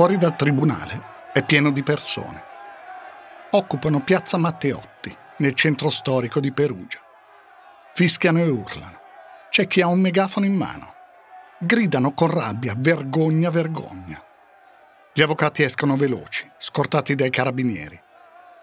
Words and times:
Fuori 0.00 0.16
dal 0.16 0.34
tribunale 0.34 1.02
è 1.30 1.44
pieno 1.44 1.70
di 1.70 1.82
persone. 1.82 2.42
Occupano 3.50 4.02
piazza 4.02 4.38
Matteotti, 4.38 5.14
nel 5.36 5.52
centro 5.52 5.90
storico 5.90 6.40
di 6.40 6.52
Perugia. 6.52 7.00
Fischiano 7.92 8.38
e 8.38 8.48
urlano. 8.48 8.98
C'è 9.50 9.66
chi 9.66 9.82
ha 9.82 9.88
un 9.88 10.00
megafono 10.00 10.46
in 10.46 10.54
mano. 10.54 10.94
Gridano 11.58 12.14
con 12.14 12.30
rabbia, 12.30 12.74
vergogna, 12.78 13.50
vergogna. 13.50 14.24
Gli 15.12 15.20
avvocati 15.20 15.64
escono 15.64 15.96
veloci, 15.96 16.50
scortati 16.56 17.14
dai 17.14 17.28
carabinieri. 17.28 18.00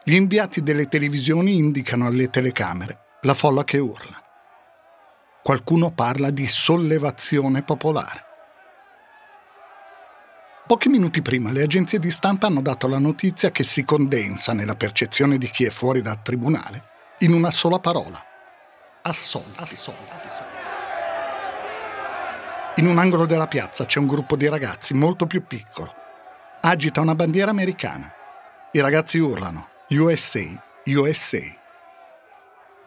Gli 0.04 0.16
inviati 0.16 0.64
delle 0.64 0.88
televisioni 0.88 1.56
indicano 1.56 2.08
alle 2.08 2.32
telecamere 2.32 3.00
la 3.22 3.36
folla 3.36 3.64
che 3.64 3.78
urla. 3.78 4.20
Qualcuno 5.44 5.92
parla 5.92 6.32
di 6.32 6.48
sollevazione 6.48 7.62
popolare. 7.62 8.27
Pochi 10.68 10.90
minuti 10.90 11.22
prima 11.22 11.54
le 11.54 11.64
agenzie 11.64 11.98
di 11.98 12.12
stampa 12.12 12.48
hanno 12.48 12.62
dato 12.62 12.90
la 12.90 13.00
notizia 13.00 13.52
che 13.52 13.64
si 13.64 13.86
condensa 13.86 14.52
nella 14.52 14.76
percezione 14.76 15.38
di 15.38 15.50
chi 15.50 15.64
è 15.64 15.70
fuori 15.70 16.02
dal 16.02 16.22
tribunale 16.22 16.84
in 17.20 17.32
una 17.32 17.52
sola 17.52 17.80
parola. 17.80 18.22
Assolto. 19.04 19.94
In 22.76 22.86
un 22.86 22.98
angolo 22.98 23.26
della 23.26 23.48
piazza 23.48 23.86
c'è 23.86 24.00
un 24.00 24.08
gruppo 24.08 24.36
di 24.36 24.50
ragazzi 24.50 24.94
molto 24.94 25.26
più 25.26 25.48
piccolo. 25.48 25.94
Agita 26.60 27.00
una 27.00 27.16
bandiera 27.16 27.50
americana. 27.50 28.14
I 28.74 28.82
ragazzi 28.82 29.20
urlano 29.20 29.70
USA, 29.92 30.62
USA. 30.88 31.40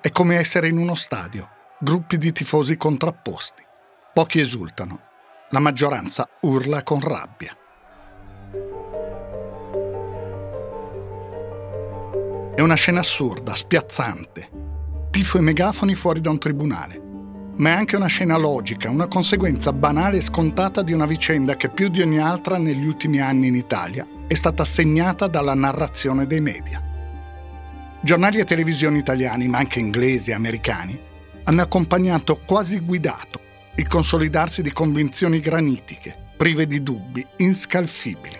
È 0.02 0.10
come 0.10 0.36
essere 0.36 0.68
in 0.68 0.76
uno 0.76 0.96
stadio, 0.96 1.48
gruppi 1.78 2.18
di 2.18 2.30
tifosi 2.30 2.76
contrapposti. 2.76 3.64
Pochi 4.12 4.38
esultano, 4.38 5.00
la 5.48 5.60
maggioranza 5.60 6.28
urla 6.40 6.82
con 6.82 7.00
rabbia. 7.00 7.56
È 12.60 12.62
una 12.62 12.74
scena 12.74 13.00
assurda, 13.00 13.54
spiazzante. 13.54 14.50
Tifo 15.10 15.38
e 15.38 15.40
megafoni 15.40 15.94
fuori 15.94 16.20
da 16.20 16.28
un 16.28 16.38
tribunale. 16.38 17.00
Ma 17.56 17.70
è 17.70 17.72
anche 17.72 17.96
una 17.96 18.06
scena 18.06 18.36
logica, 18.36 18.90
una 18.90 19.08
conseguenza 19.08 19.72
banale 19.72 20.18
e 20.18 20.20
scontata 20.20 20.82
di 20.82 20.92
una 20.92 21.06
vicenda 21.06 21.56
che 21.56 21.70
più 21.70 21.88
di 21.88 22.02
ogni 22.02 22.18
altra 22.18 22.58
negli 22.58 22.84
ultimi 22.84 23.18
anni 23.18 23.46
in 23.46 23.54
Italia 23.54 24.06
è 24.26 24.34
stata 24.34 24.62
segnata 24.62 25.26
dalla 25.26 25.54
narrazione 25.54 26.26
dei 26.26 26.42
media. 26.42 26.82
Giornali 28.02 28.40
e 28.40 28.44
televisioni 28.44 28.98
italiani, 28.98 29.48
ma 29.48 29.56
anche 29.56 29.78
inglesi 29.78 30.30
e 30.30 30.34
americani, 30.34 31.00
hanno 31.44 31.62
accompagnato 31.62 32.42
quasi 32.44 32.78
guidato 32.80 33.40
il 33.76 33.86
consolidarsi 33.86 34.60
di 34.60 34.70
convinzioni 34.70 35.40
granitiche, 35.40 36.14
prive 36.36 36.66
di 36.66 36.82
dubbi, 36.82 37.26
inscalfibili. 37.38 38.36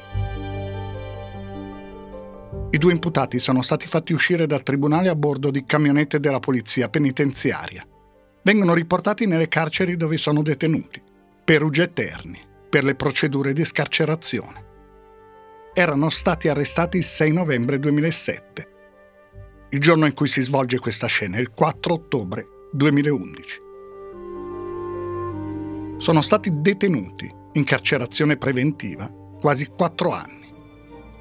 I 2.73 2.79
due 2.79 2.93
imputati 2.93 3.41
sono 3.41 3.63
stati 3.63 3.87
fatti 3.87 4.13
uscire 4.13 4.47
dal 4.47 4.63
tribunale 4.63 5.09
a 5.09 5.17
bordo 5.17 5.51
di 5.51 5.65
camionette 5.65 6.21
della 6.21 6.39
polizia 6.39 6.89
penitenziaria. 6.89 7.85
Vengono 8.43 8.75
riportati 8.75 9.27
nelle 9.27 9.49
carceri 9.49 9.97
dove 9.97 10.17
sono 10.17 10.41
detenuti, 10.41 11.03
Perugia 11.45 11.83
e 11.83 11.93
Terni, 11.93 12.39
per 12.69 12.85
le 12.85 12.95
procedure 12.95 13.53
di 13.53 13.65
scarcerazione. 13.65 14.69
Erano 15.75 16.11
stati 16.11 16.49
arrestati 16.49 16.99
il 16.99 17.03
6 17.03 17.33
novembre 17.33 17.81
2007. 17.81 18.69
Il 19.71 19.81
giorno 19.81 20.07
in 20.07 20.15
cui 20.15 20.29
si 20.29 20.41
svolge 20.41 20.79
questa 20.79 21.09
scena 21.09 21.39
il 21.39 21.51
4 21.51 21.93
ottobre 21.93 22.47
2011. 22.71 23.61
Sono 25.97 26.23
stati 26.23 26.51
detenuti 26.53 27.29
in 27.55 27.65
carcerazione 27.65 28.37
preventiva 28.37 29.13
quasi 29.41 29.67
quattro 29.67 30.13
anni 30.13 30.40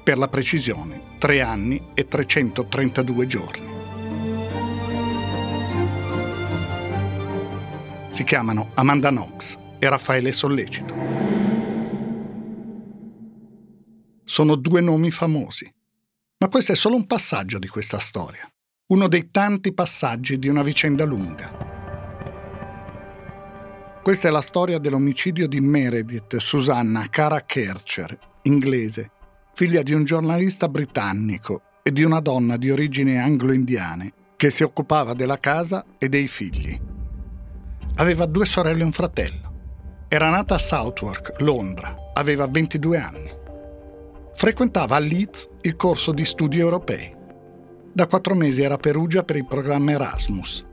per 0.02 0.18
la 0.18 0.28
precisione 0.28 1.00
3 1.18 1.40
anni 1.42 1.90
e 1.94 2.06
332 2.06 3.26
giorni. 3.26 3.68
Si 8.08 8.24
chiamano 8.24 8.70
Amanda 8.74 9.10
Knox 9.10 9.56
e 9.78 9.88
Raffaele 9.88 10.32
Sollecito. 10.32 10.94
Sono 14.24 14.54
due 14.56 14.80
nomi 14.80 15.10
famosi, 15.10 15.72
ma 16.38 16.48
questo 16.48 16.72
è 16.72 16.74
solo 16.74 16.96
un 16.96 17.06
passaggio 17.06 17.58
di 17.58 17.68
questa 17.68 17.98
storia, 17.98 18.50
uno 18.88 19.08
dei 19.08 19.30
tanti 19.30 19.72
passaggi 19.72 20.38
di 20.38 20.48
una 20.48 20.62
vicenda 20.62 21.04
lunga. 21.04 21.68
Questa 24.02 24.28
è 24.28 24.30
la 24.30 24.40
storia 24.40 24.78
dell'omicidio 24.78 25.46
di 25.46 25.60
Meredith 25.60 26.36
Susanna 26.38 27.06
Cara 27.10 27.42
Kercher, 27.44 28.18
inglese, 28.42 29.10
figlia 29.52 29.82
di 29.82 29.92
un 29.92 30.04
giornalista 30.04 30.68
britannico 30.68 31.62
e 31.82 31.92
di 31.92 32.02
una 32.02 32.20
donna 32.20 32.56
di 32.56 32.70
origini 32.70 33.18
anglo-indiane 33.18 34.12
che 34.36 34.50
si 34.50 34.62
occupava 34.62 35.12
della 35.12 35.38
casa 35.38 35.84
e 35.98 36.08
dei 36.08 36.26
figli. 36.26 36.78
Aveva 37.96 38.24
due 38.26 38.46
sorelle 38.46 38.80
e 38.80 38.84
un 38.84 38.92
fratello. 38.92 39.48
Era 40.08 40.30
nata 40.30 40.54
a 40.54 40.58
Southwark, 40.58 41.40
Londra, 41.40 41.94
aveva 42.14 42.46
22 42.46 42.98
anni. 42.98 43.30
Frequentava 44.34 44.96
a 44.96 44.98
Leeds 44.98 45.48
il 45.60 45.76
corso 45.76 46.12
di 46.12 46.24
studi 46.24 46.58
europei. 46.58 47.14
Da 47.92 48.06
quattro 48.06 48.34
mesi 48.34 48.62
era 48.62 48.74
a 48.74 48.78
Perugia 48.78 49.24
per 49.24 49.36
il 49.36 49.46
programma 49.46 49.92
Erasmus. 49.92 50.64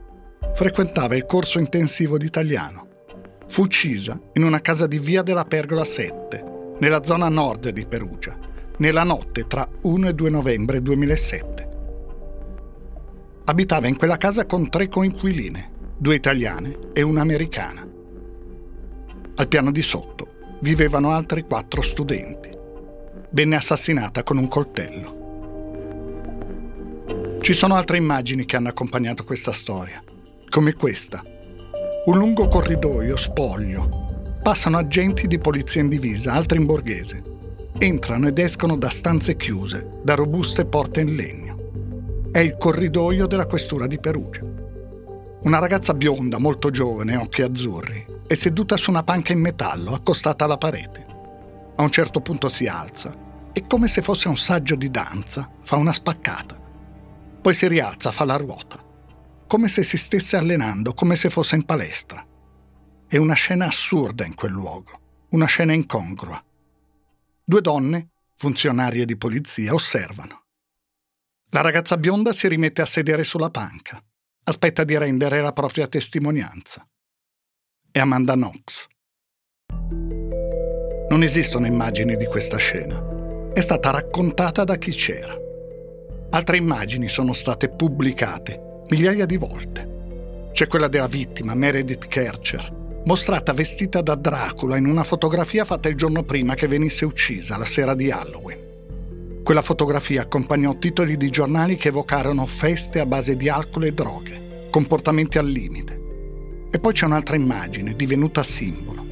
Frequentava 0.54 1.14
il 1.14 1.26
corso 1.26 1.58
intensivo 1.58 2.16
di 2.16 2.24
italiano. 2.24 2.86
Fu 3.46 3.62
uccisa 3.62 4.18
in 4.34 4.44
una 4.44 4.60
casa 4.60 4.86
di 4.86 4.98
via 4.98 5.22
della 5.22 5.44
Pergola 5.44 5.84
7, 5.84 6.76
nella 6.78 7.04
zona 7.04 7.28
nord 7.28 7.68
di 7.68 7.86
Perugia, 7.86 8.36
nella 8.78 9.02
notte 9.02 9.46
tra 9.46 9.68
1 9.82 10.08
e 10.08 10.14
2 10.14 10.30
novembre 10.30 10.80
2007. 10.80 11.68
Abitava 13.44 13.86
in 13.88 13.96
quella 13.96 14.16
casa 14.16 14.46
con 14.46 14.68
tre 14.68 14.88
coinquiline, 14.88 15.70
due 15.96 16.14
italiane 16.14 16.90
e 16.92 17.02
un'americana. 17.02 17.86
Al 19.36 19.48
piano 19.48 19.70
di 19.70 19.82
sotto 19.82 20.56
vivevano 20.60 21.10
altri 21.12 21.42
quattro 21.42 21.82
studenti. 21.82 22.50
Venne 23.30 23.56
assassinata 23.56 24.22
con 24.22 24.36
un 24.36 24.48
coltello. 24.48 25.16
Ci 27.40 27.52
sono 27.52 27.74
altre 27.74 27.96
immagini 27.96 28.44
che 28.44 28.56
hanno 28.56 28.68
accompagnato 28.68 29.24
questa 29.24 29.52
storia, 29.52 30.02
come 30.48 30.74
questa. 30.74 31.22
Un 32.04 32.16
lungo 32.16 32.48
corridoio 32.48 33.16
spoglio. 33.16 34.36
Passano 34.42 34.78
agenti 34.78 35.26
di 35.26 35.38
polizia 35.38 35.80
in 35.80 35.88
divisa, 35.88 36.32
altri 36.32 36.58
in 36.58 36.66
borghese 36.66 37.36
entrano 37.78 38.26
ed 38.26 38.38
escono 38.38 38.76
da 38.76 38.88
stanze 38.88 39.36
chiuse, 39.36 40.00
da 40.02 40.14
robuste 40.14 40.64
porte 40.64 41.00
in 41.00 41.14
legno. 41.14 42.30
È 42.32 42.40
il 42.40 42.56
corridoio 42.58 43.26
della 43.26 43.46
questura 43.46 43.86
di 43.86 44.00
Perugia. 44.00 44.44
Una 45.42 45.58
ragazza 45.60 45.94
bionda, 45.94 46.38
molto 46.38 46.70
giovane, 46.70 47.16
occhi 47.16 47.42
azzurri, 47.42 48.04
è 48.26 48.34
seduta 48.34 48.76
su 48.76 48.90
una 48.90 49.04
panca 49.04 49.32
in 49.32 49.40
metallo 49.40 49.94
accostata 49.94 50.44
alla 50.44 50.58
parete. 50.58 51.06
A 51.76 51.82
un 51.82 51.90
certo 51.90 52.20
punto 52.20 52.48
si 52.48 52.66
alza 52.66 53.16
e 53.52 53.64
come 53.68 53.86
se 53.86 54.02
fosse 54.02 54.26
un 54.26 54.36
saggio 54.36 54.74
di 54.74 54.90
danza 54.90 55.48
fa 55.62 55.76
una 55.76 55.92
spaccata. 55.92 56.60
Poi 57.40 57.54
si 57.54 57.68
rialza, 57.68 58.10
fa 58.10 58.24
la 58.24 58.36
ruota, 58.36 58.82
come 59.46 59.68
se 59.68 59.84
si 59.84 59.96
stesse 59.96 60.36
allenando, 60.36 60.94
come 60.94 61.14
se 61.14 61.30
fosse 61.30 61.54
in 61.54 61.64
palestra. 61.64 62.26
È 63.06 63.16
una 63.16 63.34
scena 63.34 63.66
assurda 63.66 64.26
in 64.26 64.34
quel 64.34 64.50
luogo, 64.50 64.90
una 65.30 65.46
scena 65.46 65.72
incongrua 65.72 66.42
Due 67.48 67.62
donne, 67.62 68.10
funzionarie 68.36 69.06
di 69.06 69.16
polizia, 69.16 69.72
osservano. 69.72 70.48
La 71.48 71.62
ragazza 71.62 71.96
bionda 71.96 72.34
si 72.34 72.46
rimette 72.46 72.82
a 72.82 72.84
sedere 72.84 73.24
sulla 73.24 73.48
panca. 73.48 74.04
Aspetta 74.44 74.84
di 74.84 74.98
rendere 74.98 75.40
la 75.40 75.54
propria 75.54 75.86
testimonianza. 75.86 76.86
È 77.90 78.00
Amanda 78.00 78.34
Knox. 78.34 78.86
Non 81.08 81.22
esistono 81.22 81.64
immagini 81.64 82.16
di 82.16 82.26
questa 82.26 82.58
scena. 82.58 83.50
È 83.54 83.60
stata 83.60 83.92
raccontata 83.92 84.64
da 84.64 84.76
chi 84.76 84.90
c'era. 84.90 85.34
Altre 86.28 86.58
immagini 86.58 87.08
sono 87.08 87.32
state 87.32 87.70
pubblicate 87.70 88.82
migliaia 88.90 89.24
di 89.24 89.38
volte. 89.38 90.50
C'è 90.52 90.66
quella 90.66 90.88
della 90.88 91.08
vittima, 91.08 91.54
Meredith 91.54 92.08
Kercher, 92.08 92.87
mostrata 93.08 93.54
vestita 93.54 94.02
da 94.02 94.14
Dracula 94.16 94.76
in 94.76 94.84
una 94.84 95.02
fotografia 95.02 95.64
fatta 95.64 95.88
il 95.88 95.94
giorno 95.94 96.24
prima 96.24 96.52
che 96.52 96.68
venisse 96.68 97.06
uccisa, 97.06 97.56
la 97.56 97.64
sera 97.64 97.94
di 97.94 98.10
Halloween. 98.10 99.40
Quella 99.42 99.62
fotografia 99.62 100.20
accompagnò 100.20 100.76
titoli 100.76 101.16
di 101.16 101.30
giornali 101.30 101.76
che 101.76 101.88
evocarono 101.88 102.44
feste 102.44 103.00
a 103.00 103.06
base 103.06 103.34
di 103.34 103.48
alcol 103.48 103.84
e 103.84 103.94
droghe, 103.94 104.66
comportamenti 104.68 105.38
al 105.38 105.48
limite. 105.48 105.98
E 106.70 106.78
poi 106.78 106.92
c'è 106.92 107.06
un'altra 107.06 107.34
immagine, 107.34 107.96
divenuta 107.96 108.42
simbolo. 108.42 109.06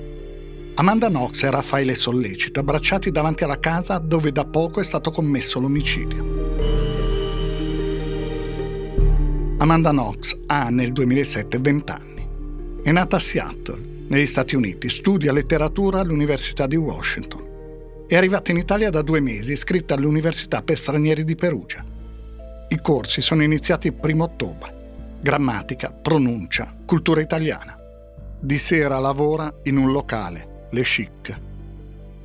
Amanda 0.74 1.08
Knox 1.08 1.44
e 1.44 1.50
Raffaele 1.50 1.94
Sollecito 1.94 2.60
abbracciati 2.60 3.10
davanti 3.10 3.44
alla 3.44 3.58
casa 3.58 3.96
dove 3.96 4.30
da 4.30 4.44
poco 4.44 4.80
è 4.80 4.84
stato 4.84 5.10
commesso 5.10 5.58
l'omicidio. 5.58 6.34
Amanda 9.56 9.88
Knox 9.88 10.36
ha 10.48 10.68
nel 10.68 10.92
2007 10.92 11.58
20 11.58 11.92
anni. 11.92 12.15
È 12.86 12.92
nata 12.92 13.16
a 13.16 13.18
Seattle, 13.18 14.06
negli 14.06 14.26
Stati 14.26 14.54
Uniti, 14.54 14.88
studia 14.88 15.32
letteratura 15.32 15.98
all'Università 15.98 16.68
di 16.68 16.76
Washington. 16.76 18.04
È 18.06 18.14
arrivata 18.14 18.52
in 18.52 18.58
Italia 18.58 18.90
da 18.90 19.02
due 19.02 19.18
mesi, 19.18 19.50
iscritta 19.50 19.94
all'Università 19.94 20.62
per 20.62 20.78
stranieri 20.78 21.24
di 21.24 21.34
Perugia. 21.34 21.84
I 22.68 22.80
corsi 22.80 23.20
sono 23.22 23.42
iniziati 23.42 23.88
il 23.88 23.94
primo 23.94 24.22
ottobre. 24.22 25.16
Grammatica, 25.20 25.90
pronuncia, 25.90 26.76
cultura 26.86 27.20
italiana. 27.20 27.76
Di 28.38 28.56
sera 28.56 29.00
lavora 29.00 29.52
in 29.64 29.78
un 29.78 29.90
locale, 29.90 30.68
Le 30.70 30.82
Chic. 30.82 31.40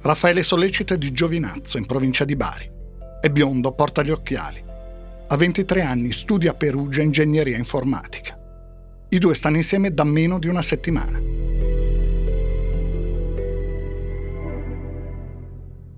Raffaele 0.01 0.43
Sollecito 0.43 0.93
è 0.93 0.97
di 0.99 1.11
Giovinazzo, 1.11 1.79
in 1.79 1.87
provincia 1.87 2.23
di 2.23 2.35
Bari. 2.35 2.69
È 3.19 3.29
biondo, 3.31 3.71
porta 3.71 4.03
gli 4.03 4.11
occhiali. 4.11 4.63
A 5.27 5.35
23 5.35 5.81
anni 5.81 6.11
studia 6.11 6.51
a 6.51 6.53
Perugia 6.53 7.01
ingegneria 7.01 7.57
informatica. 7.57 8.30
I 9.13 9.17
due 9.17 9.35
stanno 9.35 9.57
insieme 9.57 9.93
da 9.93 10.05
meno 10.05 10.39
di 10.39 10.47
una 10.47 10.61
settimana. 10.61 11.19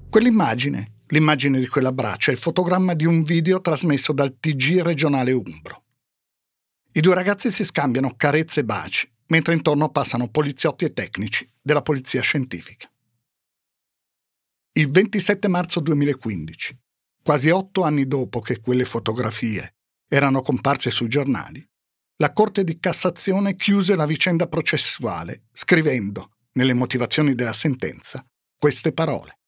Quell'immagine, 0.10 1.02
l'immagine 1.10 1.60
di 1.60 1.68
quell'abbraccio, 1.68 2.32
è 2.32 2.34
il 2.34 2.40
fotogramma 2.40 2.96
di 2.96 3.06
un 3.06 3.22
video 3.22 3.62
trasmesso 3.62 4.14
dal 4.14 4.40
TG 4.40 4.82
regionale 4.82 5.32
Umbro. 5.32 5.84
I 6.94 7.02
due 7.02 7.14
ragazzi 7.14 7.52
si 7.52 7.64
scambiano 7.64 8.16
carezze 8.18 8.62
e 8.62 8.66
baci, 8.66 9.08
mentre 9.28 9.54
intorno 9.54 9.90
passano 9.90 10.30
poliziotti 10.30 10.86
e 10.86 10.94
tecnici 10.94 11.48
della 11.62 11.84
polizia 11.84 12.22
scientifica. 12.22 12.92
Il 14.72 14.90
27 14.90 15.48
marzo 15.48 15.80
2015, 15.82 16.80
quasi 17.22 17.52
otto 17.52 17.84
anni 17.84 18.08
dopo 18.08 18.40
che 18.40 18.60
quelle 18.60 18.86
fotografie 18.86 19.76
erano 20.08 20.42
comparse 20.42 20.90
sui 20.90 21.10
giornali, 21.10 21.64
la 22.18 22.32
Corte 22.32 22.64
di 22.64 22.80
Cassazione 22.80 23.56
chiuse 23.56 23.96
la 23.96 24.06
vicenda 24.06 24.48
processuale 24.48 25.46
scrivendo, 25.52 26.30
nelle 26.54 26.74
motivazioni 26.74 27.34
della 27.34 27.54
sentenza, 27.54 28.26
queste 28.58 28.94
parole. 28.94 29.40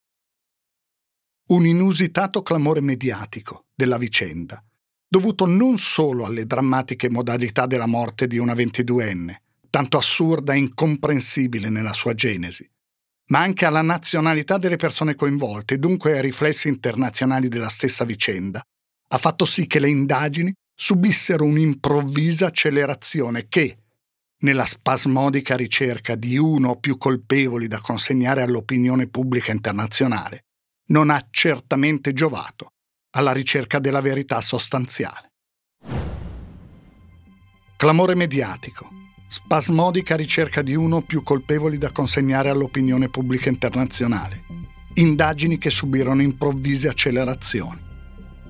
Un 1.48 1.66
inusitato 1.66 2.42
clamore 2.42 2.82
mediatico 2.82 3.66
della 3.76 3.98
vicenda, 3.98 4.64
dovuto 5.08 5.46
non 5.46 5.78
solo 5.78 6.26
alle 6.26 6.46
drammatiche 6.46 7.10
modalità 7.10 7.68
della 7.68 7.86
morte 7.86 8.26
di 8.26 8.40
una 8.40 8.54
22enne, 8.54 9.36
tanto 9.70 9.98
assurda 9.98 10.54
e 10.54 10.58
incomprensibile 10.58 11.70
nella 11.70 11.94
sua 11.94 12.16
genesi, 12.16 12.68
ma 13.28 13.40
anche 13.40 13.66
alla 13.66 13.84
nazionalità 13.84 14.58
delle 14.58 14.78
persone 14.78 15.14
coinvolte 15.14 15.76
e 15.76 15.78
dunque 15.78 16.14
ai 16.14 16.22
riflessi 16.22 16.68
internazionali 16.68 17.48
della 17.48 17.70
stessa 17.70 18.06
vicenda, 18.06 18.64
ha 19.08 19.18
fatto 19.18 19.46
sì 19.46 19.68
che 19.68 19.80
le 19.80 19.90
indagini 19.90 20.52
subissero 20.76 21.46
un'improvvisa 21.46 22.48
accelerazione 22.48 23.48
che, 23.48 23.78
nella 24.40 24.66
spasmodica 24.66 25.56
ricerca 25.56 26.16
di 26.16 26.38
uno 26.38 26.72
o 26.72 26.80
più 26.80 26.98
colpevoli 26.98 27.68
da 27.68 27.80
consegnare 27.80 28.44
all'opinione 28.44 29.08
pubblica 29.08 29.52
internazionale, 29.52 30.44
non 30.88 31.10
ha 31.10 31.26
certamente 31.32 32.14
giovato 32.14 32.74
alla 33.12 33.32
ricerca 33.32 33.80
della 33.80 34.02
verità 34.02 34.42
sostanziale. 34.42 35.32
Clamore 37.78 38.14
mediatico, 38.14 38.90
spasmodica 39.28 40.16
ricerca 40.16 40.62
di 40.62 40.76
uno 40.76 40.98
o 40.98 41.02
più 41.02 41.24
colpevoli 41.24 41.78
da 41.78 41.92
consegnare 41.92 42.50
all'opinione 42.50 43.10
pubblica 43.10 43.50
internazionale, 43.50 44.44
indagini 44.96 45.58
che 45.58 45.70
subirono 45.70 46.22
improvvise 46.22 46.90
accelerazioni. 46.90 47.85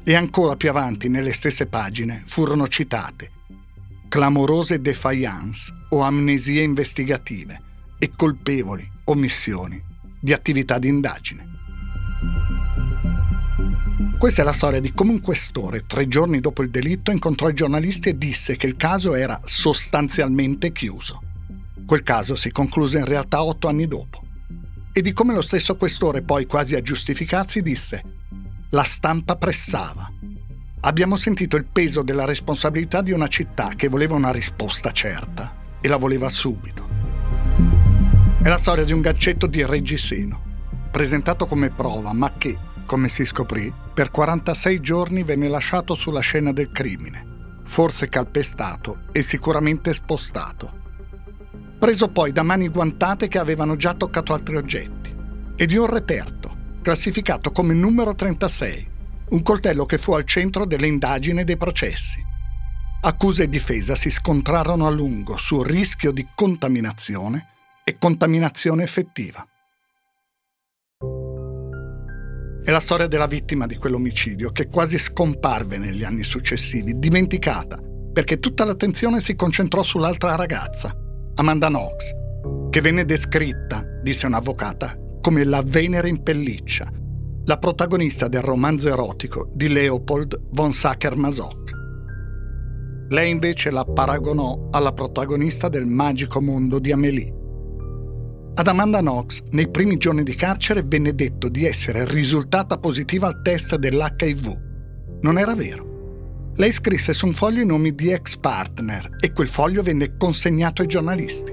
E 0.08 0.14
ancora 0.14 0.56
più 0.56 0.70
avanti, 0.70 1.10
nelle 1.10 1.34
stesse 1.34 1.66
pagine, 1.66 2.22
furono 2.28 2.68
citate 2.68 3.32
clamorose 4.08 4.80
defiance 4.80 5.74
o 5.90 6.02
amnesie 6.02 6.62
investigative 6.62 7.60
e 7.98 8.12
colpevoli 8.16 8.88
omissioni 9.06 9.82
di 10.20 10.32
attività 10.32 10.78
di 10.78 10.90
indagine. 10.90 11.54
Questa 14.20 14.44
è 14.44 14.46
la 14.46 14.54
storia 14.54 14.80
di 14.80 14.94
come 14.94 15.12
un 15.12 15.22
questore, 15.22 15.88
tre 15.88 16.08
giorni 16.08 16.40
dopo 16.40 16.62
il 16.62 16.70
delitto, 16.70 17.10
incontrò 17.10 17.50
i 17.50 17.56
giornalisti 17.56 18.10
e 18.10 18.18
disse 18.18 18.56
che 18.58 18.68
il 18.68 18.78
caso 18.78 19.16
era 19.16 19.42
sostanzialmente 19.44 20.72
chiuso. 20.72 21.22
Quel 21.84 22.04
caso 22.04 22.36
si 22.36 22.52
concluse 22.52 23.00
in 23.00 23.06
realtà 23.06 23.44
otto 23.44 23.68
anni 23.68 23.88
dopo. 23.88 24.24
E 24.94 25.02
di 25.02 25.14
come 25.14 25.34
lo 25.34 25.42
stesso 25.42 25.76
questore, 25.76 26.22
poi 26.22 26.46
quasi 26.46 26.76
a 26.76 26.82
giustificarsi, 26.82 27.64
disse 27.64 28.15
la 28.76 28.84
stampa 28.84 29.38
pressava. 29.38 30.12
Abbiamo 30.82 31.16
sentito 31.16 31.56
il 31.56 31.64
peso 31.64 32.02
della 32.02 32.26
responsabilità 32.26 33.02
di 33.02 33.14
una 33.14 33.30
città 33.30 33.70
che 33.74 33.88
voleva 33.88 34.16
una 34.16 34.34
risposta 34.34 34.92
certa 34.92 35.56
e 35.80 35.88
la 35.88 35.96
voleva 35.96 36.28
subito. 36.28 36.86
È 38.42 38.50
la 38.50 38.58
storia 38.58 38.84
di 38.84 38.92
un 38.92 39.00
gaccetto 39.00 39.48
di 39.48 39.64
Reggiseno, 39.66 40.42
presentato 40.92 41.46
come 41.46 41.70
prova, 41.70 42.12
ma 42.12 42.34
che, 42.38 42.58
come 42.86 43.08
si 43.08 43.24
scoprì, 43.24 43.72
per 43.94 44.12
46 44.12 44.82
giorni 44.82 45.24
venne 45.24 45.48
lasciato 45.48 45.94
sulla 45.94 46.20
scena 46.20 46.52
del 46.52 46.68
crimine, 46.68 47.62
forse 47.64 48.10
calpestato 48.10 49.04
e 49.14 49.22
sicuramente 49.22 49.94
spostato. 49.94 50.84
Preso 51.80 52.10
poi 52.10 52.34
da 52.34 52.44
mani 52.44 52.68
guantate 52.68 53.30
che 53.30 53.40
avevano 53.40 53.78
già 53.78 53.94
toccato 53.94 54.34
altri 54.34 54.58
oggetti, 54.58 55.16
e 55.56 55.66
di 55.66 55.78
un 55.78 55.86
reperto, 55.86 56.55
classificato 56.86 57.52
come 57.52 57.74
numero 57.74 58.14
36, 58.14 58.88
un 59.30 59.42
coltello 59.42 59.88
che 59.88 59.98
fu 59.98 60.14
al 60.14 60.24
centro 60.24 60.68
delle 60.68 60.86
indagini 60.86 61.40
e 61.40 61.44
dei 61.44 61.58
processi. 61.58 62.24
Accusa 63.02 63.42
e 63.42 63.50
difesa 63.50 63.96
si 63.96 64.12
scontrarono 64.12 64.86
a 64.86 64.92
lungo 64.92 65.36
sul 65.36 65.66
rischio 65.66 66.12
di 66.12 66.28
contaminazione 66.36 67.48
e 67.84 67.98
contaminazione 67.98 68.84
effettiva. 68.84 69.44
È 72.64 72.70
la 72.70 72.80
storia 72.80 73.08
della 73.08 73.26
vittima 73.26 73.66
di 73.66 73.78
quell'omicidio 73.78 74.52
che 74.52 74.68
quasi 74.68 75.00
scomparve 75.00 75.80
negli 75.80 76.04
anni 76.04 76.22
successivi, 76.22 77.00
dimenticata, 77.00 77.80
perché 78.14 78.38
tutta 78.38 78.64
l'attenzione 78.64 79.22
si 79.22 79.34
concentrò 79.34 79.82
sull'altra 79.82 80.36
ragazza, 80.36 80.96
Amanda 81.34 81.68
Knox, 81.68 82.12
che 82.70 82.82
venne 82.82 83.06
descritta, 83.06 83.84
disse 84.04 84.28
un'avvocata, 84.28 85.00
come 85.26 85.44
la 85.44 85.64
Venere 85.66 86.08
in 86.08 86.22
pelliccia, 86.22 86.88
la 87.46 87.58
protagonista 87.58 88.28
del 88.28 88.44
romanzo 88.44 88.90
erotico 88.90 89.50
di 89.56 89.70
Leopold 89.70 90.40
von 90.52 90.72
Sacher-Masoch. 90.72 91.72
Lei 93.10 93.32
invece 93.32 93.72
la 93.72 93.84
paragonò 93.84 94.68
alla 94.70 94.94
protagonista 94.94 95.68
del 95.68 95.88
magico 95.88 96.40
mondo 96.40 96.78
di 96.78 96.92
Amélie 96.92 97.34
ad 98.54 98.68
Amanda 98.68 99.00
Knox, 99.00 99.42
nei 99.50 99.68
primi 99.68 99.98
giorni 99.98 100.22
di 100.22 100.36
carcere, 100.36 100.84
venne 100.86 101.16
detto 101.16 101.50
di 101.50 101.66
essere 101.66 102.06
risultata 102.06 102.78
positiva 102.78 103.26
al 103.26 103.42
test 103.42 103.76
dell'HIV. 103.78 104.60
Non 105.22 105.40
era 105.40 105.56
vero. 105.56 106.52
Lei 106.56 106.72
scrisse 106.72 107.14
su 107.14 107.26
un 107.26 107.34
foglio 107.34 107.64
i 107.64 107.66
nomi 107.66 107.96
di 107.96 108.12
ex 108.12 108.38
partner 108.38 109.10
e 109.20 109.34
quel 109.34 109.48
foglio 109.48 109.82
venne 109.82 110.16
consegnato 110.18 110.84
ai 110.84 110.88
giornalisti. 110.88 111.52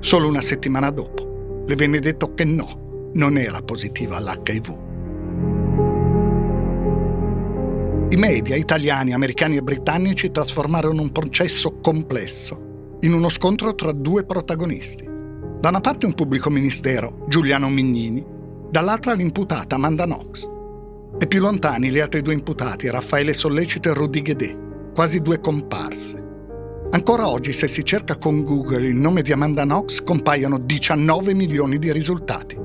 Solo 0.00 0.26
una 0.26 0.42
settimana 0.42 0.90
dopo 0.90 1.33
le 1.66 1.74
venne 1.74 1.98
detto 1.98 2.34
che 2.34 2.44
no, 2.44 3.10
non 3.14 3.38
era 3.38 3.62
positiva 3.62 4.16
all'HIV. 4.16 4.82
I 8.10 8.16
media 8.16 8.54
italiani, 8.54 9.12
americani 9.12 9.56
e 9.56 9.62
britannici 9.62 10.30
trasformarono 10.30 11.02
un 11.02 11.10
processo 11.10 11.78
complesso 11.80 12.96
in 13.00 13.12
uno 13.12 13.28
scontro 13.28 13.74
tra 13.74 13.92
due 13.92 14.24
protagonisti. 14.24 15.04
Da 15.60 15.68
una 15.68 15.80
parte 15.80 16.06
un 16.06 16.14
pubblico 16.14 16.50
ministero, 16.50 17.24
Giuliano 17.28 17.68
Mignini, 17.68 18.24
dall'altra 18.70 19.14
l'imputata 19.14 19.74
Amanda 19.74 20.04
Knox. 20.04 20.48
E 21.18 21.26
più 21.26 21.40
lontani 21.40 21.90
gli 21.90 21.98
altri 21.98 22.22
due 22.22 22.34
imputati, 22.34 22.90
Raffaele 22.90 23.32
Sollecito 23.32 23.88
e 23.88 23.94
Rudy 23.94 24.22
Guedè, 24.22 24.56
quasi 24.94 25.20
due 25.20 25.40
comparse. 25.40 26.23
Ancora 26.90 27.28
oggi, 27.28 27.52
se 27.52 27.66
si 27.66 27.84
cerca 27.84 28.16
con 28.16 28.44
Google 28.44 28.86
il 28.86 28.94
nome 28.94 29.22
di 29.22 29.32
Amanda 29.32 29.64
Knox, 29.64 30.00
compaiono 30.02 30.58
19 30.58 31.34
milioni 31.34 31.78
di 31.78 31.92
risultati. 31.92 32.56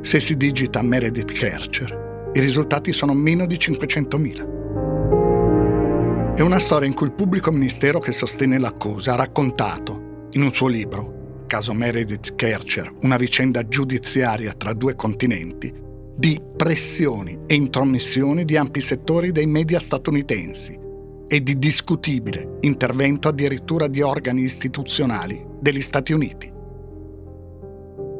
Se 0.00 0.20
si 0.20 0.36
digita 0.36 0.82
Meredith 0.82 1.32
Kercher, 1.32 2.30
i 2.32 2.40
risultati 2.40 2.92
sono 2.92 3.14
meno 3.14 3.46
di 3.46 3.54
500.000. 3.56 6.34
È 6.34 6.40
una 6.40 6.58
storia 6.58 6.88
in 6.88 6.94
cui 6.94 7.06
il 7.06 7.12
pubblico 7.12 7.52
ministero 7.52 8.00
che 8.00 8.12
sostiene 8.12 8.58
l'accusa 8.58 9.12
ha 9.12 9.16
raccontato, 9.16 10.26
in 10.32 10.42
un 10.42 10.52
suo 10.52 10.68
libro, 10.68 11.44
caso 11.46 11.72
Meredith 11.72 12.34
Kercher, 12.34 12.92
una 13.02 13.16
vicenda 13.16 13.66
giudiziaria 13.66 14.52
tra 14.54 14.72
due 14.72 14.96
continenti, 14.96 15.72
di 16.16 16.40
pressioni 16.56 17.38
e 17.46 17.54
intromissioni 17.54 18.44
di 18.44 18.56
ampi 18.56 18.80
settori 18.80 19.30
dei 19.30 19.46
media 19.46 19.78
statunitensi 19.78 20.86
e 21.28 21.42
di 21.42 21.58
discutibile 21.58 22.56
intervento 22.60 23.28
addirittura 23.28 23.86
di 23.86 24.00
organi 24.00 24.42
istituzionali 24.42 25.44
degli 25.60 25.82
Stati 25.82 26.12
Uniti. 26.12 26.50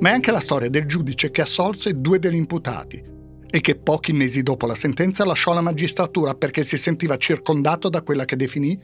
Ma 0.00 0.10
è 0.10 0.12
anche 0.12 0.30
la 0.30 0.40
storia 0.40 0.68
del 0.68 0.86
giudice 0.86 1.30
che 1.30 1.40
assolse 1.40 2.00
due 2.00 2.18
degli 2.18 2.34
imputati 2.34 3.02
e 3.50 3.60
che 3.60 3.76
pochi 3.76 4.12
mesi 4.12 4.42
dopo 4.42 4.66
la 4.66 4.74
sentenza 4.74 5.24
lasciò 5.24 5.54
la 5.54 5.62
magistratura 5.62 6.34
perché 6.34 6.62
si 6.62 6.76
sentiva 6.76 7.16
circondato 7.16 7.88
da 7.88 8.02
quella 8.02 8.26
che 8.26 8.36
definì 8.36 8.78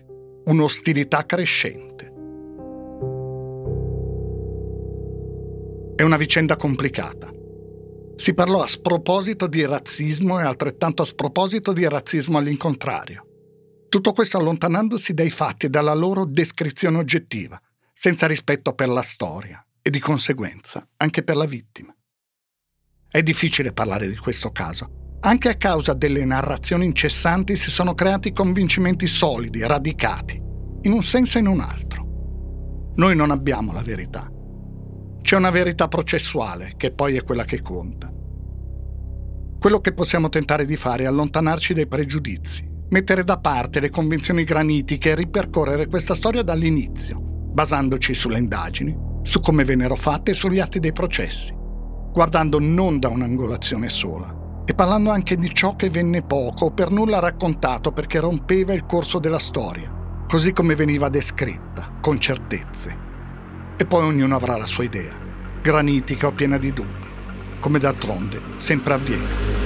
un'ostilità 0.47 1.25
crescente. 1.26 2.12
È 5.95 6.02
una 6.02 6.16
vicenda 6.16 6.57
complicata. 6.57 7.31
Si 8.16 8.33
parlò 8.33 8.62
a 8.62 8.66
sproposito 8.66 9.47
di 9.47 9.64
razzismo 9.64 10.40
e 10.40 10.45
altrettanto 10.45 11.02
a 11.02 11.07
sproposito 11.07 11.73
di 11.73 11.87
razzismo 11.87 12.38
all'incontrario. 12.38 13.24
Tutto 13.94 14.12
questo 14.12 14.38
allontanandosi 14.38 15.14
dai 15.14 15.30
fatti 15.30 15.66
e 15.66 15.68
dalla 15.68 15.94
loro 15.94 16.24
descrizione 16.24 16.98
oggettiva, 16.98 17.62
senza 17.92 18.26
rispetto 18.26 18.74
per 18.74 18.88
la 18.88 19.02
storia 19.02 19.64
e 19.80 19.88
di 19.88 20.00
conseguenza 20.00 20.84
anche 20.96 21.22
per 21.22 21.36
la 21.36 21.44
vittima. 21.44 21.94
È 23.08 23.22
difficile 23.22 23.72
parlare 23.72 24.08
di 24.08 24.16
questo 24.16 24.50
caso. 24.50 25.18
Anche 25.20 25.48
a 25.48 25.54
causa 25.54 25.92
delle 25.92 26.24
narrazioni 26.24 26.86
incessanti 26.86 27.54
si 27.54 27.70
sono 27.70 27.94
creati 27.94 28.32
convincimenti 28.32 29.06
solidi, 29.06 29.64
radicati, 29.64 30.42
in 30.82 30.90
un 30.90 31.04
senso 31.04 31.38
e 31.38 31.42
in 31.42 31.46
un 31.46 31.60
altro. 31.60 32.92
Noi 32.96 33.14
non 33.14 33.30
abbiamo 33.30 33.72
la 33.72 33.82
verità, 33.82 34.28
c'è 35.22 35.36
una 35.36 35.50
verità 35.50 35.86
processuale, 35.86 36.74
che 36.76 36.90
poi 36.90 37.14
è 37.14 37.22
quella 37.22 37.44
che 37.44 37.60
conta. 37.60 38.12
Quello 39.56 39.80
che 39.80 39.94
possiamo 39.94 40.28
tentare 40.30 40.64
di 40.64 40.74
fare 40.74 41.04
è 41.04 41.06
allontanarci 41.06 41.74
dai 41.74 41.86
pregiudizi, 41.86 42.72
mettere 42.94 43.24
da 43.24 43.38
parte 43.38 43.80
le 43.80 43.90
convinzioni 43.90 44.44
granitiche 44.44 45.10
e 45.10 45.14
ripercorrere 45.16 45.88
questa 45.88 46.14
storia 46.14 46.44
dall'inizio, 46.44 47.18
basandoci 47.18 48.14
sulle 48.14 48.38
indagini, 48.38 48.96
su 49.24 49.40
come 49.40 49.64
vennero 49.64 49.96
fatte 49.96 50.30
e 50.30 50.34
sugli 50.34 50.60
atti 50.60 50.78
dei 50.78 50.92
processi, 50.92 51.52
guardando 52.12 52.60
non 52.60 53.00
da 53.00 53.08
un'angolazione 53.08 53.88
sola 53.88 54.62
e 54.64 54.74
parlando 54.74 55.10
anche 55.10 55.34
di 55.34 55.52
ciò 55.52 55.74
che 55.74 55.90
venne 55.90 56.22
poco 56.22 56.66
o 56.66 56.70
per 56.70 56.92
nulla 56.92 57.18
raccontato 57.18 57.90
perché 57.90 58.20
rompeva 58.20 58.72
il 58.72 58.86
corso 58.86 59.18
della 59.18 59.40
storia, 59.40 60.22
così 60.28 60.52
come 60.52 60.76
veniva 60.76 61.08
descritta, 61.08 61.96
con 62.00 62.20
certezze 62.20 62.96
e 63.76 63.84
poi 63.86 64.04
ognuno 64.04 64.36
avrà 64.36 64.56
la 64.56 64.66
sua 64.66 64.84
idea, 64.84 65.14
granitica 65.60 66.28
o 66.28 66.32
piena 66.32 66.58
di 66.58 66.72
dubbi, 66.72 67.08
come 67.58 67.80
d'altronde 67.80 68.40
sempre 68.58 68.94
avviene. 68.94 69.63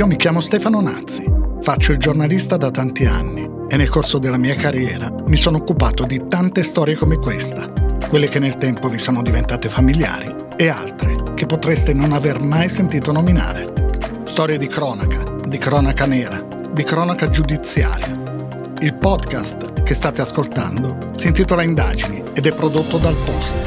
Io 0.00 0.06
mi 0.06 0.16
chiamo 0.16 0.40
Stefano 0.40 0.80
Nazzi, 0.80 1.30
faccio 1.60 1.92
il 1.92 1.98
giornalista 1.98 2.56
da 2.56 2.70
tanti 2.70 3.04
anni 3.04 3.46
e 3.68 3.76
nel 3.76 3.90
corso 3.90 4.16
della 4.16 4.38
mia 4.38 4.54
carriera 4.54 5.12
mi 5.26 5.36
sono 5.36 5.58
occupato 5.58 6.04
di 6.04 6.22
tante 6.26 6.62
storie 6.62 6.94
come 6.94 7.16
questa, 7.16 7.70
quelle 8.08 8.26
che 8.26 8.38
nel 8.38 8.56
tempo 8.56 8.88
mi 8.88 8.98
sono 8.98 9.20
diventate 9.20 9.68
familiari 9.68 10.34
e 10.56 10.68
altre 10.68 11.34
che 11.34 11.44
potreste 11.44 11.92
non 11.92 12.12
aver 12.12 12.40
mai 12.40 12.70
sentito 12.70 13.12
nominare. 13.12 13.90
Storie 14.24 14.56
di 14.56 14.66
cronaca, 14.68 15.22
di 15.46 15.58
cronaca 15.58 16.06
nera, 16.06 16.42
di 16.72 16.82
cronaca 16.82 17.28
giudiziaria. 17.28 18.10
Il 18.80 18.94
podcast 18.94 19.82
che 19.82 19.92
state 19.92 20.22
ascoltando 20.22 21.10
si 21.14 21.26
intitola 21.26 21.62
Indagini 21.62 22.22
ed 22.32 22.46
è 22.46 22.54
prodotto 22.54 22.96
dal 22.96 23.16
Post. 23.26 23.58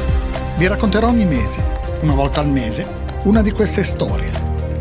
Vi 0.58 0.66
racconterò 0.66 1.06
ogni 1.06 1.26
mese, 1.26 1.64
una 2.00 2.14
volta 2.14 2.40
al 2.40 2.50
mese, 2.50 2.88
una 3.22 3.40
di 3.40 3.52
queste 3.52 3.84
storie, 3.84 4.53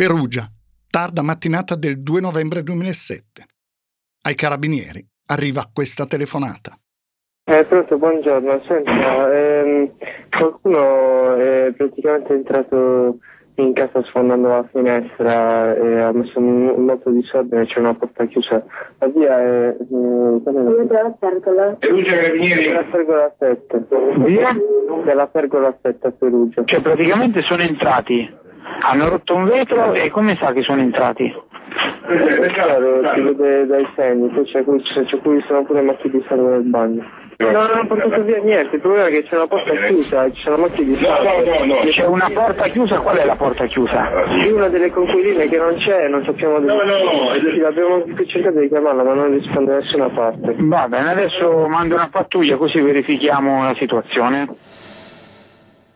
Perugia, 0.00 0.46
tarda 0.88 1.20
mattinata 1.20 1.74
del 1.74 2.00
2 2.00 2.22
novembre 2.22 2.62
2007. 2.62 3.44
Ai 4.22 4.34
carabinieri 4.34 5.06
arriva 5.26 5.68
questa 5.70 6.06
telefonata. 6.06 6.72
Eh, 7.44 7.64
pronto, 7.64 7.98
buongiorno. 7.98 8.62
Senta, 8.66 9.30
ehm, 9.30 9.90
qualcuno 10.30 11.34
è 11.36 11.74
praticamente 11.76 12.32
entrato 12.32 13.18
in 13.56 13.74
casa 13.74 14.02
sfondando 14.04 14.48
la 14.48 14.66
finestra 14.72 15.76
e 15.76 16.00
ha 16.00 16.12
messo 16.12 16.40
molto 16.40 17.10
disordine, 17.10 17.66
c'è 17.66 17.80
una 17.80 17.92
porta 17.92 18.24
chiusa. 18.24 18.64
La 19.00 19.06
via 19.08 19.38
è... 19.38 19.76
Eh, 19.78 19.84
Dove 19.84 20.86
la 20.88 21.14
pergola? 21.18 21.76
Perugia 21.78 22.14
Carabinieri? 22.14 22.68
Della 22.68 22.84
pergola 22.84 23.34
7. 23.38 23.86
Via? 24.24 24.56
Della 25.04 25.26
pergola 25.26 25.76
7 25.82 26.06
a 26.06 26.10
Perugia. 26.10 26.64
Cioè 26.64 26.80
praticamente 26.80 27.42
sono 27.42 27.60
entrati, 27.60 28.48
hanno 28.82 29.08
rotto 29.08 29.34
un 29.34 29.44
vetro 29.44 29.92
e 29.92 30.10
come 30.10 30.36
sa 30.36 30.52
che 30.52 30.62
sono 30.62 30.80
entrati? 30.80 31.32
Claro, 32.52 33.00
si 33.14 33.20
vede 33.20 33.66
dai 33.66 33.86
segni, 33.94 34.28
poi 34.28 34.44
c'è 34.44 34.64
qui, 34.64 34.82
c'è 34.82 35.18
qui 35.20 35.44
sono 35.46 35.64
pure 35.64 35.82
macchie 35.82 36.10
di 36.10 36.24
sangue 36.28 36.50
nel 36.50 36.62
bagno. 36.62 37.04
No, 37.36 37.50
non 37.52 37.78
ho 37.78 37.86
portato 37.86 38.22
via 38.22 38.38
niente, 38.38 38.74
il 38.76 38.82
problema 38.82 39.06
è 39.06 39.10
che 39.10 39.22
c'è 39.22 39.36
una 39.36 39.46
porta 39.46 39.72
chiusa, 39.72 40.28
c'è 40.28 40.48
una 40.48 40.58
macchia 40.58 40.84
di 40.84 40.94
sangue. 40.96 41.44
No, 41.44 41.64
no, 41.64 41.74
no. 41.74 41.80
C'è 41.88 42.04
una 42.04 42.28
porta 42.28 42.64
chiusa, 42.64 43.00
qual 43.00 43.16
è 43.16 43.24
la 43.24 43.36
porta 43.36 43.64
chiusa? 43.66 44.10
Sì, 44.40 44.50
una 44.50 44.68
delle 44.68 44.90
conquiline 44.90 45.48
che 45.48 45.56
non 45.56 45.76
c'è, 45.76 46.08
non 46.08 46.22
sappiamo 46.24 46.58
dove. 46.58 46.66
No, 46.66 46.82
no, 46.82 47.50
sì, 47.50 47.60
abbiamo 47.62 48.04
cercato 48.26 48.58
di 48.58 48.68
chiamarla 48.68 49.02
ma 49.02 49.14
non 49.14 49.32
risponde 49.32 49.70
da 49.70 49.78
nessuna 49.78 50.10
parte. 50.10 50.54
Va 50.58 50.88
bene, 50.88 51.10
adesso 51.12 51.66
mando 51.66 51.94
una 51.94 52.08
pattuglia 52.10 52.56
così 52.56 52.78
verifichiamo 52.80 53.62
la 53.62 53.74
situazione. 53.78 54.48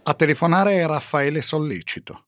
A 0.05 0.15
telefonare 0.15 0.75
è 0.77 0.87
Raffaele 0.87 1.43
Sollecito. 1.43 2.24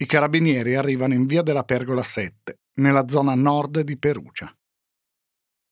I 0.00 0.06
carabinieri 0.06 0.76
arrivano 0.76 1.14
in 1.14 1.26
via 1.26 1.42
della 1.42 1.64
Pergola 1.64 2.04
7, 2.04 2.60
nella 2.74 3.08
zona 3.08 3.34
nord 3.34 3.80
di 3.80 3.98
Perugia. 3.98 4.48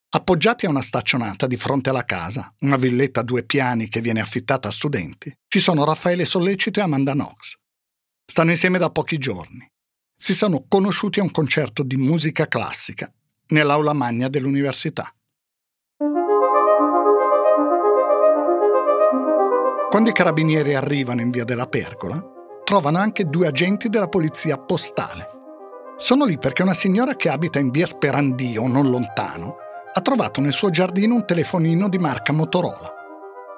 Appoggiati 0.09 0.65
a 0.65 0.69
una 0.69 0.81
staccionata 0.81 1.47
di 1.47 1.55
fronte 1.55 1.91
alla 1.91 2.03
casa, 2.03 2.53
una 2.59 2.75
villetta 2.75 3.21
a 3.21 3.23
due 3.23 3.43
piani 3.43 3.87
che 3.87 4.01
viene 4.01 4.19
affittata 4.19 4.67
a 4.67 4.71
studenti, 4.71 5.33
ci 5.47 5.61
sono 5.61 5.85
Raffaele 5.85 6.25
Sollecito 6.25 6.81
e 6.81 6.83
Amanda 6.83 7.13
Knox. 7.13 7.55
Stanno 8.25 8.49
insieme 8.49 8.77
da 8.77 8.89
pochi 8.89 9.17
giorni. 9.17 9.65
Si 10.13 10.33
sono 10.33 10.65
conosciuti 10.67 11.21
a 11.21 11.23
un 11.23 11.31
concerto 11.31 11.81
di 11.83 11.95
musica 11.95 12.49
classica 12.49 13.09
nell'aula 13.47 13.93
magna 13.93 14.27
dell'università. 14.27 15.09
Quando 19.89 20.09
i 20.09 20.13
carabinieri 20.13 20.75
arrivano 20.75 21.21
in 21.21 21.29
via 21.29 21.45
della 21.45 21.67
Pergola, 21.67 22.35
trovano 22.67 22.97
anche 22.97 23.29
due 23.29 23.47
agenti 23.47 23.87
della 23.87 24.09
polizia 24.09 24.57
postale. 24.57 25.29
Sono 25.95 26.25
lì 26.25 26.37
perché 26.37 26.63
una 26.63 26.73
signora 26.73 27.15
che 27.15 27.29
abita 27.29 27.59
in 27.59 27.71
via 27.71 27.85
Sperandio, 27.85 28.67
non 28.67 28.89
lontano, 28.89 29.55
ha 29.93 30.01
trovato 30.01 30.41
nel 30.41 30.51
suo 30.51 30.69
giardino 30.69 31.15
un 31.15 31.25
telefonino 31.25 31.87
di 31.87 31.97
marca 31.97 32.33
Motorola. 32.33 32.93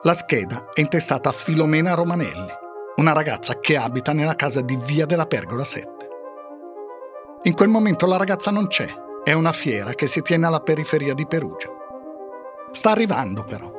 La 0.03 0.13
scheda 0.13 0.67
è 0.75 0.81
intestata 0.81 1.29
a 1.29 1.31
Filomena 1.31 1.95
Romanelli, 1.95 2.51
una 2.97 3.11
ragazza 3.11 3.59
che 3.59 3.77
abita 3.77 4.13
nella 4.13 4.35
casa 4.35 4.61
di 4.61 4.75
via 4.75 5.07
della 5.07 5.25
Pergola 5.25 5.63
7. 5.63 5.89
In 7.45 7.55
quel 7.55 7.69
momento 7.69 8.05
la 8.05 8.17
ragazza 8.17 8.51
non 8.51 8.67
c'è, 8.67 8.93
è 9.23 9.33
una 9.33 9.51
fiera 9.51 9.93
che 9.93 10.05
si 10.05 10.21
tiene 10.21 10.45
alla 10.45 10.61
periferia 10.61 11.15
di 11.15 11.25
Perugia. 11.25 11.69
Sta 12.71 12.91
arrivando 12.91 13.43
però. 13.43 13.71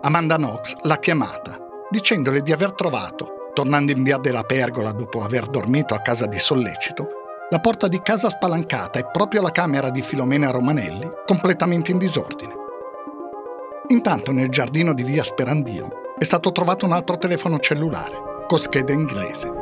Amanda 0.00 0.34
Knox 0.34 0.74
l'ha 0.82 0.98
chiamata, 0.98 1.64
dicendole 1.90 2.40
di 2.40 2.50
aver 2.50 2.72
trovato 2.72 3.34
tornando 3.54 3.92
in 3.92 4.02
via 4.02 4.18
della 4.18 4.42
Pergola 4.42 4.92
dopo 4.92 5.22
aver 5.22 5.46
dormito 5.46 5.94
a 5.94 6.00
casa 6.00 6.26
di 6.26 6.38
Sollecito, 6.38 7.08
la 7.48 7.60
porta 7.60 7.88
di 7.88 8.02
casa 8.02 8.28
spalancata 8.28 8.98
e 8.98 9.06
proprio 9.10 9.40
la 9.40 9.50
camera 9.50 9.88
di 9.88 10.02
Filomena 10.02 10.50
Romanelli 10.50 11.08
completamente 11.24 11.90
in 11.92 11.98
disordine. 11.98 12.52
Intanto 13.88 14.32
nel 14.32 14.48
giardino 14.48 14.92
di 14.92 15.04
via 15.04 15.22
Sperandio 15.22 16.16
è 16.18 16.24
stato 16.24 16.52
trovato 16.52 16.84
un 16.84 16.92
altro 16.92 17.16
telefono 17.16 17.58
cellulare, 17.58 18.44
con 18.46 18.58
scheda 18.58 18.92
inglese. 18.92 19.52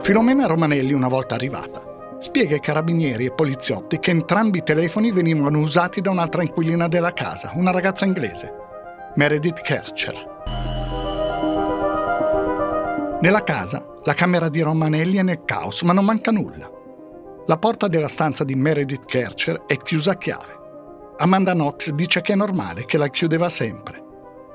Filomena 0.00 0.46
Romanelli, 0.46 0.92
una 0.92 1.08
volta 1.08 1.34
arrivata, 1.34 1.82
spiega 2.20 2.54
ai 2.54 2.60
carabinieri 2.60 3.26
e 3.26 3.32
poliziotti 3.32 3.98
che 3.98 4.12
entrambi 4.12 4.58
i 4.58 4.62
telefoni 4.62 5.12
venivano 5.12 5.58
usati 5.58 6.00
da 6.00 6.10
un'altra 6.10 6.42
inquilina 6.42 6.88
della 6.88 7.12
casa, 7.12 7.50
una 7.54 7.72
ragazza 7.72 8.04
inglese, 8.04 8.65
Meredith 9.18 9.62
Kercher. 9.62 10.14
Nella 13.22 13.42
casa, 13.44 13.94
la 14.04 14.12
camera 14.12 14.50
di 14.50 14.60
Romanelli 14.60 15.16
è 15.16 15.22
nel 15.22 15.42
caos, 15.46 15.80
ma 15.80 15.94
non 15.94 16.04
manca 16.04 16.30
nulla. 16.30 16.70
La 17.46 17.56
porta 17.56 17.88
della 17.88 18.08
stanza 18.08 18.44
di 18.44 18.54
Meredith 18.54 19.06
Kercher 19.06 19.62
è 19.66 19.78
chiusa 19.78 20.10
a 20.10 20.18
chiave. 20.18 20.60
Amanda 21.16 21.52
Knox 21.52 21.92
dice 21.92 22.20
che 22.20 22.34
è 22.34 22.36
normale, 22.36 22.84
che 22.84 22.98
la 22.98 23.08
chiudeva 23.08 23.48
sempre. 23.48 24.04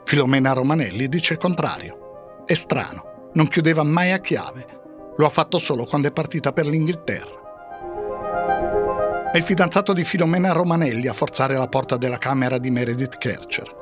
Filomena 0.04 0.54
Romanelli 0.54 1.10
dice 1.10 1.34
il 1.34 1.40
contrario. 1.40 2.44
È 2.46 2.54
strano, 2.54 3.32
non 3.34 3.48
chiudeva 3.48 3.82
mai 3.82 4.12
a 4.12 4.20
chiave. 4.20 4.68
Lo 5.18 5.26
ha 5.26 5.30
fatto 5.30 5.58
solo 5.58 5.86
quando 5.86 6.08
è 6.08 6.12
partita 6.12 6.54
per 6.54 6.68
l'Inghilterra. 6.68 7.40
È 9.32 9.38
il 9.38 9.44
fidanzato 9.44 9.92
di 9.92 10.04
Filomena 10.04 10.52
Romanelli 10.52 11.08
a 11.08 11.14
forzare 11.14 11.56
la 11.56 11.68
porta 11.68 11.98
della 11.98 12.20
camera 12.20 12.60
di 12.60 12.70
Meredith 12.70 13.18
Kercher. 13.18 13.81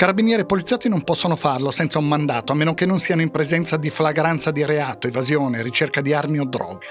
Carabinieri 0.00 0.40
e 0.40 0.46
poliziotti 0.46 0.88
non 0.88 1.04
possono 1.04 1.36
farlo 1.36 1.70
senza 1.70 1.98
un 1.98 2.08
mandato, 2.08 2.52
a 2.52 2.54
meno 2.54 2.72
che 2.72 2.86
non 2.86 2.98
siano 2.98 3.20
in 3.20 3.30
presenza 3.30 3.76
di 3.76 3.90
flagranza 3.90 4.50
di 4.50 4.64
reato, 4.64 5.08
evasione, 5.08 5.60
ricerca 5.60 6.00
di 6.00 6.14
armi 6.14 6.38
o 6.38 6.46
droghe. 6.46 6.86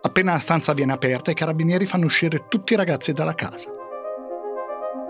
Appena 0.00 0.32
la 0.32 0.38
stanza 0.38 0.72
viene 0.72 0.92
aperta, 0.92 1.30
i 1.30 1.34
carabinieri 1.34 1.84
fanno 1.84 2.06
uscire 2.06 2.46
tutti 2.48 2.72
i 2.72 2.76
ragazzi 2.76 3.12
dalla 3.12 3.34
casa. 3.34 3.70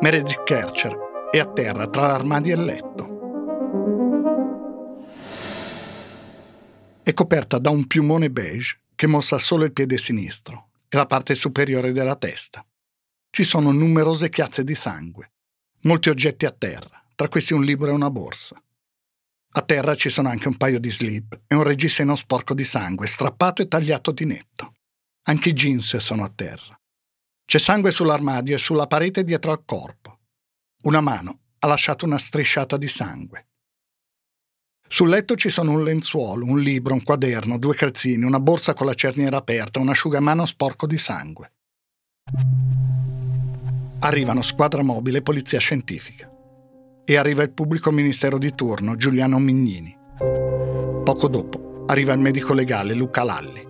Meredith 0.00 0.42
Kercher 0.42 0.98
è 1.30 1.38
a 1.38 1.46
terra 1.46 1.86
tra 1.86 2.08
l'armadio 2.08 2.52
e 2.52 2.58
il 2.58 2.64
letto. 2.64 3.18
È 7.04 7.14
coperta 7.14 7.58
da 7.58 7.70
un 7.70 7.86
piumone 7.86 8.28
beige 8.28 8.80
che 8.96 9.06
mostra 9.06 9.38
solo 9.38 9.62
il 9.62 9.72
piede 9.72 9.98
sinistro 9.98 10.70
e 10.88 10.96
la 10.96 11.06
parte 11.06 11.36
superiore 11.36 11.92
della 11.92 12.16
testa. 12.16 12.66
Ci 13.30 13.44
sono 13.44 13.70
numerose 13.70 14.28
chiazze 14.30 14.64
di 14.64 14.74
sangue, 14.74 15.30
molti 15.82 16.08
oggetti 16.08 16.44
a 16.44 16.50
terra 16.50 16.99
tra 17.20 17.28
questi 17.28 17.52
un 17.52 17.62
libro 17.62 17.90
e 17.90 17.92
una 17.92 18.08
borsa. 18.08 18.58
A 19.52 19.60
terra 19.60 19.94
ci 19.94 20.08
sono 20.08 20.30
anche 20.30 20.48
un 20.48 20.56
paio 20.56 20.80
di 20.80 20.90
slip 20.90 21.42
e 21.46 21.54
un 21.54 21.64
reggiseno 21.64 22.16
sporco 22.16 22.54
di 22.54 22.64
sangue, 22.64 23.06
strappato 23.06 23.60
e 23.60 23.68
tagliato 23.68 24.10
di 24.10 24.24
netto. 24.24 24.72
Anche 25.24 25.50
i 25.50 25.52
jeans 25.52 25.98
sono 25.98 26.24
a 26.24 26.32
terra. 26.34 26.80
C'è 27.44 27.58
sangue 27.58 27.90
sull'armadio 27.90 28.54
e 28.54 28.58
sulla 28.58 28.86
parete 28.86 29.22
dietro 29.22 29.52
al 29.52 29.66
corpo. 29.66 30.20
Una 30.84 31.02
mano 31.02 31.40
ha 31.58 31.66
lasciato 31.66 32.06
una 32.06 32.16
strisciata 32.16 32.78
di 32.78 32.88
sangue. 32.88 33.48
Sul 34.88 35.10
letto 35.10 35.36
ci 35.36 35.50
sono 35.50 35.72
un 35.72 35.84
lenzuolo, 35.84 36.46
un 36.46 36.58
libro, 36.58 36.94
un 36.94 37.02
quaderno, 37.02 37.58
due 37.58 37.74
calzini, 37.74 38.24
una 38.24 38.40
borsa 38.40 38.72
con 38.72 38.86
la 38.86 38.94
cerniera 38.94 39.36
aperta, 39.36 39.78
un 39.78 39.90
asciugamano 39.90 40.46
sporco 40.46 40.86
di 40.86 40.96
sangue. 40.96 41.52
Arrivano 43.98 44.40
squadra 44.40 44.80
mobile 44.80 45.18
e 45.18 45.22
polizia 45.22 45.58
scientifica 45.58 46.29
e 47.04 47.16
arriva 47.16 47.42
il 47.42 47.50
pubblico 47.50 47.90
ministero 47.90 48.38
di 48.38 48.54
turno, 48.54 48.96
Giuliano 48.96 49.38
Mignini. 49.38 49.96
Poco 51.04 51.28
dopo 51.28 51.84
arriva 51.86 52.12
il 52.12 52.20
medico 52.20 52.52
legale 52.54 52.94
Luca 52.94 53.24
Lalli. 53.24 53.68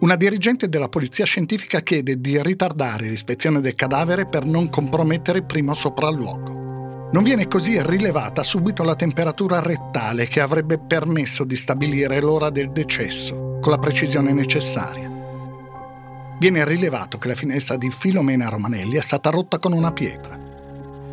Una 0.00 0.16
dirigente 0.16 0.68
della 0.68 0.88
polizia 0.88 1.24
scientifica 1.24 1.80
chiede 1.80 2.20
di 2.20 2.40
ritardare 2.42 3.08
l'ispezione 3.08 3.60
del 3.60 3.74
cadavere 3.74 4.26
per 4.26 4.44
non 4.44 4.68
compromettere 4.68 5.38
il 5.38 5.44
primo 5.44 5.74
sopralluogo. 5.74 7.10
Non 7.10 7.22
viene 7.22 7.48
così 7.48 7.82
rilevata 7.82 8.42
subito 8.42 8.84
la 8.84 8.94
temperatura 8.94 9.60
rettale 9.60 10.28
che 10.28 10.40
avrebbe 10.40 10.78
permesso 10.78 11.44
di 11.44 11.56
stabilire 11.56 12.20
l'ora 12.20 12.50
del 12.50 12.70
decesso 12.70 13.58
con 13.60 13.72
la 13.72 13.78
precisione 13.78 14.32
necessaria. 14.32 15.10
Viene 16.38 16.64
rilevato 16.64 17.18
che 17.18 17.28
la 17.28 17.34
finestra 17.34 17.76
di 17.76 17.90
Filomena 17.90 18.48
Romanelli 18.48 18.96
è 18.96 19.02
stata 19.02 19.30
rotta 19.30 19.58
con 19.58 19.72
una 19.72 19.90
pietra. 19.90 20.38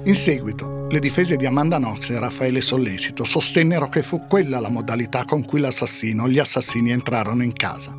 In 0.03 0.13
seguito, 0.13 0.84
le 0.95 1.01
difese 1.01 1.35
di 1.35 1.45
Amanda 1.45 1.75
Knox 1.75 2.09
e 2.09 2.19
Raffaele 2.19 2.61
Sollecito 2.61 3.25
sostennero 3.25 3.89
che 3.89 4.01
fu 4.01 4.27
quella 4.27 4.61
la 4.61 4.69
modalità 4.69 5.25
con 5.25 5.43
cui 5.43 5.59
l'assassino 5.59 6.23
o 6.23 6.29
gli 6.29 6.39
assassini 6.39 6.91
entrarono 6.91 7.43
in 7.43 7.51
casa. 7.51 7.93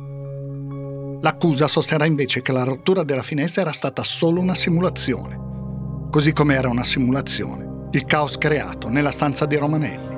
L'accusa 1.21 1.67
sosterrà 1.67 2.05
invece 2.05 2.41
che 2.41 2.51
la 2.51 2.63
rottura 2.63 3.03
della 3.03 3.21
finestra 3.21 3.61
era 3.61 3.71
stata 3.71 4.03
solo 4.03 4.39
una 4.39 4.55
simulazione, 4.55 6.07
così 6.09 6.33
come 6.33 6.55
era 6.55 6.69
una 6.69 6.83
simulazione 6.83 7.67
il 7.91 8.05
caos 8.05 8.37
creato 8.37 8.89
nella 8.89 9.11
stanza 9.11 9.45
di 9.45 9.55
Romanelli. 9.55 10.16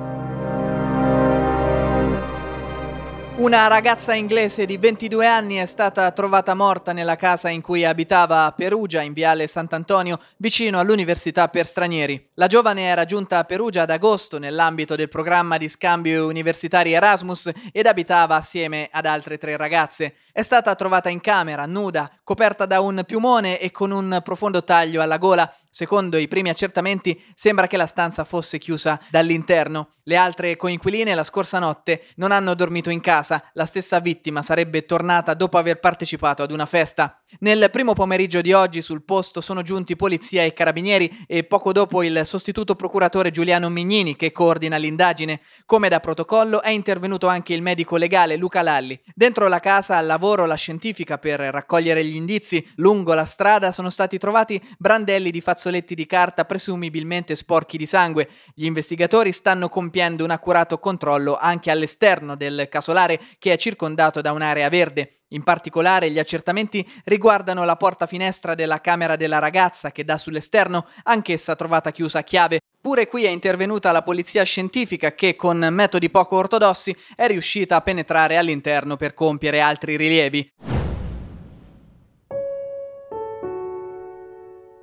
Una 3.40 3.68
ragazza 3.68 4.12
inglese 4.12 4.66
di 4.66 4.76
22 4.76 5.26
anni 5.26 5.54
è 5.54 5.64
stata 5.64 6.10
trovata 6.10 6.52
morta 6.52 6.92
nella 6.92 7.16
casa 7.16 7.48
in 7.48 7.62
cui 7.62 7.86
abitava 7.86 8.44
a 8.44 8.52
Perugia, 8.52 9.00
in 9.00 9.14
viale 9.14 9.46
Sant'Antonio, 9.46 10.20
vicino 10.36 10.78
all'Università 10.78 11.48
per 11.48 11.64
stranieri. 11.64 12.32
La 12.34 12.48
giovane 12.48 12.82
era 12.82 13.06
giunta 13.06 13.38
a 13.38 13.44
Perugia 13.44 13.82
ad 13.82 13.90
agosto 13.90 14.38
nell'ambito 14.38 14.94
del 14.94 15.08
programma 15.08 15.56
di 15.56 15.70
scambio 15.70 16.26
universitari 16.26 16.92
Erasmus 16.92 17.50
ed 17.72 17.86
abitava 17.86 18.36
assieme 18.36 18.90
ad 18.92 19.06
altre 19.06 19.38
tre 19.38 19.56
ragazze. 19.56 20.16
È 20.32 20.42
stata 20.42 20.74
trovata 20.74 21.08
in 21.08 21.22
camera, 21.22 21.64
nuda, 21.64 22.10
coperta 22.22 22.66
da 22.66 22.80
un 22.80 23.02
piumone 23.06 23.58
e 23.58 23.70
con 23.70 23.90
un 23.90 24.20
profondo 24.22 24.62
taglio 24.62 25.00
alla 25.00 25.16
gola. 25.16 25.50
Secondo 25.72 26.16
i 26.16 26.26
primi 26.26 26.48
accertamenti 26.48 27.22
sembra 27.32 27.68
che 27.68 27.76
la 27.76 27.86
stanza 27.86 28.24
fosse 28.24 28.58
chiusa 28.58 29.00
dall'interno. 29.08 29.94
Le 30.02 30.16
altre 30.16 30.56
coinquiline 30.56 31.14
la 31.14 31.22
scorsa 31.22 31.60
notte 31.60 32.06
non 32.16 32.32
hanno 32.32 32.54
dormito 32.54 32.90
in 32.90 33.00
casa, 33.00 33.50
la 33.52 33.66
stessa 33.66 34.00
vittima 34.00 34.42
sarebbe 34.42 34.84
tornata 34.84 35.32
dopo 35.34 35.58
aver 35.58 35.78
partecipato 35.78 36.42
ad 36.42 36.50
una 36.50 36.66
festa. 36.66 37.19
Nel 37.38 37.70
primo 37.70 37.92
pomeriggio 37.92 38.40
di 38.40 38.52
oggi 38.52 38.82
sul 38.82 39.04
posto 39.04 39.40
sono 39.40 39.62
giunti 39.62 39.94
polizia 39.94 40.42
e 40.42 40.52
carabinieri 40.52 41.24
e 41.28 41.44
poco 41.44 41.70
dopo 41.72 42.02
il 42.02 42.22
sostituto 42.24 42.74
procuratore 42.74 43.30
Giuliano 43.30 43.68
Mignini 43.68 44.16
che 44.16 44.32
coordina 44.32 44.76
l'indagine. 44.76 45.40
Come 45.64 45.88
da 45.88 46.00
protocollo 46.00 46.60
è 46.60 46.70
intervenuto 46.70 47.28
anche 47.28 47.54
il 47.54 47.62
medico 47.62 47.96
legale 47.96 48.36
Luca 48.36 48.62
Lalli. 48.62 49.00
Dentro 49.14 49.46
la 49.46 49.60
casa 49.60 49.96
al 49.96 50.06
lavoro 50.06 50.44
la 50.44 50.56
scientifica 50.56 51.18
per 51.18 51.38
raccogliere 51.38 52.04
gli 52.04 52.16
indizi. 52.16 52.66
Lungo 52.76 53.14
la 53.14 53.24
strada 53.24 53.70
sono 53.70 53.90
stati 53.90 54.18
trovati 54.18 54.60
brandelli 54.76 55.30
di 55.30 55.40
fazzoletti 55.40 55.94
di 55.94 56.06
carta 56.06 56.44
presumibilmente 56.44 57.36
sporchi 57.36 57.78
di 57.78 57.86
sangue. 57.86 58.28
Gli 58.54 58.64
investigatori 58.64 59.30
stanno 59.30 59.68
compiendo 59.68 60.24
un 60.24 60.30
accurato 60.30 60.78
controllo 60.78 61.38
anche 61.38 61.70
all'esterno 61.70 62.34
del 62.34 62.66
casolare 62.68 63.20
che 63.38 63.52
è 63.52 63.56
circondato 63.56 64.20
da 64.20 64.32
un'area 64.32 64.68
verde. 64.68 65.19
In 65.32 65.42
particolare 65.44 66.10
gli 66.10 66.18
accertamenti 66.18 66.86
riguardano 67.04 67.64
la 67.64 67.76
porta 67.76 68.06
finestra 68.06 68.54
della 68.54 68.80
camera 68.80 69.14
della 69.14 69.38
ragazza 69.38 69.92
che 69.92 70.04
dà 70.04 70.18
sull'esterno, 70.18 70.86
anch'essa 71.04 71.54
trovata 71.54 71.92
chiusa 71.92 72.20
a 72.20 72.24
chiave. 72.24 72.60
Pure 72.80 73.06
qui 73.06 73.24
è 73.24 73.28
intervenuta 73.28 73.92
la 73.92 74.02
polizia 74.02 74.42
scientifica 74.42 75.14
che 75.14 75.36
con 75.36 75.68
metodi 75.70 76.10
poco 76.10 76.36
ortodossi 76.36 76.96
è 77.14 77.26
riuscita 77.28 77.76
a 77.76 77.80
penetrare 77.80 78.38
all'interno 78.38 78.96
per 78.96 79.14
compiere 79.14 79.60
altri 79.60 79.96
rilievi. 79.96 80.52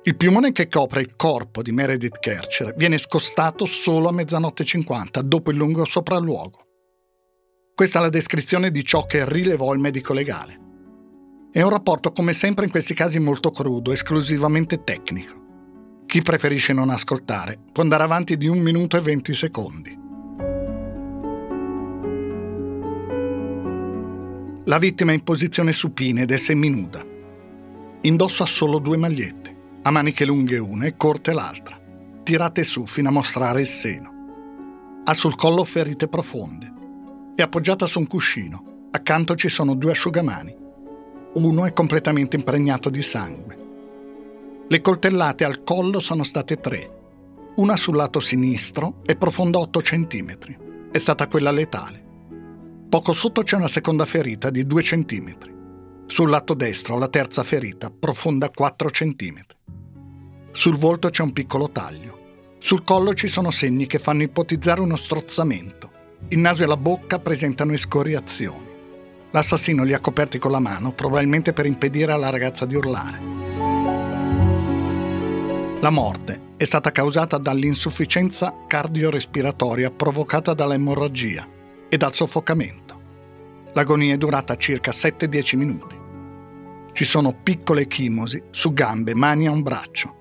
Il 0.04 0.16
piumone 0.16 0.52
che 0.52 0.68
copre 0.68 1.02
il 1.02 1.14
corpo 1.16 1.60
di 1.60 1.72
Meredith 1.72 2.18
Kercher 2.20 2.72
viene 2.74 2.96
scostato 2.96 3.66
solo 3.66 4.08
a 4.08 4.12
mezzanotte 4.12 4.64
50 4.64 5.20
dopo 5.20 5.50
il 5.50 5.58
lungo 5.58 5.84
sopralluogo. 5.84 6.67
Questa 7.78 8.00
è 8.00 8.02
la 8.02 8.08
descrizione 8.08 8.72
di 8.72 8.84
ciò 8.84 9.06
che 9.06 9.24
rilevò 9.24 9.72
il 9.72 9.78
medico 9.78 10.12
legale. 10.12 10.58
È 11.52 11.62
un 11.62 11.70
rapporto, 11.70 12.10
come 12.10 12.32
sempre 12.32 12.64
in 12.64 12.72
questi 12.72 12.92
casi, 12.92 13.20
molto 13.20 13.52
crudo, 13.52 13.92
esclusivamente 13.92 14.82
tecnico. 14.82 16.02
Chi 16.04 16.20
preferisce 16.20 16.72
non 16.72 16.90
ascoltare 16.90 17.56
può 17.70 17.84
andare 17.84 18.02
avanti 18.02 18.36
di 18.36 18.48
un 18.48 18.58
minuto 18.58 18.96
e 18.96 19.00
venti 19.00 19.32
secondi. 19.32 19.96
La 24.64 24.78
vittima 24.78 25.12
è 25.12 25.14
in 25.14 25.22
posizione 25.22 25.72
supina 25.72 26.22
ed 26.22 26.32
è 26.32 26.36
seminuda. 26.36 27.06
Indossa 28.00 28.44
solo 28.44 28.80
due 28.80 28.96
magliette, 28.96 29.56
a 29.82 29.92
maniche 29.92 30.24
lunghe 30.24 30.58
una 30.58 30.86
e 30.86 30.96
corte 30.96 31.32
l'altra, 31.32 31.80
tirate 32.24 32.64
su 32.64 32.86
fino 32.86 33.08
a 33.08 33.12
mostrare 33.12 33.60
il 33.60 33.68
seno. 33.68 34.10
Ha 35.04 35.14
sul 35.14 35.36
collo 35.36 35.62
ferite 35.62 36.08
profonde 36.08 36.72
è 37.38 37.42
appoggiata 37.42 37.86
su 37.86 38.00
un 38.00 38.08
cuscino. 38.08 38.88
Accanto 38.90 39.36
ci 39.36 39.48
sono 39.48 39.76
due 39.76 39.92
asciugamani. 39.92 40.56
Uno 41.34 41.66
è 41.66 41.72
completamente 41.72 42.34
impregnato 42.34 42.90
di 42.90 43.00
sangue. 43.00 43.58
Le 44.66 44.80
coltellate 44.80 45.44
al 45.44 45.62
collo 45.62 46.00
sono 46.00 46.24
state 46.24 46.56
tre. 46.56 46.90
Una 47.54 47.76
sul 47.76 47.94
lato 47.94 48.18
sinistro 48.18 49.02
è 49.04 49.14
profonda 49.14 49.60
8 49.60 49.80
cm. 49.80 50.36
È 50.90 50.98
stata 50.98 51.28
quella 51.28 51.52
letale. 51.52 52.02
Poco 52.88 53.12
sotto 53.12 53.44
c'è 53.44 53.54
una 53.54 53.68
seconda 53.68 54.04
ferita 54.04 54.50
di 54.50 54.66
2 54.66 54.82
cm. 54.82 55.36
Sul 56.06 56.30
lato 56.30 56.54
destro 56.54 56.98
la 56.98 57.06
terza 57.06 57.44
ferita, 57.44 57.88
profonda 57.88 58.50
4 58.50 58.88
cm. 58.88 59.40
Sul 60.50 60.76
volto 60.76 61.08
c'è 61.10 61.22
un 61.22 61.32
piccolo 61.32 61.70
taglio. 61.70 62.18
Sul 62.58 62.82
collo 62.82 63.14
ci 63.14 63.28
sono 63.28 63.52
segni 63.52 63.86
che 63.86 64.00
fanno 64.00 64.24
ipotizzare 64.24 64.80
uno 64.80 64.96
strozzamento. 64.96 65.97
Il 66.26 66.38
naso 66.38 66.64
e 66.64 66.66
la 66.66 66.76
bocca 66.76 67.18
presentano 67.20 67.72
escoriazioni. 67.72 68.66
L'assassino 69.30 69.84
li 69.84 69.94
ha 69.94 70.00
coperti 70.00 70.38
con 70.38 70.50
la 70.50 70.58
mano, 70.58 70.92
probabilmente 70.92 71.52
per 71.52 71.66
impedire 71.66 72.12
alla 72.12 72.30
ragazza 72.30 72.66
di 72.66 72.74
urlare. 72.74 73.20
La 75.80 75.90
morte 75.90 76.40
è 76.56 76.64
stata 76.64 76.90
causata 76.90 77.38
dall'insufficienza 77.38 78.64
cardiorespiratoria 78.66 79.90
provocata 79.92 80.52
dall'emorragia 80.52 81.46
e 81.88 81.96
dal 81.96 82.12
soffocamento. 82.12 83.00
L'agonia 83.74 84.14
è 84.14 84.18
durata 84.18 84.56
circa 84.56 84.90
7-10 84.90 85.56
minuti. 85.56 85.96
Ci 86.92 87.04
sono 87.04 87.32
piccole 87.32 87.86
chimosi 87.86 88.42
su 88.50 88.72
gambe, 88.72 89.14
mani 89.14 89.44
e 89.44 89.50
un 89.50 89.62
braccio. 89.62 90.16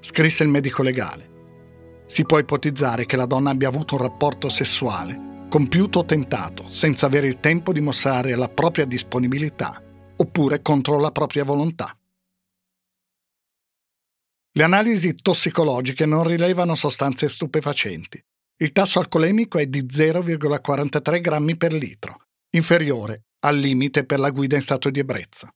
Scrisse 0.00 0.42
il 0.42 0.48
medico 0.48 0.82
legale. 0.82 1.25
Si 2.06 2.24
può 2.24 2.38
ipotizzare 2.38 3.04
che 3.04 3.16
la 3.16 3.26
donna 3.26 3.50
abbia 3.50 3.68
avuto 3.68 3.96
un 3.96 4.02
rapporto 4.02 4.48
sessuale 4.48 5.48
compiuto 5.48 6.00
o 6.00 6.04
tentato 6.04 6.68
senza 6.68 7.06
avere 7.06 7.26
il 7.26 7.40
tempo 7.40 7.72
di 7.72 7.80
mostrare 7.80 8.34
la 8.34 8.48
propria 8.48 8.84
disponibilità 8.84 9.82
oppure 10.16 10.62
contro 10.62 10.98
la 10.98 11.10
propria 11.10 11.44
volontà. 11.44 11.96
Le 14.52 14.62
analisi 14.62 15.14
tossicologiche 15.14 16.06
non 16.06 16.24
rilevano 16.24 16.74
sostanze 16.74 17.28
stupefacenti. 17.28 18.22
Il 18.58 18.72
tasso 18.72 18.98
alcolemico 18.98 19.58
è 19.58 19.66
di 19.66 19.82
0,43 19.82 21.20
grammi 21.20 21.56
per 21.56 21.74
litro, 21.74 22.22
inferiore 22.54 23.24
al 23.40 23.56
limite 23.56 24.06
per 24.06 24.18
la 24.18 24.30
guida 24.30 24.56
in 24.56 24.62
stato 24.62 24.88
di 24.88 24.98
ebbrezza. 25.00 25.52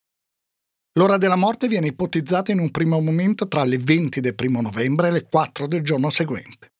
L'ora 0.94 1.18
della 1.18 1.36
morte 1.36 1.68
viene 1.68 1.86
ipotizzata 1.88 2.50
in 2.50 2.58
un 2.58 2.72
primo 2.72 3.00
momento 3.00 3.46
tra 3.46 3.62
le 3.62 3.78
20 3.78 4.20
del 4.20 4.34
primo 4.34 4.60
novembre 4.60 5.08
e 5.08 5.10
le 5.12 5.28
4 5.28 5.68
del 5.68 5.82
giorno 5.82 6.10
seguente. 6.10 6.72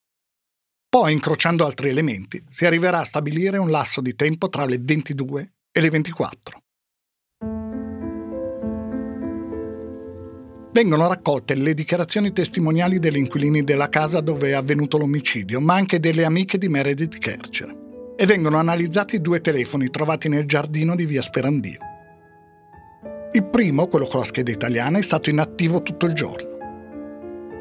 Poi, 0.88 1.12
incrociando 1.12 1.64
altri 1.64 1.90
elementi, 1.90 2.42
si 2.48 2.66
arriverà 2.66 2.98
a 2.98 3.04
stabilire 3.04 3.58
un 3.58 3.70
lasso 3.70 4.00
di 4.00 4.16
tempo 4.16 4.48
tra 4.48 4.64
le 4.64 4.78
22 4.80 5.52
e 5.70 5.80
le 5.80 5.90
24. 5.90 6.62
Vengono 10.72 11.06
raccolte 11.06 11.54
le 11.54 11.74
dichiarazioni 11.74 12.32
testimoniali 12.32 12.98
degli 12.98 13.16
inquilini 13.16 13.62
della 13.62 13.88
casa 13.88 14.20
dove 14.20 14.48
è 14.48 14.52
avvenuto 14.52 14.98
l'omicidio, 14.98 15.60
ma 15.60 15.74
anche 15.74 16.00
delle 16.00 16.24
amiche 16.24 16.58
di 16.58 16.68
Meredith 16.68 17.18
Kercher, 17.18 18.14
e 18.16 18.26
vengono 18.26 18.56
analizzati 18.56 19.20
due 19.20 19.40
telefoni 19.40 19.88
trovati 19.88 20.28
nel 20.28 20.46
giardino 20.46 20.96
di 20.96 21.06
via 21.06 21.22
Sperandio. 21.22 21.89
Il 23.32 23.44
primo, 23.44 23.86
quello 23.86 24.06
con 24.06 24.18
la 24.18 24.26
scheda 24.26 24.50
italiana, 24.50 24.98
è 24.98 25.02
stato 25.02 25.30
inattivo 25.30 25.82
tutto 25.82 26.06
il 26.06 26.14
giorno. 26.14 26.58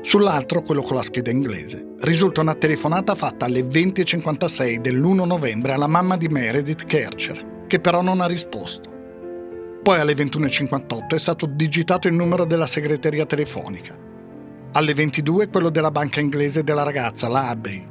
Sull'altro, 0.01 0.63
quello 0.63 0.81
con 0.81 0.95
la 0.95 1.03
scheda 1.03 1.29
inglese, 1.29 1.93
risulta 1.99 2.41
una 2.41 2.55
telefonata 2.55 3.13
fatta 3.13 3.45
alle 3.45 3.61
20.56 3.61 4.77
dell'1 4.77 5.25
novembre 5.27 5.73
alla 5.73 5.85
mamma 5.85 6.17
di 6.17 6.27
Meredith 6.27 6.85
Kercher, 6.85 7.65
che 7.67 7.79
però 7.79 8.01
non 8.01 8.19
ha 8.19 8.25
risposto. 8.25 8.89
Poi 9.83 9.99
alle 9.99 10.13
21.58 10.13 11.13
è 11.13 11.19
stato 11.19 11.45
digitato 11.45 12.07
il 12.07 12.15
numero 12.15 12.45
della 12.45 12.65
segreteria 12.65 13.27
telefonica. 13.27 13.95
Alle 14.71 14.93
22 14.95 15.49
quello 15.49 15.69
della 15.69 15.91
banca 15.91 16.19
inglese 16.19 16.63
della 16.63 16.83
ragazza, 16.83 17.27
la 17.27 17.47
Abbey. 17.49 17.85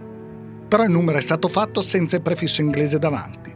Però 0.66 0.82
il 0.82 0.90
numero 0.90 1.18
è 1.18 1.22
stato 1.22 1.46
fatto 1.46 1.80
senza 1.82 2.16
il 2.16 2.22
prefisso 2.22 2.60
inglese 2.60 2.98
davanti. 2.98 3.47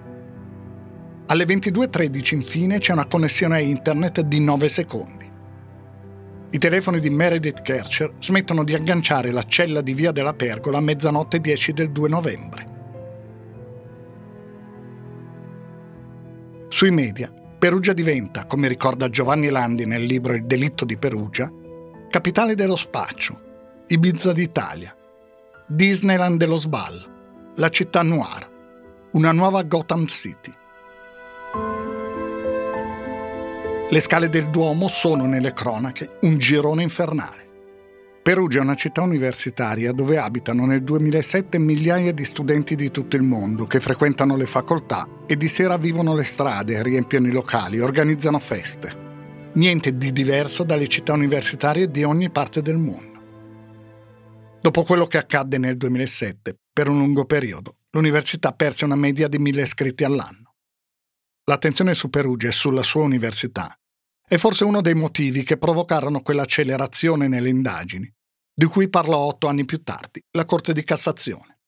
Alle 1.33 1.47
22.13 1.47 2.35
infine 2.35 2.79
c'è 2.79 2.92
una 2.92 3.07
connessione 3.07 3.55
a 3.57 3.59
internet 3.59 4.21
di 4.21 4.38
9 4.38 4.68
secondi. 4.68 5.31
I 6.51 6.59
telefoni 6.59 7.01
di 7.01 7.09
Meredith 7.09 7.62
Kercher 7.62 8.12
smettono 8.18 8.64
di 8.64 8.75
agganciare 8.75 9.31
la 9.31 9.42
cella 9.45 9.81
di 9.81 9.95
via 9.95 10.12
della 10.12 10.35
Pergola 10.35 10.77
a 10.77 10.83
mezzanotte 10.83 11.40
10 11.40 11.73
del 11.73 11.90
2 11.90 12.09
novembre. 12.11 12.66
Sui 16.68 16.90
media, 16.90 17.33
Perugia 17.59 17.95
diventa, 17.95 18.45
come 18.45 18.68
ricorda 18.68 19.09
Giovanni 19.09 19.49
Landi 19.49 19.87
nel 19.87 20.03
libro 20.03 20.35
Il 20.35 20.45
delitto 20.45 20.85
di 20.85 20.99
Perugia, 20.99 21.51
capitale 22.11 22.55
dello 22.55 22.77
spaccio, 22.77 23.85
Ibiza 23.87 24.33
d'Italia, 24.33 24.95
Disneyland 25.66 26.38
dello 26.38 26.59
Sbal, 26.59 27.53
la 27.57 27.68
città 27.71 28.03
noir, 28.03 28.51
una 29.12 29.33
nuova 29.33 29.62
Gotham 29.62 30.05
City. 30.05 30.61
Le 33.92 34.00
scale 34.00 34.31
del 34.31 34.48
Duomo 34.48 34.88
sono 34.88 35.26
nelle 35.26 35.52
cronache 35.52 36.16
un 36.22 36.38
girone 36.38 36.83
infernale. 36.83 38.20
Perugia 38.22 38.61
è 38.61 38.62
una 38.62 38.74
città 38.74 39.02
universitaria 39.02 39.92
dove 39.92 40.16
abitano 40.16 40.64
nel 40.64 40.83
2007 40.83 41.59
migliaia 41.59 42.11
di 42.11 42.24
studenti 42.24 42.74
di 42.74 42.90
tutto 42.90 43.16
il 43.16 43.22
mondo 43.22 43.66
che 43.66 43.81
frequentano 43.81 44.35
le 44.35 44.46
facoltà 44.46 45.07
e 45.26 45.37
di 45.37 45.46
sera 45.46 45.76
vivono 45.76 46.14
le 46.14 46.22
strade, 46.22 46.83
riempiono 46.83 47.26
i 47.26 47.33
locali, 47.33 47.81
organizzano 47.81 48.38
feste. 48.38 49.50
Niente 49.57 49.94
di 49.94 50.11
diverso 50.11 50.64
dalle 50.64 50.88
città 50.88 51.12
universitarie 51.12 51.90
di 51.90 52.02
ogni 52.02 52.31
parte 52.31 52.62
del 52.62 52.78
mondo. 52.78 53.20
Dopo 54.62 54.85
quello 54.85 55.05
che 55.05 55.18
accadde 55.18 55.59
nel 55.59 55.76
2007, 55.76 56.57
per 56.72 56.88
un 56.88 56.96
lungo 56.96 57.26
periodo, 57.26 57.76
l'università 57.90 58.52
perse 58.52 58.87
una 58.87 58.96
media 58.96 59.28
di 59.28 59.37
mille 59.37 59.61
iscritti 59.61 60.02
all'anno. 60.02 60.55
L'attenzione 61.44 61.92
su 61.92 62.09
Perugia 62.09 62.48
e 62.48 62.52
sulla 62.52 62.85
sua 62.85 63.02
università 63.02 63.76
è 64.33 64.38
forse 64.38 64.64
uno 64.64 64.81
dei 64.81 64.95
motivi 64.95 65.42
che 65.42 65.59
provocarono 65.59 66.23
quell'accelerazione 66.23 67.29
nelle 67.29 67.51
indagini, 67.51 68.11
di 68.51 68.64
cui 68.64 68.88
parlò 68.88 69.18
otto 69.18 69.47
anni 69.47 69.66
più 69.66 69.83
tardi 69.83 70.25
la 70.31 70.47
Corte 70.47 70.73
di 70.73 70.83
Cassazione. 70.85 71.59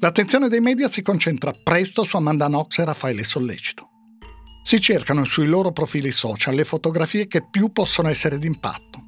L'attenzione 0.00 0.48
dei 0.48 0.58
media 0.58 0.88
si 0.88 1.02
concentra 1.02 1.52
presto 1.52 2.02
su 2.02 2.16
Amanda 2.16 2.46
Knox 2.46 2.78
e 2.78 2.84
Raffaele 2.86 3.22
Sollecito. 3.22 3.88
Si 4.64 4.80
cercano 4.80 5.24
sui 5.24 5.46
loro 5.46 5.70
profili 5.70 6.10
social 6.10 6.56
le 6.56 6.64
fotografie 6.64 7.28
che 7.28 7.46
più 7.48 7.70
possono 7.70 8.08
essere 8.08 8.36
d'impatto. 8.36 9.00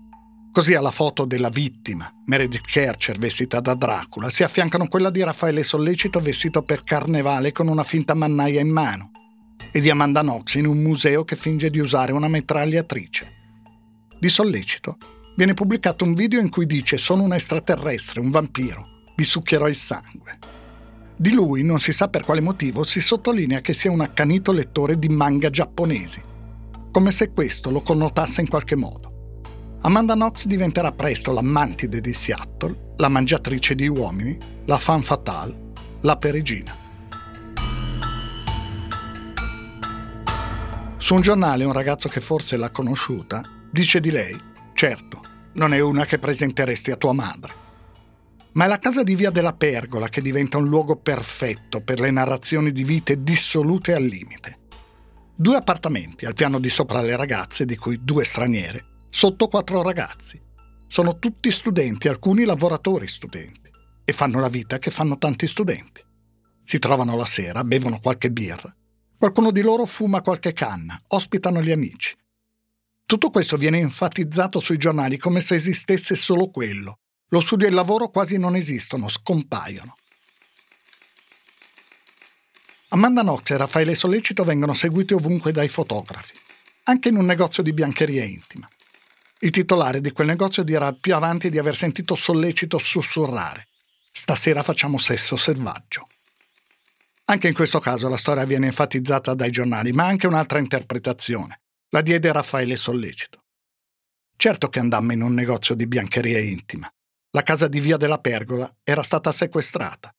Così 0.53 0.74
alla 0.74 0.92
foto 0.92 1.24
della 1.24 1.48
vittima, 1.48 2.09
Meredith 2.26 2.70
Kercher 2.70 3.18
vestita 3.18 3.59
da 3.59 3.74
Dracula, 3.74 4.31
si 4.31 4.44
affiancano 4.44 4.87
quella 4.87 5.11
di 5.11 5.24
Raffaele 5.24 5.64
Sollecito 5.64 6.20
vestito 6.20 6.62
per 6.62 6.85
carnevale 6.85 7.50
con 7.50 7.66
una 7.66 7.83
finta 7.83 8.14
mannaia 8.14 8.61
in 8.61 8.70
mano, 8.70 9.11
e 9.73 9.81
di 9.81 9.90
Amanda 9.90 10.20
Knox 10.20 10.55
in 10.55 10.66
un 10.66 10.79
museo 10.79 11.25
che 11.25 11.37
finge 11.37 11.70
di 11.70 11.79
usare 11.79 12.12
una 12.12 12.29
mitragliatrice. 12.29 13.38
Di 14.18 14.29
sollecito 14.29 14.96
viene 15.37 15.55
pubblicato 15.55 16.05
un 16.05 16.14
video 16.14 16.40
in 16.40 16.51
cui 16.51 16.66
dice 16.66 16.99
sono 16.99 17.23
un 17.23 17.33
extraterrestre, 17.33 18.20
un 18.20 18.31
vampiro, 18.31 18.87
vi 19.16 19.25
succhierò 19.25 19.68
il 19.68 19.77
sangue. 19.77 20.38
Di 21.16 21.33
lui, 21.33 21.62
non 21.62 21.81
si 21.81 21.92
sa 21.92 22.09
per 22.09 22.25
quale 22.25 22.40
motivo, 22.40 22.85
si 22.85 23.01
sottolinea 23.01 23.61
che 23.61 23.75
sia 23.75 23.90
un 23.90 24.01
accanito 24.01 24.53
lettore 24.53 24.99
di 24.99 25.09
manga 25.09 25.51
giapponesi, 25.51 26.23
come 26.90 27.11
se 27.11 27.33
questo 27.33 27.70
lo 27.70 27.83
connotasse 27.83 28.40
in 28.40 28.49
qualche 28.49 28.75
modo. 28.75 29.09
Amanda 29.83 30.14
Knox 30.14 30.46
diventerà 30.46 30.92
presto 30.92 31.33
la 31.33 31.42
mantide 31.42 32.01
di 32.01 32.12
Seattle, 32.12 32.94
la 32.96 33.09
mangiatrice 33.09 33.75
di 33.75 33.88
uomini, 33.88 34.37
la 34.64 34.79
fan 34.79 35.03
fatale, 35.03 35.73
la 36.01 36.16
perigina. 36.16 36.75
Su 41.00 41.14
un 41.14 41.22
giornale 41.22 41.64
un 41.64 41.72
ragazzo 41.72 42.10
che 42.10 42.20
forse 42.20 42.58
l'ha 42.58 42.68
conosciuta 42.68 43.42
dice 43.70 44.00
di 44.00 44.10
lei, 44.10 44.38
certo, 44.74 45.20
non 45.54 45.72
è 45.72 45.80
una 45.80 46.04
che 46.04 46.18
presenteresti 46.18 46.90
a 46.90 46.96
tua 46.96 47.14
madre. 47.14 47.54
Ma 48.52 48.66
è 48.66 48.68
la 48.68 48.78
casa 48.78 49.02
di 49.02 49.14
Via 49.14 49.30
della 49.30 49.54
Pergola 49.54 50.10
che 50.10 50.20
diventa 50.20 50.58
un 50.58 50.68
luogo 50.68 50.96
perfetto 50.96 51.80
per 51.80 52.00
le 52.00 52.10
narrazioni 52.10 52.70
di 52.70 52.84
vite 52.84 53.22
dissolute 53.22 53.94
al 53.94 54.04
limite. 54.04 54.58
Due 55.34 55.56
appartamenti, 55.56 56.26
al 56.26 56.34
piano 56.34 56.58
di 56.58 56.68
sopra 56.68 57.00
le 57.00 57.16
ragazze, 57.16 57.64
di 57.64 57.76
cui 57.76 58.04
due 58.04 58.24
straniere, 58.24 58.84
sotto 59.08 59.48
quattro 59.48 59.80
ragazzi. 59.80 60.38
Sono 60.86 61.18
tutti 61.18 61.50
studenti, 61.50 62.08
alcuni 62.08 62.44
lavoratori 62.44 63.08
studenti, 63.08 63.70
e 64.04 64.12
fanno 64.12 64.38
la 64.38 64.48
vita 64.48 64.78
che 64.78 64.90
fanno 64.90 65.16
tanti 65.16 65.46
studenti. 65.46 66.04
Si 66.62 66.78
trovano 66.78 67.16
la 67.16 67.24
sera, 67.24 67.64
bevono 67.64 67.98
qualche 68.00 68.30
birra 68.30 68.72
Qualcuno 69.20 69.50
di 69.50 69.61
loro 69.61 69.85
fuma 69.85 70.22
qualche 70.22 70.54
canna, 70.54 70.98
ospitano 71.09 71.61
gli 71.61 71.70
amici. 71.70 72.16
Tutto 73.04 73.28
questo 73.28 73.59
viene 73.59 73.76
enfatizzato 73.76 74.61
sui 74.61 74.78
giornali 74.78 75.18
come 75.18 75.42
se 75.42 75.56
esistesse 75.56 76.16
solo 76.16 76.48
quello. 76.48 77.00
Lo 77.28 77.42
studio 77.42 77.66
e 77.66 77.68
il 77.68 77.74
lavoro 77.74 78.09
quasi 78.09 78.38
non 78.38 78.56
esistono, 78.56 79.11
scompaiono. 79.11 79.94
Amanda 82.88 83.20
Knox 83.20 83.50
e 83.50 83.59
Raffaele 83.59 83.94
Sollecito 83.94 84.42
vengono 84.42 84.72
seguiti 84.72 85.12
ovunque 85.12 85.52
dai 85.52 85.68
fotografi, 85.68 86.33
anche 86.85 87.11
in 87.11 87.16
un 87.16 87.26
negozio 87.26 87.62
di 87.62 87.74
biancheria 87.74 88.24
intima. 88.24 88.66
Il 89.40 89.50
titolare 89.50 90.00
di 90.00 90.12
quel 90.12 90.28
negozio 90.28 90.62
dirà 90.62 90.94
più 90.94 91.14
avanti 91.14 91.50
di 91.50 91.59
aver 91.59 91.76
sentito 91.76 92.16
Sollecito 92.16 92.78
sussurrare: 92.78 93.68
Stasera 94.11 94.62
facciamo 94.62 94.96
sesso 94.96 95.37
selvaggio. 95.37 96.06
Anche 97.30 97.46
in 97.46 97.54
questo 97.54 97.78
caso 97.78 98.08
la 98.08 98.16
storia 98.16 98.44
viene 98.44 98.66
enfatizzata 98.66 99.34
dai 99.34 99.52
giornali, 99.52 99.92
ma 99.92 100.04
anche 100.04 100.26
un'altra 100.26 100.58
interpretazione. 100.58 101.60
La 101.90 102.00
diede 102.00 102.32
Raffaele 102.32 102.74
Sollecito. 102.74 103.44
Certo 104.36 104.68
che 104.68 104.80
andammo 104.80 105.12
in 105.12 105.22
un 105.22 105.32
negozio 105.32 105.76
di 105.76 105.86
biancheria 105.86 106.40
intima. 106.40 106.92
La 107.30 107.42
casa 107.42 107.68
di 107.68 107.78
Via 107.78 107.96
della 107.96 108.18
Pergola 108.18 108.68
era 108.82 109.04
stata 109.04 109.30
sequestrata. 109.30 110.12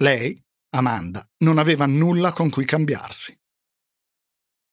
Lei, 0.00 0.42
Amanda, 0.70 1.24
non 1.44 1.58
aveva 1.58 1.86
nulla 1.86 2.32
con 2.32 2.50
cui 2.50 2.64
cambiarsi. 2.64 3.38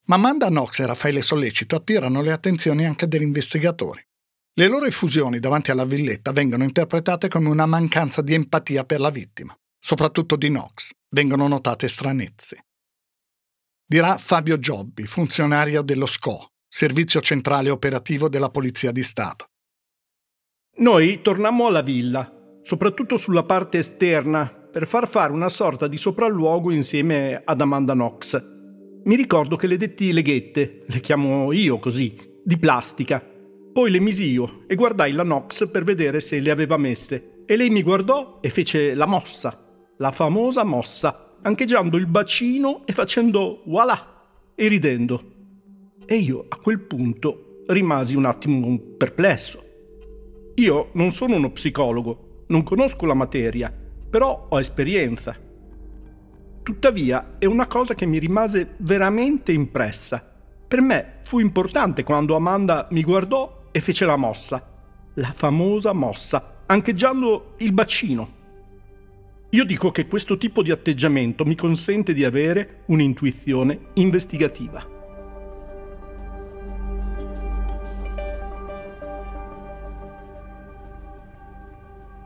Ma 0.07 0.15
Amanda 0.15 0.47
Knox 0.47 0.79
e 0.79 0.87
Raffaele 0.87 1.21
Sollecito 1.21 1.75
attirano 1.75 2.23
le 2.23 2.31
attenzioni 2.31 2.87
anche 2.87 3.07
degli 3.07 3.21
investigatori. 3.21 4.03
Le 4.55 4.67
loro 4.67 4.85
effusioni 4.85 5.37
davanti 5.37 5.69
alla 5.69 5.85
villetta 5.85 6.31
vengono 6.31 6.63
interpretate 6.63 7.27
come 7.27 7.49
una 7.49 7.67
mancanza 7.67 8.23
di 8.23 8.33
empatia 8.33 8.83
per 8.83 8.99
la 8.99 9.11
vittima 9.11 9.55
soprattutto 9.83 10.37
di 10.37 10.47
Knox, 10.47 10.91
vengono 11.13 11.47
notate 11.47 11.87
stranezze. 11.87 12.65
Dirà 13.85 14.17
Fabio 14.17 14.57
Giobbi, 14.57 15.05
funzionario 15.05 15.81
dello 15.81 16.05
SCO, 16.05 16.51
Servizio 16.67 17.21
Centrale 17.21 17.69
Operativo 17.69 18.27
della 18.27 18.49
Polizia 18.49 18.91
di 18.91 19.03
Stato. 19.03 19.45
Noi 20.77 21.21
tornammo 21.21 21.67
alla 21.67 21.81
villa. 21.81 22.37
soprattutto 22.63 23.17
sulla 23.17 23.43
parte 23.43 23.79
esterna, 23.79 24.47
per 24.47 24.87
far 24.87 25.09
fare 25.09 25.33
una 25.33 25.49
sorta 25.49 25.85
di 25.87 25.97
sopralluogo 25.97 26.71
insieme 26.71 27.41
ad 27.43 27.59
Amanda 27.59 27.91
Knox. 27.91 28.41
Mi 29.03 29.15
ricordo 29.15 29.57
che 29.57 29.67
le 29.67 29.75
detti 29.75 30.13
leghette, 30.13 30.85
le 30.87 30.99
chiamo 31.01 31.51
io 31.51 31.77
così, 31.77 32.17
di 32.41 32.57
plastica. 32.57 33.19
Poi 33.19 33.91
le 33.91 33.99
misi 33.99 34.31
io 34.31 34.63
e 34.65 34.75
guardai 34.75 35.11
la 35.11 35.23
Knox 35.23 35.69
per 35.69 35.83
vedere 35.83 36.21
se 36.21 36.39
le 36.39 36.51
aveva 36.51 36.77
messe. 36.77 37.43
E 37.45 37.57
lei 37.57 37.69
mi 37.69 37.83
guardò 37.83 38.39
e 38.41 38.49
fece 38.49 38.95
la 38.95 39.07
mossa, 39.07 39.62
la 40.03 40.11
famosa 40.11 40.65
mossa, 40.65 41.37
ancheggiando 41.43 41.95
il 41.95 42.07
bacino 42.07 42.81
e 42.85 42.91
facendo 42.91 43.61
voilà 43.63 44.51
e 44.53 44.67
ridendo. 44.67 45.31
E 46.05 46.15
io 46.15 46.45
a 46.49 46.57
quel 46.57 46.81
punto 46.81 47.63
rimasi 47.67 48.13
un 48.13 48.25
attimo 48.25 48.77
perplesso. 48.97 49.63
Io 50.55 50.89
non 50.95 51.11
sono 51.11 51.37
uno 51.37 51.51
psicologo, 51.51 52.43
non 52.47 52.63
conosco 52.63 53.05
la 53.05 53.13
materia, 53.13 53.73
però 54.09 54.47
ho 54.49 54.59
esperienza. 54.59 55.37
Tuttavia 56.61 57.35
è 57.39 57.45
una 57.45 57.67
cosa 57.67 57.93
che 57.93 58.05
mi 58.05 58.19
rimase 58.19 58.75
veramente 58.79 59.53
impressa. 59.53 60.21
Per 60.67 60.81
me 60.81 61.19
fu 61.23 61.39
importante 61.39 62.03
quando 62.03 62.35
Amanda 62.35 62.89
mi 62.91 63.03
guardò 63.03 63.69
e 63.71 63.79
fece 63.79 64.03
la 64.03 64.17
mossa, 64.17 64.69
la 65.13 65.31
famosa 65.33 65.93
mossa, 65.93 66.63
ancheggiando 66.65 67.53
il 67.59 67.71
bacino. 67.71 68.41
Io 69.53 69.65
dico 69.65 69.91
che 69.91 70.07
questo 70.07 70.35
tipo 70.37 70.63
di 70.63 70.71
atteggiamento 70.71 71.45
mi 71.45 71.53
consente 71.53 72.15
di 72.15 72.25
avere 72.25 72.81
un'intuizione 72.87 73.91
investigativa. 73.93 74.83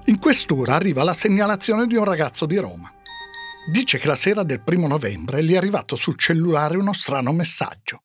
In 0.06 0.20
questura 0.20 0.76
arriva 0.76 1.04
la 1.04 1.14
segnalazione 1.14 1.86
di 1.86 1.98
un 1.98 2.06
ragazzo 2.06 2.46
di 2.46 2.56
Roma. 2.56 2.90
Dice 3.74 3.98
che 3.98 4.08
la 4.08 4.16
sera 4.16 4.44
del 4.44 4.62
primo 4.62 4.88
novembre 4.88 5.44
gli 5.44 5.52
è 5.52 5.58
arrivato 5.58 5.98
sul 5.98 6.18
cellulare 6.18 6.78
uno 6.78 6.94
strano 6.94 7.34
messaggio. 7.34 8.04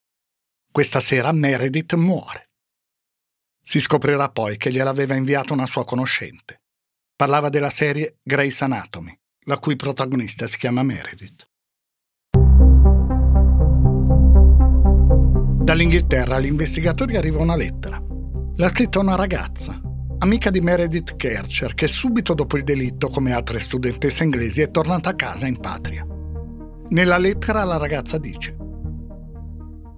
Questa 0.69 0.99
sera 0.99 1.31
Meredith 1.31 1.95
muore. 1.95 2.51
Si 3.63 3.79
scoprirà 3.79 4.29
poi 4.31 4.57
che 4.57 4.73
gliel'aveva 4.73 5.15
inviato 5.15 5.53
una 5.53 5.67
sua 5.67 5.85
conoscente. 5.85 6.62
Parlava 7.23 7.51
della 7.51 7.71
serie 7.71 8.17
Grey's 8.21 8.61
Anatomy, 8.63 9.17
la 9.45 9.59
cui 9.59 9.77
protagonista 9.77 10.49
si 10.49 10.59
chiama 10.59 10.83
Meredith. 10.83 11.49
Dall'Inghilterra 15.63 16.35
agli 16.35 16.47
investigatori 16.47 17.17
arriva 17.17 17.39
una 17.39 17.55
lettera. 17.55 18.03
L'ha 18.57 18.69
scritta 18.69 18.99
una 18.99 19.15
ragazza, 19.15 19.81
amica 20.19 20.51
di 20.51 20.61
Meredith 20.61 21.15
Kercher, 21.15 21.75
che 21.75 21.87
subito 21.87 22.35
dopo 22.35 22.57
il 22.57 22.65
delitto, 22.65 23.07
come 23.07 23.33
altre 23.33 23.61
studentesse 23.61 24.25
inglesi, 24.25 24.61
è 24.61 24.73
tornata 24.73 25.11
a 25.11 25.15
casa 25.15 25.47
in 25.47 25.61
patria. 25.61 26.05
Nella 26.89 27.19
lettera 27.19 27.63
la 27.63 27.77
ragazza 27.77 28.19
dice 28.19 28.57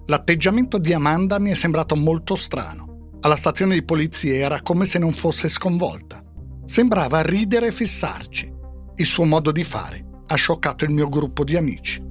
L'atteggiamento 0.05 0.77
di 0.77 0.93
Amanda 0.93 1.39
mi 1.39 1.49
è 1.49 1.55
sembrato 1.55 1.95
molto 1.95 2.35
strano. 2.35 3.17
Alla 3.21 3.35
stazione 3.35 3.73
di 3.73 3.83
polizia 3.83 4.35
era 4.35 4.61
come 4.61 4.85
se 4.85 4.99
non 4.99 5.11
fosse 5.11 5.49
sconvolta. 5.49 6.23
Sembrava 6.65 7.21
ridere 7.21 7.67
e 7.67 7.71
fissarci. 7.71 8.51
Il 8.95 9.05
suo 9.05 9.23
modo 9.23 9.51
di 9.51 9.63
fare 9.63 10.03
ha 10.27 10.35
scioccato 10.35 10.83
il 10.83 10.91
mio 10.91 11.07
gruppo 11.07 11.43
di 11.43 11.55
amici. 11.55 12.03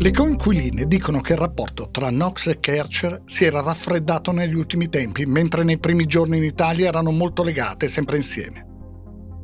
Le 0.00 0.12
coinquiline 0.12 0.86
dicono 0.86 1.20
che 1.20 1.32
il 1.32 1.38
rapporto 1.38 1.88
tra 1.90 2.10
Knox 2.10 2.46
e 2.46 2.60
Kercher 2.60 3.22
si 3.24 3.44
era 3.44 3.60
raffreddato 3.60 4.30
negli 4.30 4.54
ultimi 4.54 4.88
tempi, 4.88 5.26
mentre 5.26 5.64
nei 5.64 5.78
primi 5.78 6.06
giorni 6.06 6.36
in 6.36 6.44
Italia 6.44 6.86
erano 6.86 7.10
molto 7.10 7.42
legate, 7.42 7.88
sempre 7.88 8.16
insieme. 8.16 8.66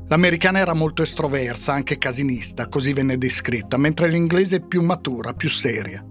L'americana 0.07 0.59
era 0.59 0.75
molto 0.75 1.03
estroversa, 1.03 1.73
anche 1.73 1.99
casinista, 1.99 2.69
così 2.69 2.93
venne 2.93 3.17
descritta, 3.17 3.79
mentre 3.79 4.09
l'inglese 4.09 4.61
più 4.61 4.83
matura, 4.83 5.33
più 5.33 5.49
seria. 5.49 6.07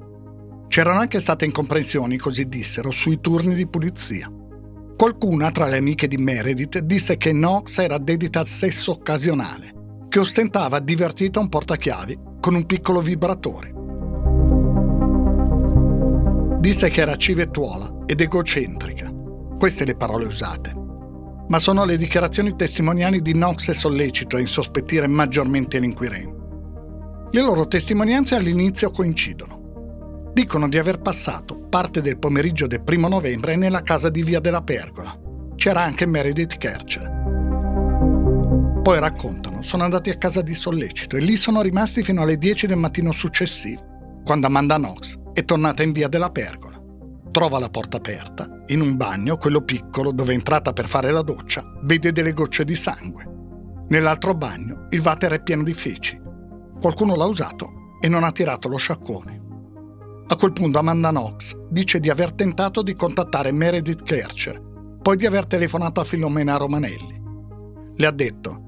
C'erano 0.67 0.99
anche 0.99 1.19
state 1.19 1.45
incomprensioni, 1.45 2.17
così 2.17 2.47
dissero, 2.49 2.91
sui 2.91 3.21
turni 3.21 3.53
di 3.53 3.67
pulizia. 3.67 4.29
Qualcuna 4.97 5.51
tra 5.51 5.67
le 5.67 5.77
amiche 5.77 6.07
di 6.07 6.17
Meredith 6.17 6.79
disse 6.79 7.17
che 7.17 7.31
Knox 7.31 7.79
era 7.79 7.97
dedita 7.97 8.39
al 8.39 8.47
sesso 8.47 8.91
occasionale, 8.91 9.73
che 10.09 10.19
ostentava 10.19 10.79
divertita 10.79 11.39
un 11.39 11.49
portachiavi 11.49 12.19
con 12.39 12.55
un 12.55 12.65
piccolo 12.65 13.01
vibratore 13.01 13.73
Disse 16.63 16.89
che 16.89 17.01
era 17.01 17.17
civettuola 17.17 18.05
ed 18.05 18.21
egocentrica. 18.21 19.11
Queste 19.59 19.83
le 19.83 19.97
parole 19.97 20.23
usate. 20.23 20.73
Ma 21.49 21.59
sono 21.59 21.83
le 21.83 21.97
dichiarazioni 21.97 22.55
testimoniali 22.55 23.21
di 23.21 23.33
Knox 23.33 23.67
e 23.67 23.73
Sollecito 23.73 24.37
a 24.37 24.39
insospettire 24.39 25.05
maggiormente 25.07 25.77
l'inquirente. 25.77 26.41
Le 27.31 27.41
loro 27.41 27.67
testimonianze 27.67 28.35
all'inizio 28.35 28.91
coincidono. 28.91 29.62
Dicono 30.33 30.67
di 30.67 30.79
aver 30.79 30.99
passato 30.99 31.59
parte 31.69 32.01
del 32.01 32.17
pomeriggio 32.17 32.65
del 32.65 32.81
primo 32.81 33.07
novembre 33.07 33.55
nella 33.55 33.83
casa 33.83 34.09
di 34.09 34.23
Via 34.23 34.39
della 34.39 34.63
Pergola. 34.63 35.15
C'era 35.55 35.81
anche 35.81 36.07
Meredith 36.07 36.57
Kercher. 36.57 37.07
Poi 38.81 38.99
raccontano, 38.99 39.61
sono 39.61 39.83
andati 39.83 40.09
a 40.09 40.17
casa 40.17 40.41
di 40.41 40.55
Sollecito 40.55 41.17
e 41.17 41.19
lì 41.19 41.35
sono 41.35 41.61
rimasti 41.61 42.01
fino 42.01 42.23
alle 42.23 42.39
10 42.39 42.65
del 42.65 42.77
mattino 42.77 43.11
successivo, 43.11 44.21
quando 44.25 44.47
Amanda 44.47 44.77
Knox 44.77 45.19
è 45.33 45.45
tornata 45.45 45.83
in 45.83 45.91
via 45.91 46.07
della 46.07 46.31
Pergola. 46.31 46.81
Trova 47.29 47.59
la 47.59 47.69
porta 47.69 47.97
aperta, 47.97 48.63
in 48.67 48.81
un 48.81 48.97
bagno, 48.97 49.37
quello 49.37 49.61
piccolo 49.61 50.11
dove 50.11 50.31
è 50.31 50.35
entrata 50.35 50.73
per 50.73 50.87
fare 50.87 51.11
la 51.11 51.21
doccia, 51.21 51.63
vede 51.83 52.11
delle 52.11 52.33
gocce 52.33 52.65
di 52.65 52.75
sangue. 52.75 53.23
Nell'altro 53.89 54.33
bagno 54.33 54.87
il 54.89 55.01
water 55.01 55.33
è 55.33 55.43
pieno 55.43 55.61
di 55.61 55.73
feci. 55.75 56.19
Qualcuno 56.81 57.13
l'ha 57.15 57.25
usato 57.25 57.97
e 58.01 58.09
non 58.09 58.23
ha 58.23 58.31
tirato 58.31 58.67
lo 58.67 58.77
sciacquone. 58.77 59.42
A 60.25 60.35
quel 60.35 60.53
punto 60.53 60.79
Amanda 60.79 61.09
Knox 61.09 61.55
dice 61.69 61.99
di 61.99 62.09
aver 62.09 62.31
tentato 62.31 62.81
di 62.81 62.95
contattare 62.95 63.51
Meredith 63.51 64.03
Kercher, 64.03 64.61
poi 65.01 65.17
di 65.17 65.25
aver 65.25 65.45
telefonato 65.45 65.99
a 65.99 66.05
Filomena 66.05 66.55
Romanelli. 66.55 67.21
Le 67.95 68.05
ha 68.05 68.11
detto: 68.11 68.61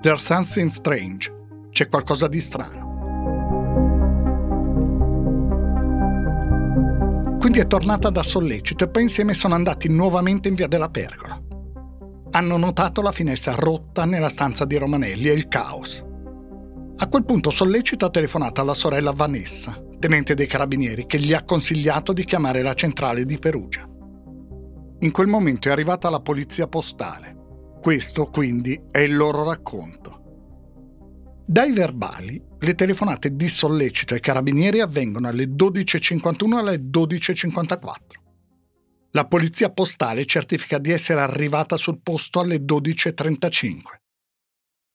There's 0.00 0.24
something 0.24 0.68
strange, 0.68 1.32
c'è 1.70 1.88
qualcosa 1.88 2.26
di 2.26 2.40
strano. 2.40 2.86
Quindi 7.38 7.60
è 7.60 7.66
tornata 7.66 8.10
da 8.10 8.22
sollecito 8.22 8.84
e 8.84 8.88
poi 8.88 9.02
insieme 9.02 9.32
sono 9.32 9.54
andati 9.54 9.88
nuovamente 9.88 10.48
in 10.48 10.54
via 10.54 10.66
della 10.66 10.90
Pergola. 10.90 11.40
Hanno 12.32 12.56
notato 12.58 13.00
la 13.00 13.12
finestra 13.12 13.54
rotta 13.54 14.04
nella 14.04 14.28
stanza 14.28 14.64
di 14.64 14.76
Romanelli 14.76 15.28
e 15.28 15.32
il 15.32 15.48
caos. 15.48 16.04
A 16.96 17.06
quel 17.06 17.24
punto 17.24 17.50
Sollecito 17.50 18.04
ha 18.04 18.10
telefonato 18.10 18.60
alla 18.60 18.74
sorella 18.74 19.12
Vanessa, 19.12 19.80
tenente 19.98 20.34
dei 20.34 20.46
carabinieri, 20.46 21.06
che 21.06 21.18
gli 21.18 21.32
ha 21.32 21.44
consigliato 21.44 22.12
di 22.12 22.24
chiamare 22.24 22.62
la 22.62 22.74
centrale 22.74 23.24
di 23.24 23.38
Perugia. 23.38 23.88
In 25.00 25.10
quel 25.12 25.28
momento 25.28 25.68
è 25.68 25.70
arrivata 25.70 26.10
la 26.10 26.20
polizia 26.20 26.66
postale. 26.66 27.36
Questo 27.80 28.26
quindi 28.26 28.80
è 28.90 28.98
il 28.98 29.16
loro 29.16 29.44
racconto. 29.44 30.08
Dai 31.46 31.72
verbali, 31.72 32.42
le 32.58 32.74
telefonate 32.74 33.34
di 33.34 33.48
sollecito 33.48 34.14
ai 34.14 34.20
carabinieri 34.20 34.80
avvengono 34.80 35.28
alle 35.28 35.44
12.51 35.44 36.54
e 36.54 36.58
alle 36.58 36.76
12.54. 36.76 37.92
La 39.12 39.26
polizia 39.26 39.70
postale 39.70 40.26
certifica 40.26 40.78
di 40.78 40.90
essere 40.90 41.20
arrivata 41.20 41.76
sul 41.76 42.00
posto 42.02 42.40
alle 42.40 42.58
12.35. 42.58 43.80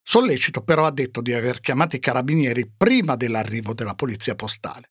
Sollecito 0.00 0.62
però 0.62 0.84
ha 0.84 0.92
detto 0.92 1.22
di 1.22 1.32
aver 1.32 1.60
chiamato 1.60 1.96
i 1.96 1.98
carabinieri 1.98 2.70
prima 2.76 3.16
dell'arrivo 3.16 3.72
della 3.74 3.94
polizia 3.94 4.34
postale. 4.34 4.90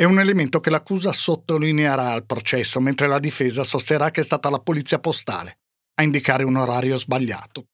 È 0.00 0.04
un 0.04 0.20
elemento 0.20 0.60
che 0.60 0.70
l'accusa 0.70 1.10
sottolineerà 1.10 2.12
al 2.12 2.24
processo, 2.24 2.78
mentre 2.78 3.08
la 3.08 3.18
difesa 3.18 3.64
sosterrà 3.64 4.12
che 4.12 4.20
è 4.20 4.22
stata 4.22 4.48
la 4.48 4.60
polizia 4.60 5.00
postale 5.00 5.58
a 5.94 6.04
indicare 6.04 6.44
un 6.44 6.54
orario 6.54 6.96
sbagliato, 6.96 7.66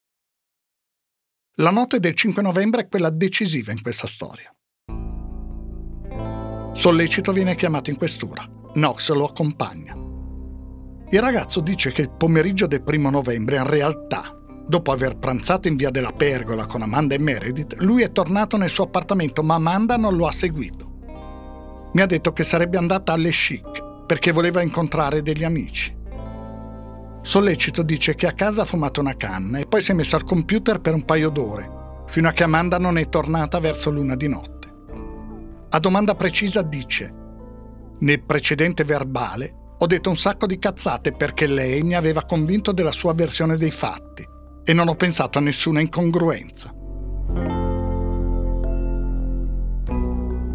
la 1.56 1.70
notte 1.70 2.00
del 2.00 2.14
5 2.14 2.40
novembre 2.40 2.80
è 2.80 2.88
quella 2.88 3.10
decisiva 3.10 3.72
in 3.72 3.82
questa 3.82 4.06
storia. 4.06 4.50
Sollecito 6.72 7.30
viene 7.32 7.56
chiamato 7.56 7.90
in 7.90 7.98
questura. 7.98 8.42
Knox 8.72 9.10
lo 9.10 9.26
accompagna. 9.26 9.92
Il 11.10 11.20
ragazzo 11.20 11.60
dice 11.60 11.92
che 11.92 12.00
il 12.00 12.10
pomeriggio 12.10 12.66
del 12.66 12.82
primo 12.82 13.10
novembre, 13.10 13.56
in 13.56 13.66
realtà, 13.66 14.34
dopo 14.66 14.92
aver 14.92 15.18
pranzato 15.18 15.68
in 15.68 15.76
via 15.76 15.90
della 15.90 16.12
Pergola 16.12 16.64
con 16.64 16.80
Amanda 16.80 17.14
e 17.14 17.18
Meredith, 17.18 17.74
lui 17.80 18.02
è 18.02 18.10
tornato 18.12 18.56
nel 18.56 18.70
suo 18.70 18.84
appartamento, 18.84 19.42
ma 19.42 19.56
Amanda 19.56 19.98
non 19.98 20.16
lo 20.16 20.26
ha 20.26 20.32
seguito. 20.32 20.93
Mi 21.94 22.00
ha 22.00 22.06
detto 22.06 22.32
che 22.32 22.44
sarebbe 22.44 22.76
andata 22.76 23.12
alle 23.12 23.30
chic 23.30 24.04
perché 24.06 24.32
voleva 24.32 24.60
incontrare 24.60 25.22
degli 25.22 25.44
amici. 25.44 25.96
Sollecito 27.22 27.82
dice 27.82 28.14
che 28.14 28.26
a 28.26 28.32
casa 28.32 28.62
ha 28.62 28.66
fumato 28.66 29.00
una 29.00 29.16
canna 29.16 29.58
e 29.58 29.66
poi 29.66 29.80
si 29.80 29.92
è 29.92 29.94
messo 29.94 30.16
al 30.16 30.24
computer 30.24 30.80
per 30.80 30.92
un 30.92 31.04
paio 31.04 31.30
d'ore, 31.30 32.04
fino 32.06 32.28
a 32.28 32.32
che 32.32 32.42
Amanda 32.42 32.78
non 32.78 32.98
è 32.98 33.08
tornata 33.08 33.58
verso 33.58 33.90
l'una 33.90 34.16
di 34.16 34.28
notte. 34.28 34.72
A 35.70 35.78
domanda 35.78 36.14
precisa 36.14 36.62
dice, 36.62 37.12
nel 38.00 38.22
precedente 38.22 38.84
verbale 38.84 39.62
Ho 39.78 39.86
detto 39.86 40.08
un 40.08 40.16
sacco 40.16 40.46
di 40.46 40.58
cazzate 40.58 41.12
perché 41.12 41.46
lei 41.46 41.82
mi 41.82 41.94
aveva 41.94 42.24
convinto 42.24 42.72
della 42.72 42.92
sua 42.92 43.12
versione 43.12 43.56
dei 43.56 43.70
fatti 43.70 44.26
e 44.64 44.72
non 44.72 44.88
ho 44.88 44.94
pensato 44.94 45.38
a 45.38 45.42
nessuna 45.42 45.80
incongruenza. 45.80 46.72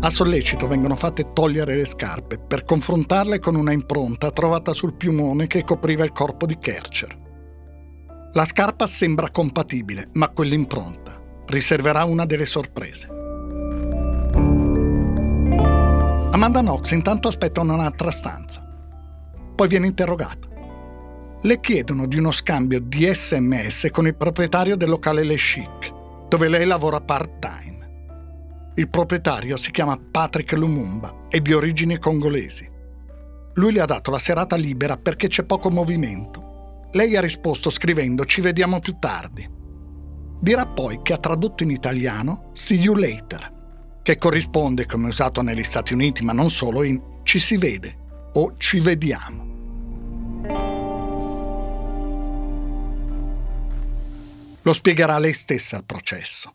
A 0.01 0.09
sollecito 0.09 0.65
vengono 0.67 0.95
fatte 0.95 1.33
togliere 1.33 1.75
le 1.75 1.85
scarpe 1.85 2.39
per 2.39 2.63
confrontarle 2.63 3.39
con 3.39 3.55
una 3.55 3.73
impronta 3.73 4.31
trovata 4.31 4.71
sul 4.71 4.93
piumone 4.93 5.45
che 5.45 5.63
copriva 5.63 6.05
il 6.05 6.13
corpo 6.13 6.45
di 6.45 6.57
Kercher. 6.57 7.17
La 8.31 8.45
scarpa 8.45 8.87
sembra 8.87 9.29
compatibile, 9.29 10.09
ma 10.13 10.29
quell'impronta 10.29 11.21
riserverà 11.47 12.05
una 12.05 12.25
delle 12.25 12.45
sorprese. 12.45 13.07
Amanda 16.31 16.61
Knox 16.61 16.91
intanto 16.91 17.27
aspetta 17.27 17.59
un'altra 17.59 18.09
stanza. 18.09 18.63
Poi 19.53 19.67
viene 19.67 19.87
interrogata. 19.87 20.47
Le 21.41 21.59
chiedono 21.59 22.07
di 22.07 22.17
uno 22.17 22.31
scambio 22.31 22.79
di 22.79 23.05
sms 23.13 23.89
con 23.91 24.07
il 24.07 24.15
proprietario 24.15 24.77
del 24.77 24.89
locale 24.89 25.23
Le 25.23 25.35
Chic, 25.35 25.93
dove 26.29 26.47
lei 26.47 26.65
lavora 26.65 27.01
part-time. 27.01 27.78
Il 28.79 28.87
proprietario 28.87 29.57
si 29.57 29.71
chiama 29.71 29.99
Patrick 29.99 30.53
Lumumba, 30.53 31.25
è 31.27 31.41
di 31.41 31.51
origini 31.51 31.97
congolesi. 31.97 32.65
Lui 33.55 33.73
le 33.73 33.81
ha 33.81 33.85
dato 33.85 34.09
la 34.09 34.19
serata 34.19 34.55
libera 34.55 34.95
perché 34.95 35.27
c'è 35.27 35.43
poco 35.43 35.69
movimento. 35.69 36.87
Lei 36.93 37.17
ha 37.17 37.19
risposto 37.19 37.69
scrivendo 37.71 38.23
ci 38.23 38.39
vediamo 38.39 38.79
più 38.79 38.95
tardi. 38.97 39.45
Dirà 40.39 40.65
poi 40.65 41.01
che 41.01 41.11
ha 41.11 41.17
tradotto 41.17 41.63
in 41.63 41.71
italiano 41.71 42.51
See 42.53 42.77
you 42.77 42.95
later, 42.95 43.99
che 44.01 44.17
corrisponde, 44.17 44.85
come 44.85 45.09
usato 45.09 45.41
negli 45.41 45.65
Stati 45.65 45.91
Uniti 45.91 46.23
ma 46.23 46.31
non 46.31 46.49
solo, 46.49 46.83
in 46.83 47.01
ci 47.23 47.39
si 47.39 47.57
vede 47.57 48.29
o 48.31 48.55
ci 48.55 48.79
vediamo. 48.79 49.47
Lo 54.61 54.71
spiegherà 54.71 55.17
lei 55.17 55.33
stessa 55.33 55.75
al 55.75 55.83
processo. 55.83 56.53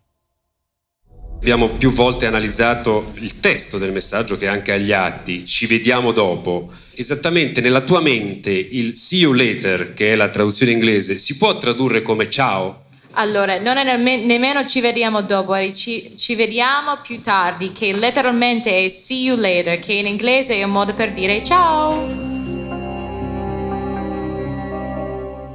Abbiamo 1.45 1.69
più 1.69 1.91
volte 1.91 2.25
analizzato 2.25 3.13
il 3.17 3.39
testo 3.39 3.77
del 3.77 3.93
messaggio 3.93 4.39
che 4.39 4.49
anche 4.49 4.73
agli 4.73 4.93
atti, 4.93 5.45
ci 5.45 5.67
vediamo 5.67 6.11
dopo. 6.11 6.73
Esattamente 6.95 7.61
nella 7.61 7.83
tua 7.83 8.01
mente 8.01 8.51
il 8.51 8.97
see 8.97 9.19
you 9.19 9.35
later, 9.35 9.93
che 9.93 10.15
è 10.15 10.17
la 10.17 10.31
traduzione 10.31 10.73
inglese, 10.73 11.19
si 11.19 11.37
può 11.37 11.59
tradurre 11.59 12.01
come 12.01 12.31
ciao? 12.31 12.85
Allora, 13.11 13.61
non 13.61 13.77
è 13.77 13.97
nemmeno 14.25 14.67
ci 14.67 14.81
vediamo 14.81 15.21
dopo, 15.21 15.55
ci, 15.75 16.15
ci, 16.17 16.35
vediamo 16.35 16.97
più 17.03 17.21
tardi, 17.21 17.73
che 17.73 17.93
letteralmente 17.93 18.83
è 18.83 18.89
see 18.89 19.25
you 19.25 19.37
later, 19.37 19.79
che 19.79 19.93
in 19.93 20.07
inglese 20.07 20.55
è 20.55 20.63
un 20.65 20.71
modo 20.71 20.95
per 20.95 21.13
dire 21.13 21.45
ciao. 21.45 22.09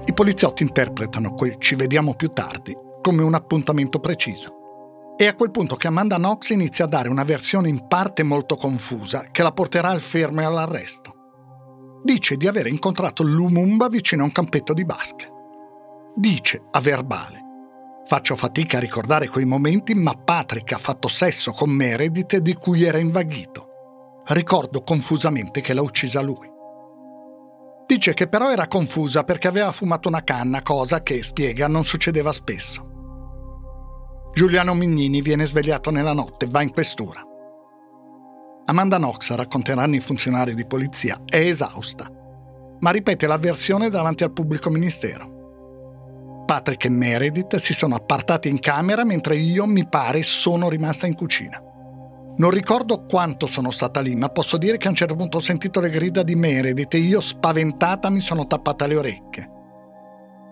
I 0.06 0.14
poliziotti 0.14 0.62
interpretano 0.62 1.34
quel 1.34 1.56
ci 1.58 1.74
vediamo 1.74 2.14
più 2.14 2.30
tardi 2.32 2.78
come 3.02 3.24
un 3.24 3.34
appuntamento 3.34 4.00
preciso. 4.00 4.59
È 5.20 5.28
a 5.28 5.36
quel 5.36 5.52
punto 5.52 5.76
che 5.76 5.88
Amanda 5.88 6.16
Knox 6.16 6.52
inizia 6.52 6.86
a 6.86 6.88
dare 6.88 7.10
una 7.10 7.26
versione 7.26 7.68
in 7.68 7.90
parte 7.90 8.24
molto 8.24 8.56
confusa 8.56 9.28
che 9.32 9.44
la 9.44 9.52
porterà 9.52 9.90
al 9.90 10.00
fermo 10.00 10.40
e 10.40 10.46
all'arresto. 10.46 11.14
Dice 12.02 12.38
di 12.38 12.48
aver 12.48 12.68
incontrato 12.68 13.22
Lumumba 13.24 13.90
vicino 13.90 14.22
a 14.22 14.26
un 14.28 14.32
campetto 14.32 14.72
di 14.72 14.86
basche. 14.86 15.30
Dice, 16.16 16.64
a 16.72 16.80
verbale, 16.80 17.38
faccio 18.06 18.38
fatica 18.38 18.78
a 18.78 18.80
ricordare 18.80 19.28
quei 19.28 19.44
momenti, 19.44 19.94
ma 19.94 20.14
Patrick 20.14 20.72
ha 20.72 20.78
fatto 20.78 21.10
sesso 21.10 21.52
con 21.52 21.70
Meredith 21.70 22.38
di 22.38 22.54
cui 22.54 22.84
era 22.84 22.98
invaghito. 22.98 24.22
Ricordo 24.28 24.84
confusamente 24.84 25.60
che 25.60 25.74
l'ha 25.74 25.82
uccisa 25.82 26.22
lui. 26.22 26.50
Dice 27.86 28.14
che 28.14 28.30
però 28.30 28.52
era 28.52 28.70
confusa 28.70 29.26
perché 29.26 29.50
aveva 29.50 29.74
fumato 29.74 30.08
una 30.08 30.24
canna, 30.24 30.62
cosa 30.62 31.04
che, 31.04 31.22
spiega, 31.24 31.68
non 31.68 31.84
succedeva 31.84 32.32
spesso. 32.32 32.89
Giuliano 34.34 34.74
Mignini 34.74 35.22
viene 35.22 35.46
svegliato 35.46 35.90
nella 35.90 36.14
notte, 36.14 36.48
va 36.48 36.62
in 36.62 36.72
questura. 36.72 37.22
Amanda 38.66 38.98
Knox, 38.98 39.34
racconteranno 39.34 39.96
i 39.96 40.00
funzionari 40.00 40.54
di 40.54 40.66
polizia, 40.66 41.20
è 41.26 41.38
esausta, 41.38 42.08
ma 42.80 42.92
ripete 42.92 43.26
la 43.26 43.38
versione 43.38 43.90
davanti 43.90 44.24
al 44.24 44.32
pubblico 44.32 44.70
ministero. 44.70 46.44
Patrick 46.46 46.86
e 46.86 46.90
Meredith 46.90 47.56
si 47.56 47.74
sono 47.74 47.96
appartati 47.96 48.48
in 48.48 48.60
camera 48.60 49.04
mentre 49.04 49.36
io, 49.36 49.66
mi 49.66 49.88
pare, 49.88 50.22
sono 50.22 50.70
rimasta 50.70 51.08
in 51.08 51.16
cucina. 51.16 51.62
Non 52.38 52.52
ricordo 52.52 53.06
quanto 53.06 53.48
sono 53.48 53.72
stata 53.72 54.00
lì, 54.00 54.16
ma 54.16 54.30
posso 54.30 54.58
dire 54.58 54.78
che 54.78 54.88
a 54.88 54.92
un 54.92 54.96
certo 54.96 55.16
punto 55.16 55.38
ho 55.38 55.42
sentito 55.42 55.80
le 55.80 55.90
grida 55.90 56.24
di 56.24 56.36
Meredith 56.36 56.94
e 56.94 57.00
io, 57.00 57.20
spaventata, 57.20 58.10
mi 58.10 58.22
sono 58.22 58.46
tappata 58.46 58.86
le 58.86 58.96
orecchie. 58.96 59.50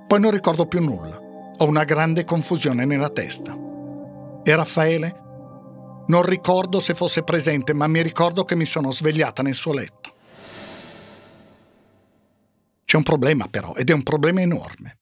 Poi 0.08 0.20
non 0.20 0.32
ricordo 0.32 0.66
più 0.66 0.82
nulla. 0.82 1.20
Ho 1.58 1.66
una 1.66 1.84
grande 1.84 2.26
confusione 2.26 2.86
nella 2.86 3.10
testa. 3.10 3.67
E 4.48 4.56
Raffaele? 4.56 6.06
Non 6.08 6.22
ricordo 6.22 6.80
se 6.80 6.94
fosse 6.94 7.22
presente, 7.22 7.74
ma 7.74 7.86
mi 7.86 8.02
ricordo 8.02 8.46
che 8.46 8.56
mi 8.56 8.64
sono 8.64 8.94
svegliata 8.94 9.44
nel 9.44 9.54
suo 9.54 9.74
letto. 9.74 10.16
C'è 12.86 12.96
un 12.96 13.04
problema 13.04 13.50
però, 13.50 13.76
ed 13.76 13.90
è 13.90 13.94
un 13.94 14.04
problema 14.04 14.40
enorme. 14.40 15.00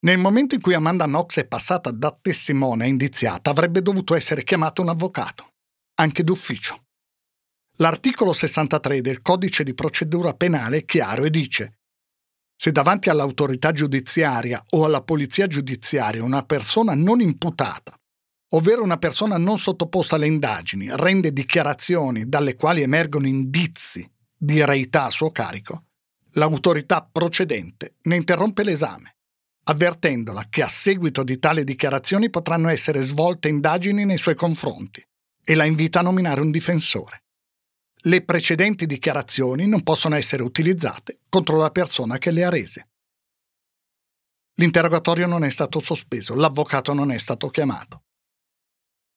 Nel 0.00 0.18
momento 0.18 0.54
in 0.54 0.60
cui 0.60 0.74
Amanda 0.74 1.06
Knox 1.06 1.38
è 1.38 1.46
passata 1.46 1.90
da 1.90 2.14
testimone 2.20 2.84
a 2.84 2.88
indiziata, 2.88 3.48
avrebbe 3.48 3.80
dovuto 3.80 4.14
essere 4.14 4.44
chiamato 4.44 4.82
un 4.82 4.90
avvocato, 4.90 5.52
anche 5.94 6.22
d'ufficio. 6.22 6.82
L'articolo 7.76 8.34
63 8.34 9.00
del 9.00 9.22
codice 9.22 9.64
di 9.64 9.72
procedura 9.72 10.34
penale 10.34 10.76
è 10.76 10.84
chiaro 10.84 11.24
e 11.24 11.30
dice 11.30 11.78
se 12.54 12.70
davanti 12.70 13.08
all'autorità 13.08 13.72
giudiziaria 13.72 14.62
o 14.72 14.84
alla 14.84 15.02
polizia 15.02 15.46
giudiziaria 15.46 16.22
una 16.22 16.44
persona 16.44 16.94
non 16.94 17.22
imputata 17.22 17.96
ovvero 18.54 18.82
una 18.82 18.98
persona 18.98 19.36
non 19.38 19.58
sottoposta 19.58 20.16
alle 20.16 20.26
indagini, 20.26 20.88
rende 20.90 21.32
dichiarazioni 21.32 22.28
dalle 22.28 22.56
quali 22.56 22.82
emergono 22.82 23.26
indizi 23.26 24.08
di 24.36 24.64
reità 24.64 25.04
a 25.04 25.10
suo 25.10 25.30
carico, 25.30 25.84
l'autorità 26.32 27.08
procedente 27.10 27.96
ne 28.02 28.16
interrompe 28.16 28.64
l'esame, 28.64 29.16
avvertendola 29.64 30.46
che 30.48 30.62
a 30.62 30.68
seguito 30.68 31.22
di 31.22 31.38
tali 31.38 31.64
dichiarazioni 31.64 32.30
potranno 32.30 32.68
essere 32.68 33.02
svolte 33.02 33.48
indagini 33.48 34.04
nei 34.04 34.18
suoi 34.18 34.34
confronti 34.34 35.04
e 35.44 35.54
la 35.54 35.64
invita 35.64 36.00
a 36.00 36.02
nominare 36.02 36.40
un 36.40 36.50
difensore. 36.50 37.24
Le 38.04 38.24
precedenti 38.24 38.84
dichiarazioni 38.84 39.68
non 39.68 39.82
possono 39.82 40.16
essere 40.16 40.42
utilizzate 40.42 41.20
contro 41.28 41.56
la 41.58 41.70
persona 41.70 42.18
che 42.18 42.32
le 42.32 42.44
ha 42.44 42.50
rese. 42.50 42.88
L'interrogatorio 44.54 45.26
non 45.26 45.44
è 45.44 45.50
stato 45.50 45.78
sospeso, 45.78 46.34
l'avvocato 46.34 46.92
non 46.92 47.12
è 47.12 47.18
stato 47.18 47.48
chiamato. 47.48 48.02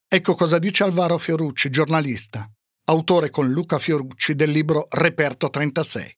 Ecco 0.08 0.36
cosa 0.36 0.60
dice 0.60 0.84
Alvaro 0.84 1.18
Fiorucci, 1.18 1.70
giornalista, 1.72 2.48
autore 2.86 3.32
con 3.32 3.50
Luca 3.50 3.80
Fiorucci 3.80 4.36
del 4.36 4.52
libro 4.52 4.86
Reperto 4.90 5.50
36. 5.50 6.18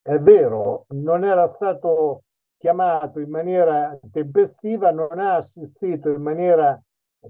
È 0.00 0.16
vero, 0.18 0.86
non 0.90 1.24
era 1.24 1.46
stato 1.46 2.22
chiamato 2.56 3.18
in 3.18 3.28
maniera 3.28 3.98
tempestiva, 4.10 4.92
non 4.92 5.18
ha 5.18 5.34
assistito 5.34 6.08
in 6.10 6.22
maniera 6.22 6.80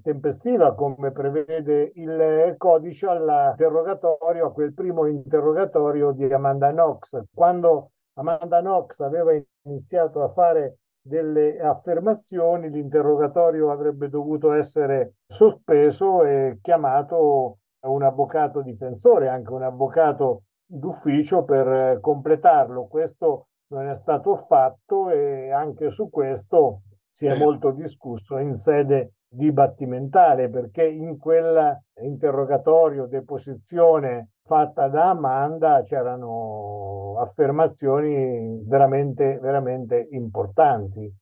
tempestiva 0.02 0.74
come 0.74 1.10
prevede 1.10 1.92
il 1.94 2.54
codice 2.58 3.06
all'interrogatorio, 3.06 4.46
a 4.46 4.52
quel 4.52 4.74
primo 4.74 5.06
interrogatorio 5.06 6.12
di 6.12 6.30
Amanda 6.32 6.70
Knox. 6.70 7.22
Quando 7.32 7.92
Amanda 8.14 8.60
Knox 8.60 9.00
aveva 9.00 9.32
iniziato 9.62 10.22
a 10.22 10.28
fare 10.28 10.80
delle 11.06 11.60
affermazioni, 11.60 12.70
l'interrogatorio 12.70 13.70
avrebbe 13.70 14.08
dovuto 14.08 14.52
essere 14.52 15.16
sospeso 15.26 16.24
e 16.24 16.58
chiamato 16.62 17.58
un 17.80 18.02
avvocato 18.02 18.62
difensore, 18.62 19.28
anche 19.28 19.52
un 19.52 19.62
avvocato 19.62 20.44
d'ufficio 20.64 21.44
per 21.44 22.00
completarlo. 22.00 22.86
Questo 22.86 23.48
non 23.68 23.86
è 23.86 23.94
stato 23.94 24.34
fatto 24.34 25.10
e 25.10 25.50
anche 25.50 25.90
su 25.90 26.08
questo 26.08 26.80
si 27.06 27.26
è 27.26 27.38
molto 27.38 27.70
discusso 27.72 28.38
in 28.38 28.54
sede 28.54 29.16
dibattimentale 29.28 30.48
perché 30.48 30.86
in 30.86 31.18
quell'interrogatorio, 31.18 33.06
deposizione 33.06 34.30
fatta 34.42 34.88
da 34.88 35.10
Amanda 35.10 35.80
c'erano 35.82 36.93
affermazioni 37.24 38.62
veramente, 38.64 39.38
veramente 39.40 40.08
importanti. 40.12 41.12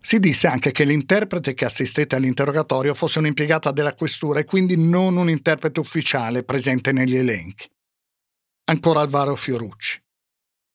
Si 0.00 0.18
disse 0.18 0.46
anche 0.48 0.70
che 0.70 0.84
l'interprete 0.84 1.54
che 1.54 1.64
assistette 1.64 2.14
all'interrogatorio 2.14 2.92
fosse 2.92 3.20
un'impiegata 3.20 3.70
della 3.70 3.94
questura 3.94 4.40
e 4.40 4.44
quindi 4.44 4.76
non 4.76 5.16
un 5.16 5.30
interprete 5.30 5.80
ufficiale 5.80 6.44
presente 6.44 6.92
negli 6.92 7.16
elenchi. 7.16 7.66
Ancora 8.64 9.00
Alvaro 9.00 9.34
Fiorucci. 9.34 10.02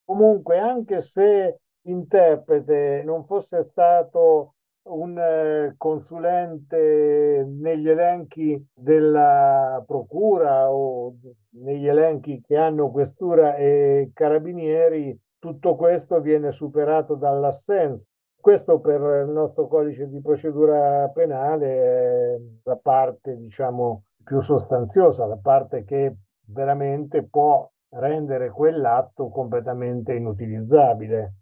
Comunque, 0.04 0.58
anche 0.58 1.02
se 1.02 1.60
l'interprete 1.82 3.04
non 3.06 3.24
fosse 3.24 3.62
stato 3.62 4.56
un 4.84 5.18
eh, 5.18 5.76
consulente 5.78 7.46
negli 7.48 7.90
elenchi 7.90 8.64
della 8.74 9.84
procura 9.86 10.72
o 10.72 11.16
negli 11.62 11.88
elenchi 11.88 12.42
che 12.42 12.56
hanno 12.56 12.90
questura 12.92 13.56
e 13.56 14.12
carabinieri, 14.14 15.18
tutto 15.38 15.76
questo 15.76 16.20
viene 16.22 16.52
superato 16.52 17.16
dall'assenza. 17.16 18.08
Questo 18.40 18.80
per 18.80 19.26
il 19.26 19.32
nostro 19.32 19.68
codice 19.68 20.08
di 20.08 20.22
procedura 20.22 21.10
penale 21.10 21.68
è 21.68 22.38
la 22.64 22.80
parte, 22.82 23.36
diciamo, 23.36 24.04
più 24.24 24.40
sostanziosa, 24.40 25.26
la 25.26 25.40
parte 25.42 25.84
che 25.84 26.16
veramente 26.48 27.28
può 27.28 27.70
rendere 27.92 28.50
quell'atto 28.50 29.30
completamente 29.30 30.14
inutilizzabile. 30.14 31.34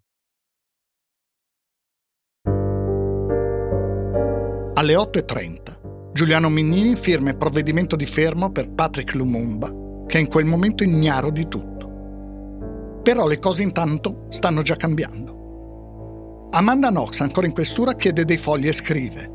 Alle 4.78 4.94
8.30 4.94 6.12
Giuliano 6.12 6.48
Minnini 6.48 6.94
firma 6.94 7.30
il 7.30 7.36
provvedimento 7.36 7.96
di 7.96 8.06
fermo 8.06 8.52
per 8.52 8.70
Patrick 8.70 9.12
Lumumba, 9.14 9.74
che 10.06 10.18
è 10.18 10.20
in 10.20 10.28
quel 10.28 10.44
momento 10.44 10.84
ignaro 10.84 11.32
di 11.32 11.48
tutto. 11.48 13.00
Però 13.02 13.26
le 13.26 13.40
cose 13.40 13.64
intanto 13.64 14.26
stanno 14.28 14.62
già 14.62 14.76
cambiando. 14.76 16.50
Amanda 16.52 16.90
Knox, 16.90 17.18
ancora 17.18 17.48
in 17.48 17.54
questura, 17.54 17.96
chiede 17.96 18.24
dei 18.24 18.36
fogli 18.36 18.68
e 18.68 18.72
scrive 18.72 19.28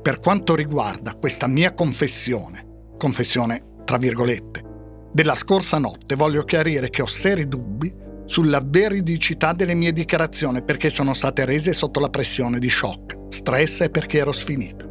Per 0.00 0.20
quanto 0.20 0.54
riguarda 0.54 1.16
questa 1.16 1.48
mia 1.48 1.74
confessione, 1.74 2.92
confessione 2.96 3.80
tra 3.84 3.96
virgolette, 3.96 4.62
della 5.10 5.34
scorsa 5.34 5.78
notte 5.78 6.14
voglio 6.14 6.44
chiarire 6.44 6.88
che 6.90 7.02
ho 7.02 7.08
seri 7.08 7.48
dubbi 7.48 7.92
sulla 8.26 8.62
veridicità 8.64 9.52
delle 9.52 9.74
mie 9.74 9.92
dichiarazioni 9.92 10.62
perché 10.62 10.90
sono 10.90 11.14
state 11.14 11.44
rese 11.44 11.72
sotto 11.72 12.00
la 12.00 12.08
pressione 12.08 12.58
di 12.58 12.70
shock, 12.70 13.26
stress 13.28 13.82
e 13.82 13.90
perché 13.90 14.18
ero 14.18 14.32
sfinita. 14.32 14.86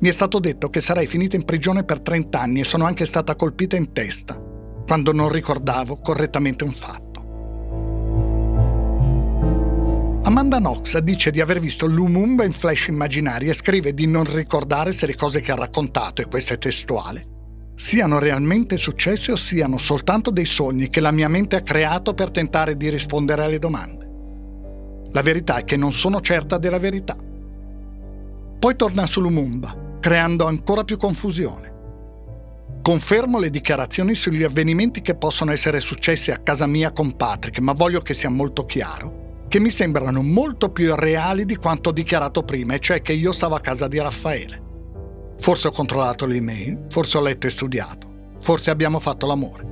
Mi 0.00 0.08
è 0.08 0.12
stato 0.12 0.40
detto 0.40 0.68
che 0.68 0.80
sarei 0.80 1.06
finita 1.06 1.36
in 1.36 1.44
prigione 1.44 1.84
per 1.84 2.00
30 2.00 2.40
anni 2.40 2.60
e 2.60 2.64
sono 2.64 2.84
anche 2.84 3.06
stata 3.06 3.36
colpita 3.36 3.76
in 3.76 3.92
testa, 3.92 4.34
quando 4.86 5.12
non 5.12 5.30
ricordavo 5.30 5.98
correttamente 5.98 6.64
un 6.64 6.72
fatto. 6.72 7.10
Amanda 10.24 10.58
Knox 10.58 10.98
dice 10.98 11.30
di 11.30 11.40
aver 11.40 11.60
visto 11.60 11.86
Lumumba 11.86 12.44
in 12.44 12.52
flash 12.52 12.86
immaginari 12.86 13.48
e 13.48 13.54
scrive 13.54 13.92
di 13.92 14.06
non 14.06 14.24
ricordare 14.24 14.92
se 14.92 15.06
le 15.06 15.14
cose 15.14 15.40
che 15.40 15.52
ha 15.52 15.56
raccontato, 15.56 16.22
e 16.22 16.26
questo 16.26 16.54
è 16.54 16.58
testuale, 16.58 17.26
siano 17.82 18.20
realmente 18.20 18.76
successe 18.76 19.32
o 19.32 19.36
siano 19.36 19.76
soltanto 19.76 20.30
dei 20.30 20.44
sogni 20.44 20.88
che 20.88 21.00
la 21.00 21.10
mia 21.10 21.26
mente 21.26 21.56
ha 21.56 21.62
creato 21.62 22.14
per 22.14 22.30
tentare 22.30 22.76
di 22.76 22.88
rispondere 22.88 23.42
alle 23.42 23.58
domande. 23.58 24.08
La 25.10 25.20
verità 25.20 25.56
è 25.56 25.64
che 25.64 25.76
non 25.76 25.92
sono 25.92 26.20
certa 26.20 26.58
della 26.58 26.78
verità. 26.78 27.16
Poi 28.56 28.76
torna 28.76 29.04
su 29.04 29.20
Lumumba, 29.20 29.96
creando 29.98 30.46
ancora 30.46 30.84
più 30.84 30.96
confusione. 30.96 31.72
Confermo 32.82 33.40
le 33.40 33.50
dichiarazioni 33.50 34.14
sugli 34.14 34.44
avvenimenti 34.44 35.02
che 35.02 35.16
possono 35.16 35.50
essere 35.50 35.80
successi 35.80 36.30
a 36.30 36.38
casa 36.38 36.66
mia 36.68 36.92
con 36.92 37.16
Patrick, 37.16 37.58
ma 37.58 37.72
voglio 37.72 38.00
che 38.00 38.14
sia 38.14 38.30
molto 38.30 38.64
chiaro 38.64 39.46
che 39.48 39.58
mi 39.58 39.70
sembrano 39.70 40.22
molto 40.22 40.70
più 40.70 40.84
irreali 40.84 41.44
di 41.44 41.56
quanto 41.56 41.90
dichiarato 41.90 42.44
prima, 42.44 42.74
e 42.74 42.78
cioè 42.78 43.02
che 43.02 43.12
io 43.12 43.32
stavo 43.32 43.56
a 43.56 43.60
casa 43.60 43.88
di 43.88 43.98
Raffaele. 43.98 44.70
Forse 45.38 45.68
ho 45.68 45.72
controllato 45.72 46.26
le 46.26 46.36
email, 46.36 46.86
forse 46.88 47.18
ho 47.18 47.20
letto 47.20 47.46
e 47.46 47.50
studiato, 47.50 48.34
forse 48.40 48.70
abbiamo 48.70 49.00
fatto 49.00 49.26
l'amore. 49.26 49.70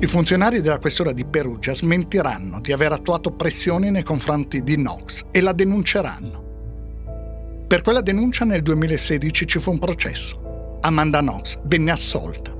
I 0.00 0.06
funzionari 0.06 0.60
della 0.60 0.80
questura 0.80 1.12
di 1.12 1.24
Perugia 1.24 1.72
smentiranno 1.74 2.60
di 2.60 2.72
aver 2.72 2.92
attuato 2.92 3.30
pressioni 3.30 3.90
nei 3.90 4.02
confronti 4.02 4.62
di 4.62 4.74
Knox 4.74 5.24
e 5.30 5.40
la 5.40 5.52
denunceranno. 5.52 6.42
Per 7.66 7.80
quella 7.80 8.02
denuncia 8.02 8.44
nel 8.44 8.60
2016 8.60 9.46
ci 9.46 9.58
fu 9.60 9.70
un 9.70 9.78
processo. 9.78 10.78
Amanda 10.82 11.20
Knox 11.20 11.58
venne 11.64 11.92
assolta. 11.92 12.54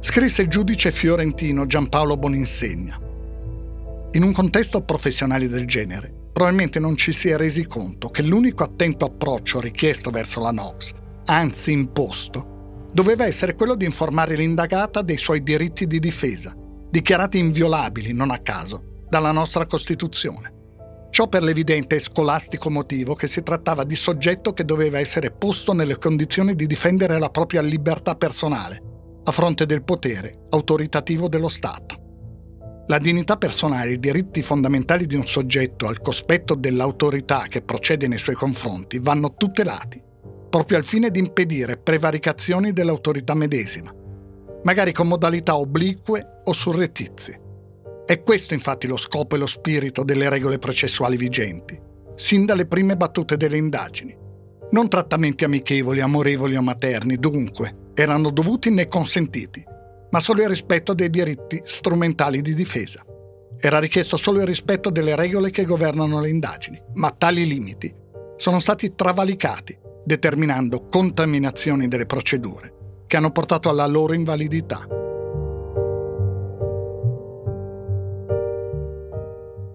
Scrisse 0.00 0.42
il 0.42 0.48
giudice 0.48 0.90
fiorentino 0.90 1.64
Giampaolo 1.64 2.18
Boninsegna. 2.18 3.00
In 4.12 4.22
un 4.22 4.32
contesto 4.32 4.82
professionale 4.82 5.48
del 5.48 5.66
genere, 5.66 6.17
probabilmente 6.38 6.78
non 6.78 6.96
ci 6.96 7.10
si 7.10 7.30
è 7.30 7.36
resi 7.36 7.66
conto 7.66 8.10
che 8.10 8.22
l'unico 8.22 8.62
attento 8.62 9.04
approccio 9.06 9.58
richiesto 9.58 10.10
verso 10.10 10.38
la 10.38 10.50
Knox, 10.50 10.92
anzi 11.24 11.72
imposto, 11.72 12.86
doveva 12.92 13.26
essere 13.26 13.56
quello 13.56 13.74
di 13.74 13.84
informare 13.84 14.36
l'indagata 14.36 15.02
dei 15.02 15.16
suoi 15.16 15.42
diritti 15.42 15.88
di 15.88 15.98
difesa, 15.98 16.54
dichiarati 16.88 17.38
inviolabili, 17.38 18.12
non 18.12 18.30
a 18.30 18.38
caso, 18.38 19.02
dalla 19.08 19.32
nostra 19.32 19.66
Costituzione. 19.66 21.08
Ciò 21.10 21.26
per 21.26 21.42
l'evidente 21.42 21.96
e 21.96 22.00
scolastico 22.00 22.70
motivo 22.70 23.14
che 23.14 23.26
si 23.26 23.42
trattava 23.42 23.82
di 23.82 23.96
soggetto 23.96 24.52
che 24.52 24.64
doveva 24.64 25.00
essere 25.00 25.32
posto 25.32 25.72
nelle 25.72 25.98
condizioni 25.98 26.54
di 26.54 26.68
difendere 26.68 27.18
la 27.18 27.30
propria 27.30 27.62
libertà 27.62 28.14
personale, 28.14 28.80
a 29.24 29.32
fronte 29.32 29.66
del 29.66 29.82
potere 29.82 30.46
autoritativo 30.50 31.26
dello 31.26 31.48
Stato. 31.48 32.07
La 32.90 32.98
dignità 32.98 33.36
personale 33.36 33.90
e 33.90 33.92
i 33.92 33.98
diritti 33.98 34.40
fondamentali 34.40 35.06
di 35.06 35.14
un 35.14 35.26
soggetto 35.26 35.86
al 35.88 36.00
cospetto 36.00 36.54
dell'autorità 36.54 37.44
che 37.46 37.60
procede 37.60 38.08
nei 38.08 38.16
suoi 38.16 38.34
confronti 38.34 38.98
vanno 38.98 39.34
tutelati, 39.34 40.02
proprio 40.48 40.78
al 40.78 40.84
fine 40.84 41.10
di 41.10 41.18
impedire 41.18 41.76
prevaricazioni 41.76 42.72
dell'autorità 42.72 43.34
medesima, 43.34 43.94
magari 44.62 44.92
con 44.92 45.06
modalità 45.06 45.58
oblique 45.58 46.40
o 46.44 46.52
surrettizie. 46.54 47.40
È 48.06 48.22
questo 48.22 48.54
infatti 48.54 48.86
lo 48.86 48.96
scopo 48.96 49.34
e 49.34 49.38
lo 49.38 49.46
spirito 49.46 50.02
delle 50.02 50.30
regole 50.30 50.58
processuali 50.58 51.18
vigenti, 51.18 51.78
sin 52.14 52.46
dalle 52.46 52.64
prime 52.64 52.96
battute 52.96 53.36
delle 53.36 53.58
indagini. 53.58 54.16
Non 54.70 54.88
trattamenti 54.88 55.44
amichevoli, 55.44 56.00
amorevoli 56.00 56.56
o 56.56 56.62
materni, 56.62 57.16
dunque, 57.16 57.90
erano 57.92 58.30
dovuti 58.30 58.70
né 58.70 58.88
consentiti, 58.88 59.62
ma 60.10 60.20
solo 60.20 60.42
il 60.42 60.48
rispetto 60.48 60.94
dei 60.94 61.10
diritti 61.10 61.60
strumentali 61.64 62.40
di 62.42 62.54
difesa. 62.54 63.04
Era 63.60 63.78
richiesto 63.78 64.16
solo 64.16 64.40
il 64.40 64.46
rispetto 64.46 64.90
delle 64.90 65.16
regole 65.16 65.50
che 65.50 65.64
governano 65.64 66.20
le 66.20 66.30
indagini, 66.30 66.80
ma 66.94 67.10
tali 67.10 67.46
limiti 67.46 67.94
sono 68.36 68.60
stati 68.60 68.94
travalicati, 68.94 69.76
determinando 70.04 70.86
contaminazioni 70.88 71.88
delle 71.88 72.06
procedure 72.06 72.74
che 73.06 73.16
hanno 73.16 73.32
portato 73.32 73.68
alla 73.68 73.86
loro 73.86 74.14
invalidità. 74.14 74.86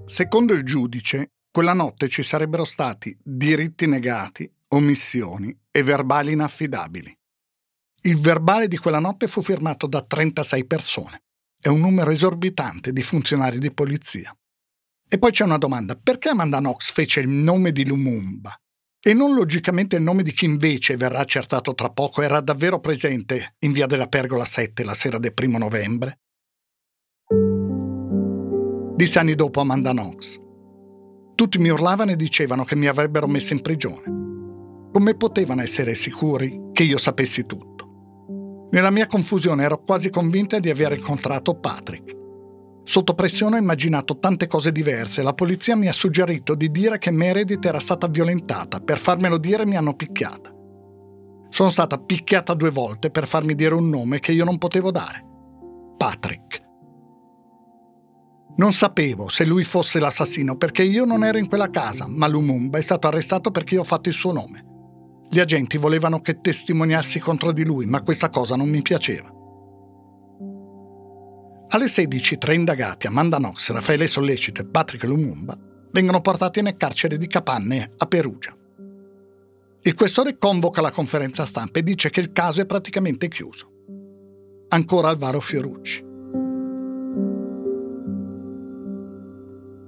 Secondo 0.05 0.53
il 0.53 0.63
giudice, 0.63 1.31
quella 1.51 1.73
notte 1.73 2.07
ci 2.07 2.23
sarebbero 2.23 2.65
stati 2.65 3.17
diritti 3.21 3.85
negati, 3.87 4.49
omissioni 4.69 5.55
e 5.71 5.83
verbali 5.83 6.31
inaffidabili. 6.31 7.17
Il 8.05 8.17
verbale 8.17 8.67
di 8.67 8.77
quella 8.77 8.99
notte 8.99 9.27
fu 9.27 9.41
firmato 9.41 9.87
da 9.87 10.01
36 10.01 10.65
persone. 10.65 11.23
È 11.57 11.69
un 11.69 11.79
numero 11.79 12.11
esorbitante 12.11 12.91
di 12.91 13.01
funzionari 13.01 13.59
di 13.59 13.71
polizia. 13.71 14.35
E 15.07 15.17
poi 15.17 15.31
c'è 15.31 15.45
una 15.45 15.57
domanda, 15.57 15.95
perché 15.95 16.27
Amanda 16.27 16.57
Knox 16.57 16.91
fece 16.91 17.21
il 17.21 17.29
nome 17.29 17.71
di 17.71 17.85
Lumumba 17.85 18.53
e 18.99 19.13
non 19.13 19.33
logicamente 19.33 19.95
il 19.95 20.01
nome 20.01 20.21
di 20.21 20.33
chi 20.33 20.43
invece 20.43 20.97
verrà 20.97 21.19
accertato 21.19 21.73
tra 21.73 21.91
poco 21.91 22.21
era 22.21 22.41
davvero 22.41 22.81
presente 22.81 23.55
in 23.59 23.71
via 23.71 23.85
della 23.85 24.07
Pergola 24.07 24.43
7 24.43 24.83
la 24.83 24.93
sera 24.93 25.17
del 25.17 25.33
primo 25.33 25.57
novembre? 25.57 26.19
Disse 28.95 29.19
anni 29.19 29.35
dopo 29.35 29.61
Amanda 29.61 29.91
Knox. 29.91 30.39
Tutti 31.35 31.57
mi 31.57 31.69
urlavano 31.69 32.11
e 32.11 32.15
dicevano 32.17 32.65
che 32.65 32.75
mi 32.75 32.87
avrebbero 32.87 33.27
messo 33.27 33.53
in 33.53 33.61
prigione. 33.61 34.91
Come 34.91 35.15
potevano 35.15 35.61
essere 35.61 35.95
sicuri 35.95 36.69
che 36.73 36.83
io 36.83 36.97
sapessi 36.97 37.45
tutto? 37.45 37.72
Nella 38.73 38.89
mia 38.89 39.05
confusione 39.05 39.63
ero 39.63 39.83
quasi 39.83 40.09
convinta 40.09 40.57
di 40.57 40.71
aver 40.71 40.93
incontrato 40.93 41.53
Patrick. 41.53 42.11
Sotto 42.83 43.13
pressione 43.13 43.57
ho 43.57 43.59
immaginato 43.59 44.17
tante 44.17 44.47
cose 44.47 44.71
diverse. 44.71 45.21
La 45.21 45.35
polizia 45.35 45.75
mi 45.75 45.87
ha 45.87 45.93
suggerito 45.93 46.55
di 46.55 46.71
dire 46.71 46.97
che 46.97 47.11
Meredith 47.11 47.63
era 47.63 47.77
stata 47.77 48.07
violentata. 48.07 48.79
Per 48.79 48.97
farmelo 48.97 49.37
dire 49.37 49.67
mi 49.67 49.77
hanno 49.77 49.93
picchiata. 49.93 50.51
Sono 51.49 51.69
stata 51.69 51.99
picchiata 51.99 52.55
due 52.55 52.71
volte 52.71 53.11
per 53.11 53.27
farmi 53.27 53.53
dire 53.53 53.75
un 53.75 53.89
nome 53.89 54.19
che 54.19 54.31
io 54.31 54.43
non 54.43 54.57
potevo 54.57 54.89
dare. 54.89 55.23
Patrick. 55.95 56.61
Non 58.55 58.73
sapevo 58.73 59.29
se 59.29 59.45
lui 59.45 59.63
fosse 59.63 59.99
l'assassino 59.99 60.57
perché 60.57 60.81
io 60.81 61.05
non 61.05 61.23
ero 61.23 61.37
in 61.37 61.47
quella 61.47 61.69
casa, 61.69 62.07
ma 62.07 62.25
Lumumba 62.25 62.79
è 62.79 62.81
stato 62.81 63.05
arrestato 63.05 63.51
perché 63.51 63.75
io 63.75 63.81
ho 63.81 63.85
fatto 63.85 64.09
il 64.09 64.15
suo 64.15 64.31
nome. 64.31 64.71
Gli 65.33 65.39
agenti 65.39 65.79
volevano 65.79 66.21
che 66.21 66.41
testimoniassi 66.41 67.19
contro 67.19 67.51
di 67.51 67.65
lui, 67.65 67.87
ma 67.87 68.03
questa 68.03 68.29
cosa 68.29 68.55
non 68.55 68.69
mi 68.69 68.83
piaceva. 68.83 69.33
Alle 71.69 71.87
16 71.87 72.37
tre 72.37 72.53
indagati, 72.53 73.07
Amanda 73.07 73.37
Knox, 73.37 73.71
Raffaele 73.71 74.05
Sollecito 74.05 74.61
e 74.61 74.65
Patrick 74.65 75.05
Lumumba, 75.05 75.57
vengono 75.89 76.21
portati 76.21 76.61
nel 76.61 76.77
carcere 76.77 77.17
di 77.17 77.25
Capanne 77.25 77.93
a 77.97 78.05
Perugia. 78.05 78.55
Il 79.81 79.95
questore 79.95 80.37
convoca 80.37 80.81
la 80.81 80.91
conferenza 80.91 81.45
stampa 81.45 81.79
e 81.79 81.83
dice 81.83 82.11
che 82.11 82.19
il 82.19 82.31
caso 82.31 82.61
è 82.61 82.67
praticamente 82.67 83.27
chiuso. 83.27 83.71
Ancora 84.67 85.07
Alvaro 85.07 85.39
Fiorucci. 85.39 86.11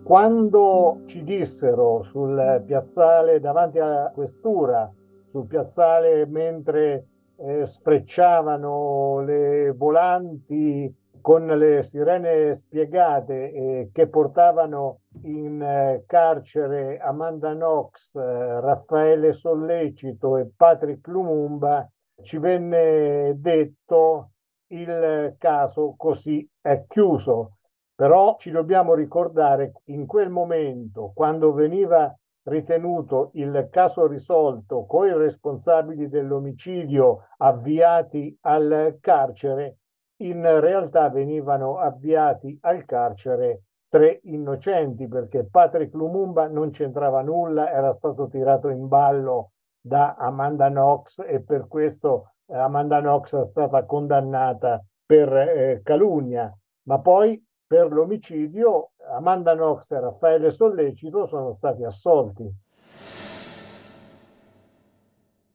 quando 0.06 1.02
ci 1.08 1.24
dissero 1.24 2.04
sul 2.04 2.62
piazzale 2.64 3.40
davanti 3.40 3.80
alla 3.80 4.12
questura, 4.14 4.88
sul 5.26 5.48
piazzale 5.48 6.26
mentre 6.26 7.08
eh, 7.38 7.66
sfrecciavano 7.66 9.22
le 9.22 9.72
volanti 9.72 10.94
con 11.26 11.48
le 11.48 11.82
sirene 11.82 12.54
spiegate 12.54 13.52
eh, 13.52 13.90
che 13.92 14.08
portavano 14.08 15.00
in 15.24 15.60
eh, 15.60 16.04
carcere 16.06 17.00
Amanda 17.00 17.54
Knox, 17.56 18.14
eh, 18.14 18.62
Raffaele 18.62 19.34
Sollecito 19.34 20.38
e 20.38 20.52
Patrick 20.56 21.08
Lumumba, 21.08 21.90
ci 22.22 22.38
venne 22.38 23.34
detto 23.40 24.34
il 24.68 25.36
caso 25.40 25.96
così 25.98 26.48
è 26.62 26.86
chiuso. 26.88 27.58
Però 27.96 28.36
ci 28.38 28.52
dobbiamo 28.52 28.94
ricordare 28.94 29.72
in 29.86 30.06
quel 30.06 30.30
momento, 30.30 31.12
quando 31.16 31.54
veniva 31.54 32.14
ritenuto 32.46 33.32
il 33.34 33.68
caso 33.72 34.08
risolto 34.08 34.86
con 34.86 35.08
i 35.08 35.14
responsabili 35.14 36.08
dell'omicidio 36.08 37.28
avviati 37.38 38.38
al 38.42 38.98
carcere, 39.00 39.78
in 40.18 40.60
realtà 40.60 41.10
venivano 41.10 41.78
avviati 41.78 42.58
al 42.62 42.86
carcere 42.86 43.64
tre 43.88 44.20
innocenti 44.24 45.08
perché 45.08 45.46
Patrick 45.46 45.94
Lumumba 45.94 46.48
non 46.48 46.70
c'entrava 46.70 47.22
nulla, 47.22 47.72
era 47.72 47.92
stato 47.94 48.28
tirato 48.28 48.70
in 48.70 48.88
ballo 48.88 49.52
da 49.80 50.16
Amanda 50.16 50.70
Knox 50.70 51.24
e 51.26 51.42
per 51.42 51.68
questo 51.68 52.34
Amanda 52.48 53.00
Knox 53.00 53.40
è 53.40 53.44
stata 53.44 53.86
condannata 53.86 54.84
per 55.06 55.34
eh, 55.34 55.82
calunnia, 55.84 56.54
ma 56.84 57.00
poi 57.00 57.44
per 57.68 57.92
l'omicidio 57.92 58.92
Amanda 59.16 59.56
Knox 59.56 59.92
e 59.92 60.00
Raffaele 60.00 60.52
Sollecito 60.52 61.26
sono 61.26 61.52
stati 61.52 61.84
assolti. 61.84 62.64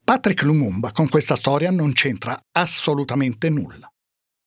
Patrick 0.02 0.42
Lumumba 0.42 0.90
con 0.90 1.08
questa 1.08 1.36
storia 1.36 1.70
non 1.70 1.92
c'entra 1.92 2.40
assolutamente 2.52 3.48
nulla. 3.48 3.88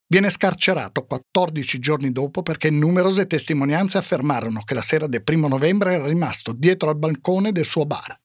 Viene 0.05 0.29
scarcerato 0.29 1.05
14 1.05 1.79
giorni 1.79 2.11
dopo 2.11 2.43
perché 2.43 2.69
numerose 2.69 3.25
testimonianze 3.25 3.97
affermarono 3.97 4.61
che 4.63 4.73
la 4.73 4.81
sera 4.81 5.07
del 5.07 5.23
primo 5.23 5.47
novembre 5.47 5.93
era 5.93 6.05
rimasto 6.05 6.51
dietro 6.51 6.89
al 6.89 6.97
balcone 6.97 7.51
del 7.51 7.65
suo 7.65 7.85
bar. 7.85 8.19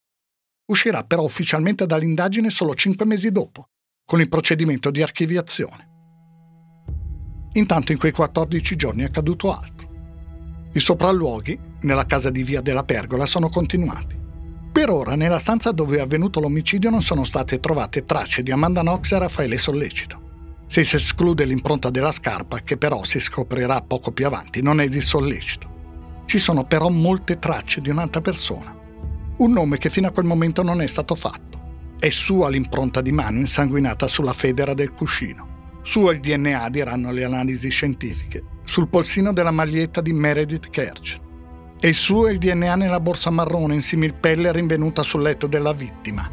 Uscirà 0.67 1.05
però 1.05 1.23
ufficialmente 1.23 1.87
dall'indagine 1.87 2.51
solo 2.51 2.75
5 2.75 3.07
mesi 3.07 3.31
dopo, 3.31 3.69
con 4.05 4.21
il 4.21 4.29
procedimento 4.29 4.91
di 4.91 5.01
archiviazione. 5.01 5.88
Intanto 7.59 7.91
in 7.91 7.99
quei 7.99 8.13
14 8.13 8.77
giorni 8.77 9.03
è 9.03 9.07
accaduto 9.07 9.53
altro. 9.53 9.89
I 10.73 10.79
sopralluoghi, 10.79 11.59
nella 11.81 12.07
casa 12.07 12.31
di 12.31 12.45
Via 12.45 12.61
della 12.61 12.85
Pergola, 12.85 13.27
sono 13.27 13.49
continuati. 13.49 14.17
Per 14.71 14.91
ora, 14.91 15.17
nella 15.17 15.41
stanza 15.41 15.73
dove 15.73 15.97
è 15.97 16.01
avvenuto 16.01 16.39
l'omicidio 16.39 16.89
non 16.89 17.03
sono 17.03 17.25
state 17.25 17.59
trovate 17.59 18.05
tracce 18.05 18.45
di 18.45 18.53
Amanda 18.53 18.83
Knox 18.83 19.11
e 19.11 19.19
Raffaele 19.19 19.59
Sollecito. 19.59 20.27
Se 20.69 20.85
si 20.85 20.95
esclude 20.95 21.45
l'impronta 21.47 21.91
della 21.91 22.13
scarpa, 22.13 22.61
che 22.61 22.77
però 22.77 23.03
si 23.03 23.19
scoprirà 23.19 23.81
poco 23.83 24.13
più 24.13 24.27
avanti, 24.27 24.63
non 24.63 24.77
di 24.89 25.01
sollecito. 25.01 25.67
Ci 26.27 26.39
sono 26.39 26.65
però 26.65 26.91
molte 26.91 27.41
tracce 27.41 27.81
di 27.81 27.91
un'altra 27.91 28.21
persona. 28.21 28.73
Un 29.39 29.51
nome 29.51 29.79
che 29.79 29.91
fino 29.91 30.07
a 30.07 30.13
quel 30.13 30.27
momento 30.27 30.63
non 30.63 30.81
è 30.81 30.87
stato 30.87 31.17
fatto. 31.17 31.97
È 31.99 32.09
sua 32.11 32.51
l'impronta 32.51 33.01
di 33.01 33.11
mano 33.11 33.41
insanguinata 33.41 34.07
sulla 34.07 34.33
federa 34.33 34.75
del 34.75 34.93
cuscino. 34.93 35.58
Suo 35.83 36.11
il 36.11 36.21
DNA, 36.21 36.69
diranno 36.69 37.13
le 37.13 37.25
analisi 37.25 37.71
scientifiche, 37.71 38.45
sul 38.65 38.89
polsino 38.89 39.33
della 39.33 39.51
maglietta 39.51 40.01
di 40.01 40.13
Meredith 40.13 40.69
Kerch. 40.71 41.19
E 41.81 41.93
suo 41.93 42.29
il 42.29 42.39
DNA 42.39 42.75
nella 42.75 43.01
borsa 43.01 43.31
marrone 43.31 43.75
in 43.75 43.83
similpelle 43.83 44.53
rinvenuta 44.53 45.03
sul 45.03 45.23
letto 45.23 45.47
della 45.47 45.73
vittima. 45.73 46.29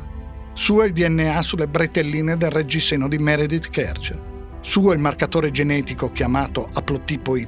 Suo 0.53 0.83
il 0.83 0.91
DNA 0.91 1.41
sulle 1.41 1.67
bretelline 1.67 2.35
del 2.35 2.49
reggiseno 2.49 3.07
di 3.07 3.17
Meredith 3.17 3.69
Kerch. 3.69 4.17
Suo 4.61 4.93
il 4.93 4.99
marcatore 4.99 5.51
genetico 5.51 6.11
chiamato 6.11 6.67
aplotipo 6.73 7.35
Y, 7.37 7.47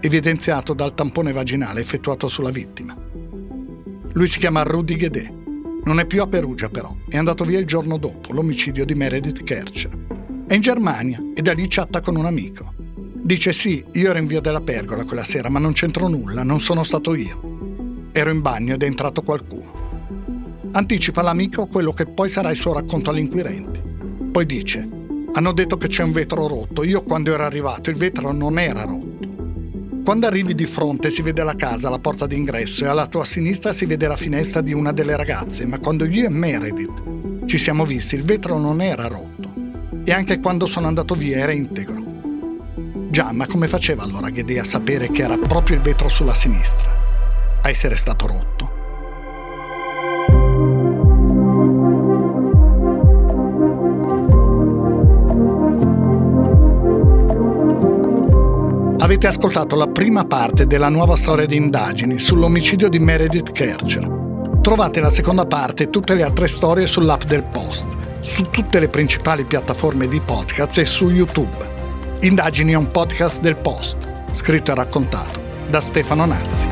evidenziato 0.00 0.72
dal 0.72 0.94
tampone 0.94 1.32
vaginale 1.32 1.80
effettuato 1.80 2.28
sulla 2.28 2.50
vittima. 2.50 2.96
Lui 4.12 4.28
si 4.28 4.38
chiama 4.38 4.62
Rudy 4.62 4.96
Guedet. 4.96 5.32
Non 5.84 5.98
è 5.98 6.06
più 6.06 6.22
a 6.22 6.28
Perugia 6.28 6.68
però, 6.68 6.94
è 7.08 7.16
andato 7.16 7.44
via 7.44 7.58
il 7.58 7.66
giorno 7.66 7.98
dopo 7.98 8.32
l'omicidio 8.32 8.84
di 8.84 8.94
Meredith 8.94 9.42
Kerch. 9.42 9.88
È 10.46 10.52
in 10.52 10.60
Germania 10.60 11.18
e 11.34 11.40
da 11.40 11.54
lì 11.54 11.64
chatta 11.68 12.02
con 12.02 12.16
un 12.16 12.26
amico. 12.26 12.74
Dice 12.76 13.50
sì, 13.54 13.82
io 13.92 14.10
ero 14.10 14.18
in 14.18 14.26
via 14.26 14.42
della 14.42 14.60
Pergola 14.60 15.04
quella 15.04 15.24
sera, 15.24 15.48
ma 15.48 15.58
non 15.58 15.72
c'entro 15.72 16.06
nulla, 16.06 16.42
non 16.42 16.60
sono 16.60 16.84
stato 16.84 17.14
io. 17.14 18.10
Ero 18.12 18.30
in 18.30 18.42
bagno 18.42 18.74
ed 18.74 18.82
è 18.82 18.86
entrato 18.86 19.22
qualcuno. 19.22 19.72
Anticipa 20.72 21.22
l'amico 21.22 21.66
quello 21.66 21.94
che 21.94 22.04
poi 22.04 22.28
sarà 22.28 22.50
il 22.50 22.56
suo 22.56 22.74
racconto 22.74 23.08
agli 23.08 23.20
inquirenti. 23.20 23.80
Poi 24.30 24.44
dice, 24.44 24.86
hanno 25.32 25.52
detto 25.52 25.78
che 25.78 25.88
c'è 25.88 26.02
un 26.02 26.12
vetro 26.12 26.46
rotto, 26.46 26.84
io 26.84 27.02
quando 27.04 27.32
ero 27.32 27.44
arrivato 27.44 27.88
il 27.88 27.96
vetro 27.96 28.30
non 28.30 28.58
era 28.58 28.84
rotto. 28.84 30.02
Quando 30.04 30.26
arrivi 30.26 30.54
di 30.54 30.66
fronte 30.66 31.08
si 31.08 31.22
vede 31.22 31.42
la 31.42 31.56
casa, 31.56 31.88
la 31.88 31.98
porta 31.98 32.26
d'ingresso 32.26 32.84
e 32.84 32.88
alla 32.88 33.06
tua 33.06 33.24
sinistra 33.24 33.72
si 33.72 33.86
vede 33.86 34.06
la 34.06 34.16
finestra 34.16 34.60
di 34.60 34.74
una 34.74 34.92
delle 34.92 35.16
ragazze, 35.16 35.64
ma 35.64 35.78
quando 35.78 36.04
io 36.04 36.26
e 36.26 36.28
Meredith 36.28 37.46
ci 37.46 37.56
siamo 37.56 37.86
visti 37.86 38.14
il 38.16 38.24
vetro 38.24 38.58
non 38.58 38.82
era 38.82 39.06
rotto 39.06 39.63
e 40.04 40.12
anche 40.12 40.38
quando 40.38 40.66
sono 40.66 40.86
andato 40.86 41.14
via 41.14 41.38
era 41.38 41.52
integro. 41.52 42.02
Già, 43.08 43.32
ma 43.32 43.46
come 43.46 43.68
faceva 43.68 44.02
allora 44.02 44.28
Ghede 44.28 44.58
a 44.58 44.64
sapere 44.64 45.10
che 45.10 45.22
era 45.22 45.38
proprio 45.38 45.76
il 45.76 45.82
vetro 45.82 46.08
sulla 46.08 46.34
sinistra, 46.34 46.88
a 47.62 47.68
essere 47.68 47.96
stato 47.96 48.26
rotto? 48.26 48.72
Avete 58.98 59.26
ascoltato 59.26 59.76
la 59.76 59.86
prima 59.86 60.24
parte 60.24 60.66
della 60.66 60.88
nuova 60.88 61.14
storia 61.16 61.46
di 61.46 61.56
indagini 61.56 62.18
sull'omicidio 62.18 62.88
di 62.88 62.98
Meredith 62.98 63.52
Kercher. 63.52 64.22
Trovate 64.60 65.00
la 65.00 65.10
seconda 65.10 65.44
parte 65.46 65.84
e 65.84 65.90
tutte 65.90 66.14
le 66.14 66.22
altre 66.22 66.48
storie 66.48 66.86
sull'app 66.86 67.22
del 67.24 67.44
Post 67.44 68.03
su 68.24 68.44
tutte 68.44 68.80
le 68.80 68.88
principali 68.88 69.44
piattaforme 69.44 70.08
di 70.08 70.18
podcast 70.18 70.78
e 70.78 70.86
su 70.86 71.10
YouTube. 71.10 71.72
Indagini 72.20 72.72
è 72.72 72.76
un 72.76 72.90
podcast 72.90 73.40
del 73.40 73.56
Post, 73.56 73.96
scritto 74.32 74.72
e 74.72 74.74
raccontato 74.74 75.40
da 75.68 75.80
Stefano 75.80 76.24
Nazzi. 76.24 76.66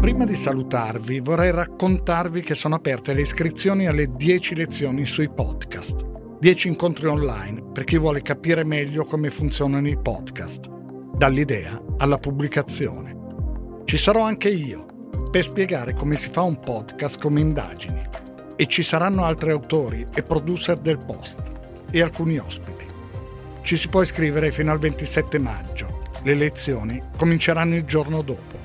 Prima 0.00 0.24
di 0.24 0.34
salutarvi 0.34 1.20
vorrei 1.20 1.50
raccontarvi 1.50 2.40
che 2.40 2.54
sono 2.54 2.76
aperte 2.76 3.12
le 3.12 3.20
iscrizioni 3.20 3.86
alle 3.86 4.08
10 4.16 4.54
lezioni 4.54 5.04
sui 5.04 5.28
podcast 5.28 6.15
10 6.38 6.68
incontri 6.68 7.06
online 7.06 7.62
per 7.72 7.84
chi 7.84 7.96
vuole 7.96 8.20
capire 8.20 8.62
meglio 8.62 9.04
come 9.04 9.30
funzionano 9.30 9.88
i 9.88 9.96
podcast, 9.96 10.68
dall'idea 10.68 11.82
alla 11.96 12.18
pubblicazione. 12.18 13.16
Ci 13.86 13.96
sarò 13.96 14.20
anche 14.20 14.50
io 14.50 14.84
per 15.30 15.44
spiegare 15.44 15.94
come 15.94 16.16
si 16.16 16.28
fa 16.28 16.42
un 16.42 16.60
podcast 16.60 17.18
come 17.20 17.40
indagini 17.40 18.06
e 18.54 18.66
ci 18.66 18.82
saranno 18.82 19.24
altri 19.24 19.50
autori 19.50 20.06
e 20.14 20.22
producer 20.22 20.78
del 20.78 20.98
post 20.98 21.40
e 21.90 22.02
alcuni 22.02 22.36
ospiti. 22.36 22.84
Ci 23.62 23.76
si 23.76 23.88
può 23.88 24.02
iscrivere 24.02 24.52
fino 24.52 24.72
al 24.72 24.78
27 24.78 25.38
maggio. 25.38 26.02
Le 26.22 26.34
lezioni 26.34 27.02
cominceranno 27.16 27.76
il 27.76 27.84
giorno 27.84 28.20
dopo. 28.20 28.58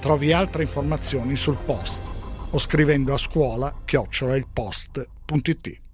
Trovi 0.00 0.32
altre 0.32 0.62
informazioni 0.62 1.36
sul 1.36 1.58
post 1.62 2.02
o 2.50 2.58
scrivendo 2.58 3.12
a 3.12 3.18
scuola 3.18 3.82
chiocciola 3.84 4.34
il 4.34 4.46
post.it. 4.50 5.87